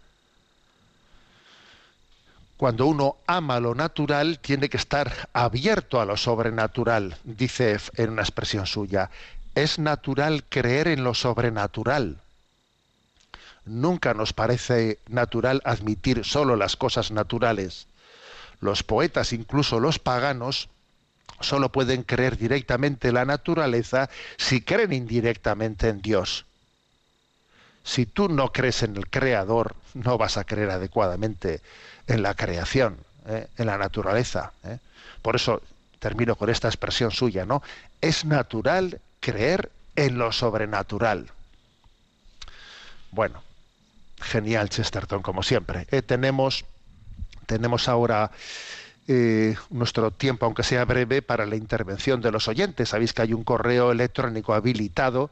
Cuando 2.64 2.86
uno 2.86 3.18
ama 3.28 3.59
lo 3.59 3.76
natural, 3.76 4.39
tiene 4.39 4.70
que 4.70 4.78
estar 4.78 5.28
abierto 5.34 5.99
a 5.99 6.05
lo 6.05 6.16
sobrenatural, 6.16 7.18
dice 7.26 7.76
en 7.97 8.11
una 8.11 8.22
expresión 8.22 8.68
suya. 8.68 9.09
Es 9.53 9.80
natural 9.80 10.45
creer 10.47 10.88
en 10.88 11.03
lo 11.03 11.14
sobrenatural. 11.14 12.22
Nunca 13.66 14.14
nos 14.14 14.32
parece 14.32 14.99
natural 15.09 15.61
admitir 15.66 16.24
solo 16.24 16.55
las 16.55 16.78
cosas 16.78 17.11
naturales. 17.11 17.88
Los 18.61 18.82
poetas, 18.82 19.34
incluso 19.34 19.82
los 19.82 19.99
paganos, 19.99 20.70
solo 21.41 21.70
pueden 21.70 22.03
creer 22.03 22.38
directamente 22.38 23.09
en 23.09 23.16
la 23.16 23.26
naturaleza 23.26 24.09
si 24.38 24.61
creen 24.61 24.93
indirectamente 24.93 25.89
en 25.89 26.01
Dios. 26.01 26.45
Si 27.84 28.05
tú 28.05 28.30
no 28.30 28.53
crees 28.53 28.84
en 28.84 28.95
el 28.95 29.09
Creador, 29.09 29.76
no 29.94 30.18
vas 30.18 30.38
a 30.38 30.44
creer 30.44 30.70
adecuadamente 30.70 31.62
en 32.08 32.24
la 32.24 32.34
creación, 32.36 32.98
¿eh? 33.28 33.48
en 33.58 33.66
la 33.66 33.78
naturaleza. 33.78 34.54
¿eh? 34.64 34.78
Por 35.22 35.36
eso 35.36 35.62
termino 36.00 36.36
con 36.36 36.50
esta 36.50 36.68
expresión 36.68 37.12
suya, 37.12 37.46
¿no? 37.46 37.64
Es 38.02 38.26
natural 38.26 39.00
creer 39.20 39.72
en 39.96 40.18
lo 40.18 40.32
sobrenatural. 40.32 41.32
Bueno, 43.12 43.44
genial 44.20 44.70
Chesterton, 44.70 45.22
como 45.22 45.44
siempre. 45.44 45.88
Eh, 45.91 46.02
tenemos, 46.02 46.66
tenemos 47.46 47.88
ahora 47.88 48.32
nuestro 49.70 50.12
tiempo, 50.12 50.46
aunque 50.46 50.64
sea 50.64 50.86
breve, 50.86 51.22
para 51.22 51.46
la 51.46 51.58
intervención 51.58 52.22
de 52.22 52.32
los 52.32 52.48
oyentes. 52.48 52.88
Sabéis 52.88 53.12
que 53.12 53.22
hay 53.22 53.34
un 53.34 53.44
correo 53.44 53.91
electrónico 53.91 54.54
habilitado 54.54 55.30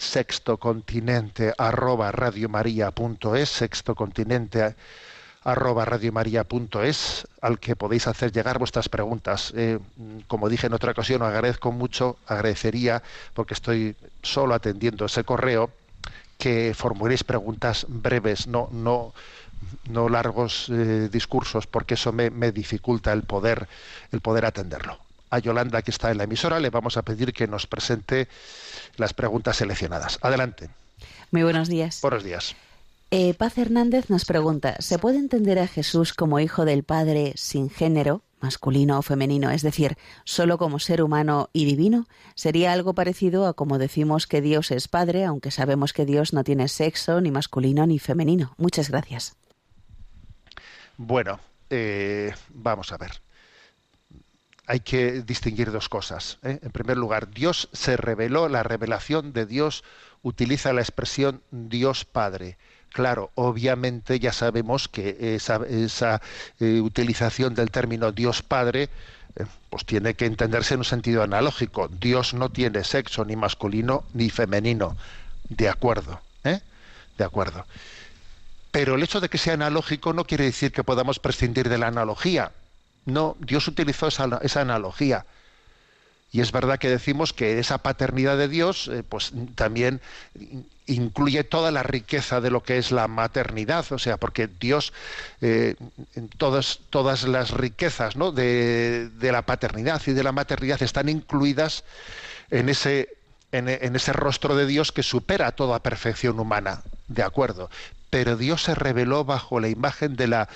sextocontinente 0.00 1.52
arroba 1.58 2.10
radiomaria.es, 2.10 3.48
sextocontinente 3.48 4.74
arroba 5.44 5.84
radiomaria.es, 5.84 7.28
al 7.42 7.58
que 7.58 7.76
podéis 7.76 8.06
hacer 8.06 8.32
llegar 8.32 8.58
vuestras 8.58 8.88
preguntas. 8.88 9.52
Eh, 9.54 9.78
como 10.26 10.48
dije 10.48 10.66
en 10.66 10.72
otra 10.72 10.92
ocasión, 10.92 11.22
agradezco 11.22 11.70
mucho, 11.70 12.16
agradecería, 12.26 13.02
porque 13.34 13.54
estoy 13.54 13.94
solo 14.22 14.54
atendiendo 14.54 15.04
ese 15.04 15.24
correo, 15.24 15.70
que 16.38 16.72
formuléis 16.74 17.22
preguntas 17.22 17.84
breves, 17.88 18.46
no, 18.46 18.70
no, 18.72 19.12
no 19.90 20.08
largos 20.08 20.70
eh, 20.70 21.10
discursos, 21.12 21.66
porque 21.66 21.94
eso 21.94 22.12
me, 22.12 22.30
me 22.30 22.52
dificulta 22.52 23.12
el 23.12 23.24
poder, 23.24 23.68
el 24.12 24.22
poder 24.22 24.46
atenderlo. 24.46 24.98
A 25.30 25.38
Yolanda, 25.38 25.82
que 25.82 25.90
está 25.90 26.10
en 26.10 26.18
la 26.18 26.24
emisora, 26.24 26.60
le 26.60 26.70
vamos 26.70 26.96
a 26.96 27.02
pedir 27.02 27.32
que 27.32 27.46
nos 27.46 27.66
presente 27.66 28.28
las 28.96 29.14
preguntas 29.14 29.56
seleccionadas. 29.56 30.18
Adelante. 30.22 30.70
Muy 31.30 31.42
buenos 31.42 31.68
días. 31.68 32.00
Buenos 32.02 32.24
días. 32.24 32.56
Eh, 33.12 33.34
Paz 33.34 33.58
Hernández 33.58 34.08
nos 34.08 34.24
pregunta, 34.24 34.76
¿se 34.78 34.98
puede 34.98 35.18
entender 35.18 35.58
a 35.58 35.66
Jesús 35.66 36.14
como 36.14 36.38
hijo 36.38 36.64
del 36.64 36.84
Padre 36.84 37.32
sin 37.34 37.68
género, 37.68 38.22
masculino 38.40 39.00
o 39.00 39.02
femenino, 39.02 39.50
es 39.50 39.62
decir, 39.62 39.96
solo 40.24 40.58
como 40.58 40.78
ser 40.78 41.02
humano 41.02 41.50
y 41.52 41.64
divino? 41.64 42.06
Sería 42.36 42.72
algo 42.72 42.94
parecido 42.94 43.48
a 43.48 43.54
como 43.54 43.78
decimos 43.78 44.28
que 44.28 44.40
Dios 44.40 44.70
es 44.70 44.86
Padre, 44.86 45.24
aunque 45.24 45.50
sabemos 45.50 45.92
que 45.92 46.06
Dios 46.06 46.32
no 46.32 46.44
tiene 46.44 46.68
sexo, 46.68 47.20
ni 47.20 47.32
masculino 47.32 47.84
ni 47.84 47.98
femenino. 47.98 48.54
Muchas 48.58 48.90
gracias. 48.90 49.34
Bueno, 50.96 51.40
eh, 51.68 52.32
vamos 52.50 52.92
a 52.92 52.96
ver. 52.96 53.10
Hay 54.70 54.78
que 54.78 55.22
distinguir 55.22 55.72
dos 55.72 55.88
cosas. 55.88 56.38
¿eh? 56.44 56.60
En 56.62 56.70
primer 56.70 56.96
lugar, 56.96 57.28
Dios 57.30 57.68
se 57.72 57.96
reveló, 57.96 58.48
la 58.48 58.62
revelación 58.62 59.32
de 59.32 59.44
Dios 59.44 59.82
utiliza 60.22 60.72
la 60.72 60.80
expresión 60.80 61.42
Dios 61.50 62.04
Padre. 62.04 62.56
Claro, 62.92 63.32
obviamente 63.34 64.20
ya 64.20 64.32
sabemos 64.32 64.86
que 64.86 65.34
esa, 65.34 66.20
eh, 66.60 66.80
utilización 66.80 67.56
del 67.56 67.72
término 67.72 68.12
Dios 68.12 68.42
Padre 68.42 68.90
eh, 69.34 69.44
pues 69.70 69.84
tiene 69.84 70.14
que 70.14 70.26
entenderse 70.26 70.74
en 70.74 70.80
un 70.80 70.84
sentido 70.84 71.24
analógico. 71.24 71.88
Dios 71.88 72.32
no 72.32 72.50
tiene 72.50 72.84
sexo 72.84 73.24
ni 73.24 73.34
masculino 73.34 74.04
ni 74.14 74.30
femenino. 74.30 74.96
De 75.48 75.68
acuerdo, 75.68 76.20
¿eh? 76.44 76.60
De 77.18 77.24
acuerdo. 77.24 77.66
Pero 78.70 78.94
el 78.94 79.02
hecho 79.02 79.18
de 79.18 79.28
que 79.28 79.38
sea 79.38 79.54
analógico 79.54 80.12
no 80.12 80.26
quiere 80.26 80.44
decir 80.44 80.70
que 80.70 80.84
podamos 80.84 81.18
prescindir 81.18 81.68
de 81.68 81.78
la 81.78 81.88
analogía. 81.88 82.52
No, 83.10 83.36
Dios 83.40 83.66
utilizó 83.68 84.08
esa, 84.08 84.40
esa 84.42 84.60
analogía. 84.60 85.26
Y 86.32 86.40
es 86.40 86.52
verdad 86.52 86.78
que 86.78 86.88
decimos 86.88 87.32
que 87.32 87.58
esa 87.58 87.78
paternidad 87.78 88.38
de 88.38 88.48
Dios, 88.48 88.88
eh, 88.88 89.02
pues 89.02 89.32
también 89.56 90.00
incluye 90.86 91.42
toda 91.42 91.72
la 91.72 91.82
riqueza 91.82 92.40
de 92.40 92.50
lo 92.50 92.62
que 92.62 92.78
es 92.78 92.92
la 92.92 93.08
maternidad, 93.08 93.84
o 93.90 93.98
sea, 93.98 94.16
porque 94.16 94.46
Dios, 94.46 94.92
eh, 95.40 95.74
todas, 96.38 96.80
todas 96.90 97.24
las 97.24 97.50
riquezas 97.50 98.14
¿no? 98.14 98.30
de, 98.30 99.08
de, 99.08 99.32
la 99.32 99.42
paternidad 99.42 100.00
y 100.06 100.12
de 100.12 100.22
la 100.22 100.32
maternidad 100.32 100.80
están 100.82 101.08
incluidas 101.08 101.84
en 102.50 102.68
ese, 102.68 103.08
en, 103.50 103.68
en 103.68 103.96
ese 103.96 104.12
rostro 104.12 104.54
de 104.54 104.66
Dios 104.66 104.92
que 104.92 105.02
supera 105.02 105.52
toda 105.52 105.82
perfección 105.82 106.38
humana, 106.38 106.82
de 107.08 107.24
acuerdo. 107.24 107.70
Pero 108.08 108.36
Dios 108.36 108.62
se 108.62 108.74
reveló 108.74 109.24
bajo 109.24 109.60
la 109.60 109.68
imagen 109.68 110.16
de 110.16 110.26
la, 110.26 110.48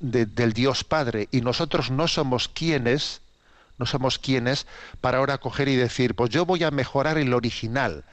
de, 0.00 0.26
del 0.26 0.52
Dios 0.52 0.84
Padre 0.84 1.28
y 1.30 1.40
nosotros 1.42 1.90
no 1.90 2.08
somos 2.08 2.48
quienes 2.48 3.20
no 3.80 3.86
somos 3.86 4.18
quienes 4.18 4.66
para 5.00 5.18
ahora 5.18 5.38
coger 5.38 5.68
y 5.68 5.74
decir, 5.74 6.14
pues 6.14 6.30
yo 6.30 6.44
voy 6.44 6.62
a 6.62 6.70
mejorar 6.70 7.16
el 7.16 7.32
original 7.32 8.04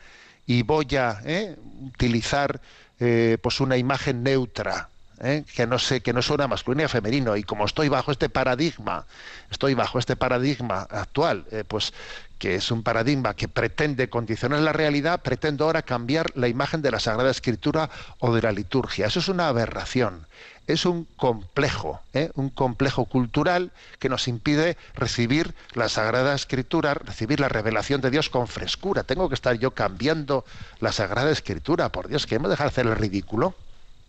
y 0.48 0.64
voy 0.64 0.96
a 0.96 1.20
¿eh? 1.26 1.58
utilizar 1.82 2.62
eh, 3.00 3.38
pues 3.44 3.60
una 3.60 3.76
imagen 3.76 4.24
neutra, 4.24 4.88
¿eh? 5.22 5.44
que 5.54 5.68
no 5.68 5.78
sé, 5.78 6.00
que 6.00 6.14
no 6.14 6.22
suena 6.22 6.48
masculino 6.48 6.86
y 6.86 6.88
femenino, 6.88 7.36
y 7.36 7.44
como 7.44 7.66
estoy 7.66 7.90
bajo 7.90 8.14
este 8.14 8.30
paradigma, 8.30 9.06
estoy 9.52 9.74
bajo 9.74 10.00
este 10.00 10.16
paradigma 10.16 10.88
actual, 10.90 11.46
pues 11.68 11.94
que 12.40 12.56
es 12.56 12.72
un 12.72 12.82
paradigma 12.82 13.34
que 13.34 13.50
pretende 13.50 14.10
condicionar 14.10 14.62
la 14.62 14.72
realidad, 14.72 15.22
pretendo 15.22 15.66
ahora 15.66 15.82
cambiar 15.82 16.32
la 16.36 16.48
imagen 16.48 16.82
de 16.82 16.92
la 16.92 17.00
Sagrada 17.00 17.32
Escritura 17.32 17.90
o 18.20 18.34
de 18.34 18.42
la 18.42 18.52
liturgia. 18.52 19.08
Eso 19.08 19.20
es 19.20 19.28
una 19.28 19.50
aberración, 19.50 20.28
es 20.68 20.86
un 20.86 21.06
complejo, 21.16 22.02
¿eh? 22.14 22.30
un 22.36 22.50
complejo 22.50 23.06
cultural 23.06 23.72
que 24.00 24.10
nos 24.10 24.28
impide 24.28 24.78
recibir 24.96 25.56
la 25.74 25.88
Sagrada 25.88 26.36
Escritura, 26.36 26.94
recibir 26.94 27.40
la 27.40 27.48
revelación 27.48 28.02
de 28.02 28.12
Dios 28.12 28.30
con 28.30 28.48
frescura. 28.48 29.04
Tengo 29.04 29.30
que 29.30 29.36
estar 29.36 29.58
yo 29.58 29.72
cambiando 29.72 30.44
la 30.82 30.92
Sagrada 30.92 31.32
Escritura, 31.32 31.90
por 31.90 32.10
Dios, 32.10 32.28
que 32.28 32.36
hemos 32.36 32.50
dejado 32.50 32.70
de 32.70 32.74
hacer 32.74 32.86
el 32.86 32.98
ridículo. 32.98 33.56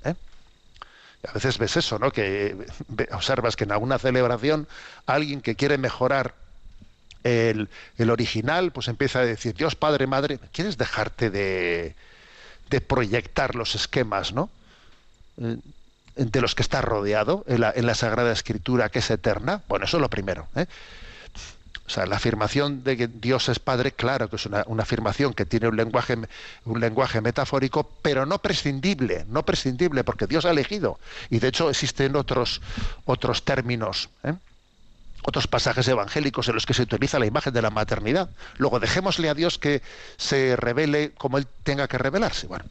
¿eh? 0.05 0.17
A 1.29 1.33
veces 1.33 1.59
ves 1.59 1.77
eso, 1.77 2.01
¿no? 2.01 2.11
Que 2.11 2.57
observas 3.13 3.55
que 3.55 3.63
en 3.63 3.73
alguna 3.73 3.99
celebración 3.99 4.67
alguien 5.07 5.41
que 5.41 5.55
quiere 5.55 5.79
mejorar 5.79 6.35
el, 7.23 7.69
original, 8.11 8.73
pues 8.73 8.89
empieza 8.89 9.21
a 9.21 9.25
decir, 9.25 9.55
Dios 9.55 9.77
Padre, 9.77 10.09
Madre, 10.09 10.41
¿quieres 10.53 10.77
dejarte 10.77 11.31
de, 11.31 11.95
de 12.69 12.81
proyectar 12.81 13.55
los 13.55 13.77
esquemas, 13.77 14.33
¿no? 14.33 14.51
De 16.19 16.41
los 16.41 16.55
que 16.55 16.63
está 16.63 16.81
rodeado 16.81 17.45
en 17.47 17.61
la, 17.61 17.73
en 17.75 17.87
la 17.87 17.95
Sagrada 17.95 18.33
Escritura, 18.33 18.89
que 18.89 18.99
es 18.99 19.11
eterna. 19.11 19.63
Bueno, 19.69 19.85
eso 19.85 19.99
es 19.99 20.01
lo 20.01 20.11
primero. 20.11 20.49
¿eh? 20.57 20.67
O 21.89 21.91
sea, 21.91 22.05
la 22.05 22.17
afirmación 22.17 22.85
de 22.85 22.99
que 22.99 23.07
Dios 23.07 23.49
es 23.49 23.59
Padre, 23.59 23.93
claro 23.93 24.29
que 24.29 24.37
es 24.37 24.45
una, 24.45 24.63
una 24.67 24.83
afirmación 24.83 25.33
que 25.33 25.47
tiene 25.47 25.69
un 25.69 25.77
lenguaje, 25.77 26.19
un 26.67 26.81
lenguaje 26.81 27.23
metafórico, 27.23 27.91
pero 28.03 28.27
no 28.27 28.41
prescindible, 28.41 29.25
no 29.29 29.45
prescindible, 29.45 30.05
porque 30.05 30.27
Dios 30.27 30.45
ha 30.45 30.51
elegido. 30.51 30.99
Y 31.31 31.39
de 31.39 31.49
hecho 31.49 31.71
existen 31.71 32.15
otros, 32.17 32.61
otros 33.07 33.43
términos. 33.45 34.11
¿eh? 34.23 34.35
Otros 35.23 35.47
pasajes 35.47 35.87
evangélicos 35.89 36.49
en 36.49 36.55
los 36.55 36.67
que 36.67 36.75
se 36.75 36.83
utiliza 36.83 37.19
la 37.19 37.27
imagen 37.27 37.53
de 37.53 37.63
la 37.63 37.71
maternidad. 37.71 38.31
Luego 38.57 38.81
dejémosle 38.81 39.29
a 39.29 39.35
Dios 39.35 39.59
que 39.59 39.83
se 40.17 40.57
revele 40.57 41.13
como 41.13 41.39
Él 41.39 41.47
tenga 41.65 41.89
que 41.89 41.99
revelarse. 41.99 42.47
Bueno, 42.47 42.65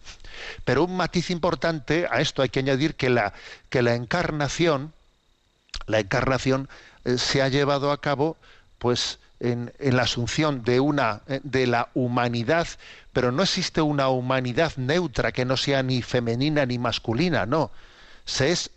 pero 0.63 0.83
un 0.85 0.95
matiz 0.95 1.29
importante 1.29 2.07
a 2.09 2.21
esto 2.21 2.41
hay 2.41 2.49
que 2.49 2.59
añadir 2.59 2.95
que 2.95 3.09
la, 3.09 3.33
que 3.69 3.81
la 3.81 3.95
encarnación, 3.95 4.93
la 5.87 5.99
encarnación 5.99 6.69
eh, 7.05 7.17
se 7.17 7.41
ha 7.41 7.49
llevado 7.49 7.91
a 7.91 7.99
cabo 7.99 8.37
pues 8.77 9.19
en, 9.39 9.73
en 9.79 9.97
la 9.97 10.03
asunción 10.03 10.63
de 10.63 10.79
una 10.79 11.21
eh, 11.27 11.41
de 11.43 11.67
la 11.67 11.89
humanidad, 11.93 12.67
pero 13.11 13.31
no 13.31 13.43
existe 13.43 13.81
una 13.81 14.07
humanidad 14.09 14.73
neutra 14.77 15.31
que 15.31 15.45
no 15.45 15.57
sea 15.57 15.83
ni 15.83 16.01
femenina 16.01 16.65
ni 16.65 16.79
masculina, 16.79 17.45
no. 17.45 17.71
Se 18.25 18.51
es 18.51 18.71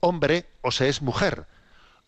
hombre 0.00 0.46
o 0.60 0.70
se 0.70 0.88
es 0.88 1.00
mujer 1.00 1.46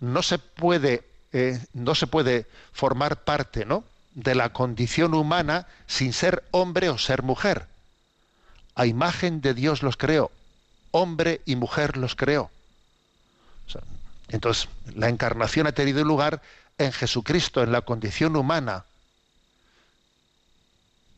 no 0.00 0.22
se 0.22 0.38
puede 0.38 1.04
eh, 1.32 1.60
no 1.74 1.94
se 1.94 2.06
puede 2.06 2.46
formar 2.72 3.24
parte 3.24 3.66
¿no? 3.66 3.84
de 4.14 4.34
la 4.34 4.54
condición 4.54 5.12
humana 5.12 5.66
sin 5.86 6.14
ser 6.14 6.44
hombre 6.50 6.88
o 6.88 6.96
ser 6.96 7.22
mujer. 7.22 7.66
A 8.74 8.86
imagen 8.86 9.42
de 9.42 9.52
Dios 9.52 9.82
los 9.82 9.98
creó, 9.98 10.30
hombre 10.92 11.42
y 11.44 11.56
mujer 11.56 11.98
los 11.98 12.14
creó. 12.14 12.50
Entonces, 14.28 14.68
la 14.94 15.08
encarnación 15.08 15.66
ha 15.66 15.72
tenido 15.72 16.02
lugar 16.04 16.40
en 16.78 16.92
Jesucristo, 16.92 17.62
en 17.62 17.70
la 17.70 17.82
condición 17.82 18.34
humana, 18.34 18.86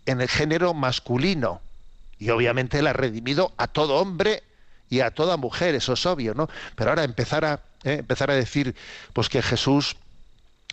en 0.05 0.21
el 0.21 0.29
género 0.29 0.75
masculino, 0.75 1.61
y 2.19 2.31
obviamente 2.31 2.81
Él 2.81 2.89
ha 2.89 2.93
redimido 2.93 3.53
a 3.57 3.69
todo 3.69 3.97
hombre 3.97 4.43
y 4.91 5.01
a 5.01 5.11
toda 5.11 5.37
mujer, 5.37 5.75
eso 5.75 5.93
es 5.93 6.07
obvio, 6.07 6.35
¿no? 6.35 6.49
Pero 6.77 6.91
ahora 6.91 7.05
empezar 7.05 7.45
a 7.45 7.61
eh, 7.85 7.99
empezar 8.01 8.31
a 8.31 8.35
decir 8.35 8.75
pues 9.13 9.29
que 9.29 9.41
Jesús 9.41 9.97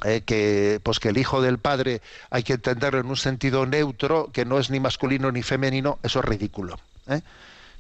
eh, 0.03 0.22
que 0.26 0.80
pues 0.82 0.99
que 0.99 1.09
el 1.09 1.18
hijo 1.18 1.39
del 1.41 1.59
padre 1.59 2.01
hay 2.32 2.41
que 2.41 2.53
entenderlo 2.53 2.99
en 2.99 3.05
un 3.05 3.16
sentido 3.16 3.68
neutro 3.68 4.32
que 4.34 4.43
no 4.43 4.57
es 4.57 4.72
ni 4.72 4.80
masculino 4.80 5.32
ni 5.32 5.43
femenino 5.43 5.99
eso 6.01 6.20
es 6.20 6.26
ridículo 6.26 6.80
¿eh? 7.07 7.22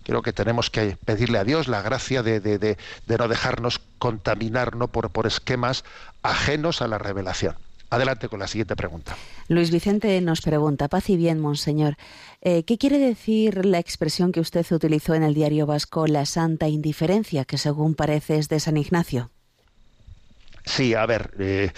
creo 0.03 0.21
que 0.21 0.31
tenemos 0.31 0.69
que 0.69 0.95
pedirle 1.03 1.39
a 1.39 1.43
Dios 1.43 1.67
la 1.67 1.81
gracia 1.81 2.21
de, 2.21 2.39
de, 2.39 2.59
de, 2.59 2.77
de 3.07 3.17
no 3.17 3.27
dejarnos 3.27 3.81
contaminar 3.97 4.75
¿no? 4.75 4.89
por, 4.89 5.09
por 5.09 5.25
esquemas 5.25 5.83
ajenos 6.21 6.83
a 6.83 6.87
la 6.87 6.99
revelación 6.99 7.55
Adelante 7.89 8.29
con 8.29 8.39
la 8.39 8.47
siguiente 8.47 8.75
pregunta. 8.75 9.15
Luis 9.47 9.71
Vicente 9.71 10.19
nos 10.21 10.41
pregunta, 10.41 10.87
paz 10.87 11.09
y 11.09 11.17
bien, 11.17 11.39
monseñor, 11.39 11.97
eh, 12.41 12.63
¿qué 12.63 12.77
quiere 12.77 12.97
decir 12.97 13.65
la 13.65 13.79
expresión 13.79 14.31
que 14.31 14.39
usted 14.39 14.65
utilizó 14.71 15.13
en 15.13 15.23
el 15.23 15.33
diario 15.33 15.65
vasco, 15.65 16.07
la 16.07 16.25
santa 16.25 16.67
indiferencia, 16.67 17.45
que 17.45 17.57
según 17.57 17.95
parece 17.95 18.37
es 18.37 18.49
de 18.49 18.59
San 18.59 18.77
Ignacio? 18.77 19.29
Sí, 20.65 20.95
a 20.95 21.05
ver, 21.05 21.31
eh, 21.37 21.71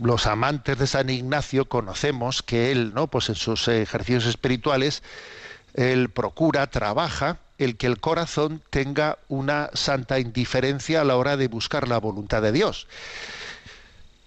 los 0.00 0.26
amantes 0.26 0.78
de 0.78 0.86
San 0.86 1.10
Ignacio 1.10 1.68
conocemos 1.68 2.42
que 2.42 2.72
él, 2.72 2.92
¿no? 2.94 3.06
Pues 3.06 3.28
en 3.28 3.36
sus 3.36 3.68
ejercicios 3.68 4.26
espirituales, 4.26 5.02
él 5.74 6.10
procura, 6.10 6.66
trabaja 6.68 7.38
el 7.58 7.76
que 7.76 7.86
el 7.86 8.00
corazón 8.00 8.62
tenga 8.70 9.18
una 9.28 9.70
santa 9.74 10.18
indiferencia 10.18 11.00
a 11.00 11.04
la 11.04 11.16
hora 11.16 11.36
de 11.36 11.48
buscar 11.48 11.88
la 11.88 11.98
voluntad 11.98 12.42
de 12.42 12.52
Dios. 12.52 12.86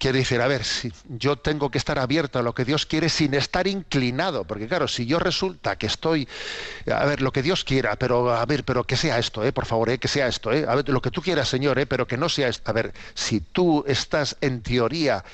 Quiere 0.02 0.18
decir, 0.18 0.40
a 0.40 0.48
ver, 0.48 0.64
si 0.64 0.92
yo 1.10 1.36
tengo 1.36 1.70
que 1.70 1.78
estar 1.78 1.96
abierto 2.00 2.40
a 2.40 2.42
lo 2.42 2.56
que 2.56 2.64
Dios 2.64 2.86
quiere 2.86 3.08
sin 3.08 3.34
estar 3.34 3.68
inclinado, 3.68 4.42
porque 4.42 4.66
claro, 4.66 4.88
si 4.88 5.06
yo 5.06 5.20
resulta 5.20 5.76
que 5.76 5.86
estoy, 5.86 6.26
a 6.92 7.04
ver, 7.04 7.22
lo 7.22 7.32
que 7.32 7.40
Dios 7.40 7.62
quiera, 7.62 7.94
pero 7.94 8.32
a 8.32 8.44
ver, 8.44 8.64
pero 8.64 8.82
que 8.82 8.96
sea 8.96 9.20
esto, 9.20 9.44
eh, 9.44 9.52
por 9.52 9.64
favor, 9.64 9.90
eh, 9.90 9.98
que 9.98 10.08
sea 10.08 10.26
esto, 10.26 10.52
eh, 10.52 10.66
a 10.68 10.74
ver, 10.74 10.88
lo 10.88 11.00
que 11.00 11.12
tú 11.12 11.22
quieras, 11.22 11.48
Señor, 11.48 11.78
eh, 11.78 11.86
pero 11.86 12.08
que 12.08 12.16
no 12.16 12.28
sea 12.28 12.48
esto. 12.48 12.68
A 12.68 12.74
ver, 12.74 12.92
si 13.14 13.38
tú 13.38 13.84
estás 13.86 14.36
en 14.40 14.62
teoría 14.62 15.24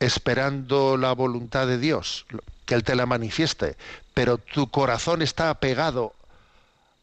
esperando 0.00 0.96
la 0.96 1.12
voluntad 1.12 1.68
de 1.68 1.78
Dios, 1.78 2.26
que 2.64 2.74
Él 2.74 2.82
te 2.82 2.96
la 2.96 3.06
manifieste, 3.06 3.76
pero 4.12 4.38
tu 4.38 4.68
corazón 4.72 5.22
está 5.22 5.50
apegado 5.50 6.15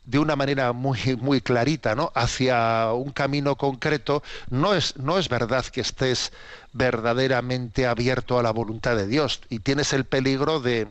de 0.05 0.19
una 0.19 0.35
manera 0.35 0.73
muy 0.73 1.17
muy 1.19 1.41
clarita, 1.41 1.95
¿no? 1.95 2.11
hacia 2.15 2.91
un 2.93 3.11
camino 3.11 3.55
concreto, 3.55 4.23
no 4.49 4.73
es 4.73 4.97
no 4.97 5.17
es 5.17 5.29
verdad 5.29 5.65
que 5.65 5.81
estés 5.81 6.31
verdaderamente 6.73 7.87
abierto 7.87 8.39
a 8.39 8.43
la 8.43 8.51
voluntad 8.51 8.95
de 8.95 9.07
Dios 9.07 9.41
y 9.49 9.59
tienes 9.59 9.93
el 9.93 10.05
peligro 10.05 10.59
de 10.59 10.87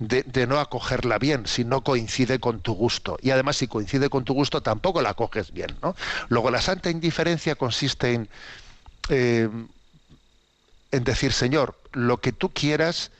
de, 0.00 0.46
no 0.46 0.58
acogerla 0.58 1.18
bien 1.18 1.46
si 1.46 1.62
no 1.64 1.82
coincide 1.82 2.40
con 2.40 2.60
tu 2.60 2.74
gusto. 2.74 3.18
Y 3.20 3.30
además, 3.30 3.56
si 3.56 3.68
coincide 3.68 4.08
con 4.08 4.24
tu 4.24 4.32
gusto, 4.32 4.62
tampoco 4.62 5.02
la 5.02 5.10
acoges 5.10 5.52
bien. 5.52 5.76
¿no? 5.82 5.94
Luego, 6.28 6.50
la 6.50 6.62
santa 6.62 6.90
indiferencia 6.90 7.54
consiste 7.54 8.14
en, 8.14 8.28
eh, 9.10 9.48
en 10.90 11.04
decir, 11.04 11.32
Señor, 11.32 11.76
lo 11.92 12.16
que 12.16 12.32
tú 12.32 12.48
quieras, 12.48 13.10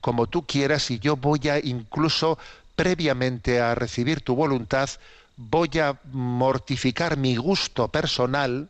como 0.00 0.28
tú 0.28 0.46
quieras, 0.46 0.90
y 0.92 1.00
yo 1.00 1.16
voy 1.16 1.48
a 1.48 1.58
incluso 1.58 2.38
previamente 2.78 3.60
a 3.60 3.74
recibir 3.74 4.20
tu 4.20 4.36
voluntad, 4.36 4.88
voy 5.36 5.68
a 5.80 5.98
mortificar 6.12 7.16
mi 7.16 7.34
gusto 7.34 7.88
personal 7.88 8.68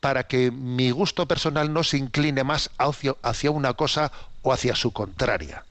para 0.00 0.26
que 0.26 0.50
mi 0.50 0.90
gusto 0.92 1.28
personal 1.28 1.74
no 1.74 1.84
se 1.84 1.98
incline 1.98 2.42
más 2.42 2.70
hacia, 2.78 3.50
una 3.50 3.74
cosa 3.74 4.10
o 4.40 4.50
hacia 4.50 4.74
su 4.74 4.92
contraria. 4.92 5.62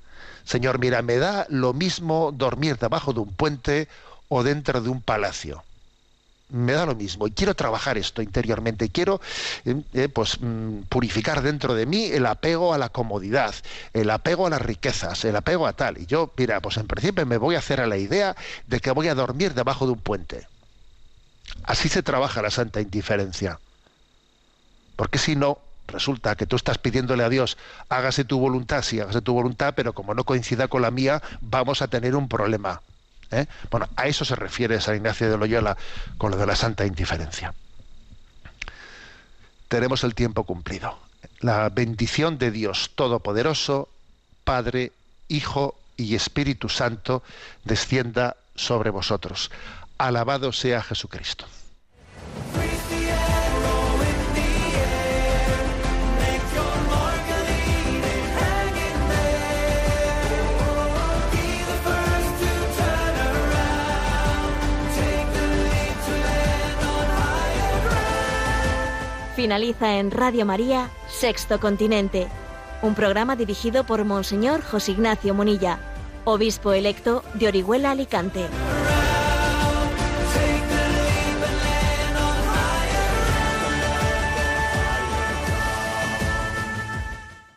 Señor, 0.44 0.78
mira, 0.78 1.02
me 1.02 1.16
da 1.16 1.48
lo 1.50 1.74
mismo 1.74 2.32
dormir 2.32 2.78
debajo 2.78 3.12
de 3.12 3.22
un 3.22 3.34
puente 3.34 3.88
o 4.30 4.44
dentro 4.44 4.80
de 4.80 4.89
un 4.89 5.02
palacio. 5.02 5.64
Me 6.52 6.74
da 6.74 6.86
lo 6.86 6.95
mismo 6.95 7.28
y 7.28 7.32
quiero 7.32 7.56
trabajar 7.56 7.97
esto 7.97 8.22
interiormente. 8.22 8.89
Quiero 8.89 9.22
eh, 9.66 10.10
pues, 10.10 10.38
purificar 10.89 11.41
dentro 11.41 11.74
de 11.74 11.86
mí 11.86 12.06
el 12.06 12.26
apego 12.26 12.74
a 12.74 12.78
la 12.78 12.89
comodidad, 12.89 13.56
el 13.93 14.10
apego 14.10 14.47
a 14.47 14.49
las 14.49 14.62
riquezas, 14.62 15.24
el 15.24 15.36
apego 15.36 15.66
a 15.66 15.74
tal. 15.74 15.97
Y 15.97 16.06
yo, 16.06 16.32
mira, 16.38 16.60
pues 16.60 16.78
en 16.78 16.88
principio 16.88 17.26
me 17.26 17.38
voy 17.38 17.56
a 17.56 17.60
hacer 17.60 17.80
a 17.80 17.88
la 17.88 17.97
idea 17.97 18.36
de 18.68 18.80
que 18.80 18.91
voy 18.91 19.08
a 19.08 19.16
dormir 19.16 19.54
debajo 19.54 19.86
de 19.86 19.93
un 19.93 19.99
puente. 19.99 20.47
Así 21.64 21.89
se 21.89 22.04
trabaja 22.04 22.41
la 22.41 22.52
santa 22.52 22.82
indiferencia. 22.82 23.60
Porque 24.95 25.20
si 25.20 25.36
no, 25.36 25.60
resulta 25.88 26.36
que 26.36 26.45
tú 26.45 26.56
estás 26.56 26.78
pidiéndole 26.78 27.24
a 27.24 27.30
Dios, 27.30 27.58
hágase 27.89 28.26
tu 28.26 28.39
voluntad, 28.39 28.82
sí, 28.82 28.99
hágase 28.99 29.22
tu 29.22 29.34
voluntad, 29.34 29.74
pero 29.76 29.93
como 29.93 30.14
no 30.14 30.24
coincida 30.24 30.68
con 30.68 30.82
la 30.82 30.91
mía, 30.91 31.22
vamos 31.39 31.82
a 31.82 31.88
tener 31.88 32.16
un 32.16 32.28
problema. 32.28 32.82
¿Eh? 33.32 33.47
Bueno, 33.69 33.88
a 33.95 34.07
eso 34.07 34.25
se 34.25 34.36
refiere 34.36 34.79
San 34.82 34.95
Ignacio 34.95 35.29
de 35.29 35.38
Loyola 35.38 35.77
con 36.17 36.32
lo 36.32 36.38
de 36.38 36.45
la 36.45 36.55
santa 36.55 36.86
indiferencia. 36.86 37.53
Tenemos 39.67 40.03
el 40.03 40.15
tiempo 40.15 40.43
cumplido. 40.43 40.99
La 41.39 41.69
bendición 41.69 42.38
de 42.38 42.51
Dios 42.51 42.91
Todopoderoso, 42.95 43.89
Padre, 44.43 44.91
Hijo 45.27 45.79
y 45.97 46.15
Espíritu 46.15 46.67
Santo, 46.67 47.23
descienda 47.63 48.36
sobre 48.55 48.89
vosotros. 48.89 49.49
Alabado 49.97 50.51
sea 50.51 50.82
Jesucristo. 50.82 51.45
Finaliza 69.42 69.98
en 69.98 70.12
Radio 70.12 70.46
María, 70.46 70.92
Sexto 71.10 71.60
Continente, 71.60 72.28
un 72.84 72.94
programa 72.94 73.36
dirigido 73.36 73.84
por 73.84 74.06
Monseñor 74.06 74.62
José 74.62 74.92
Ignacio 74.92 75.34
Munilla, 75.34 75.80
obispo 76.26 76.74
electo 76.74 77.24
de 77.34 77.48
Orihuela 77.48 77.89
Alicante. 77.89 78.46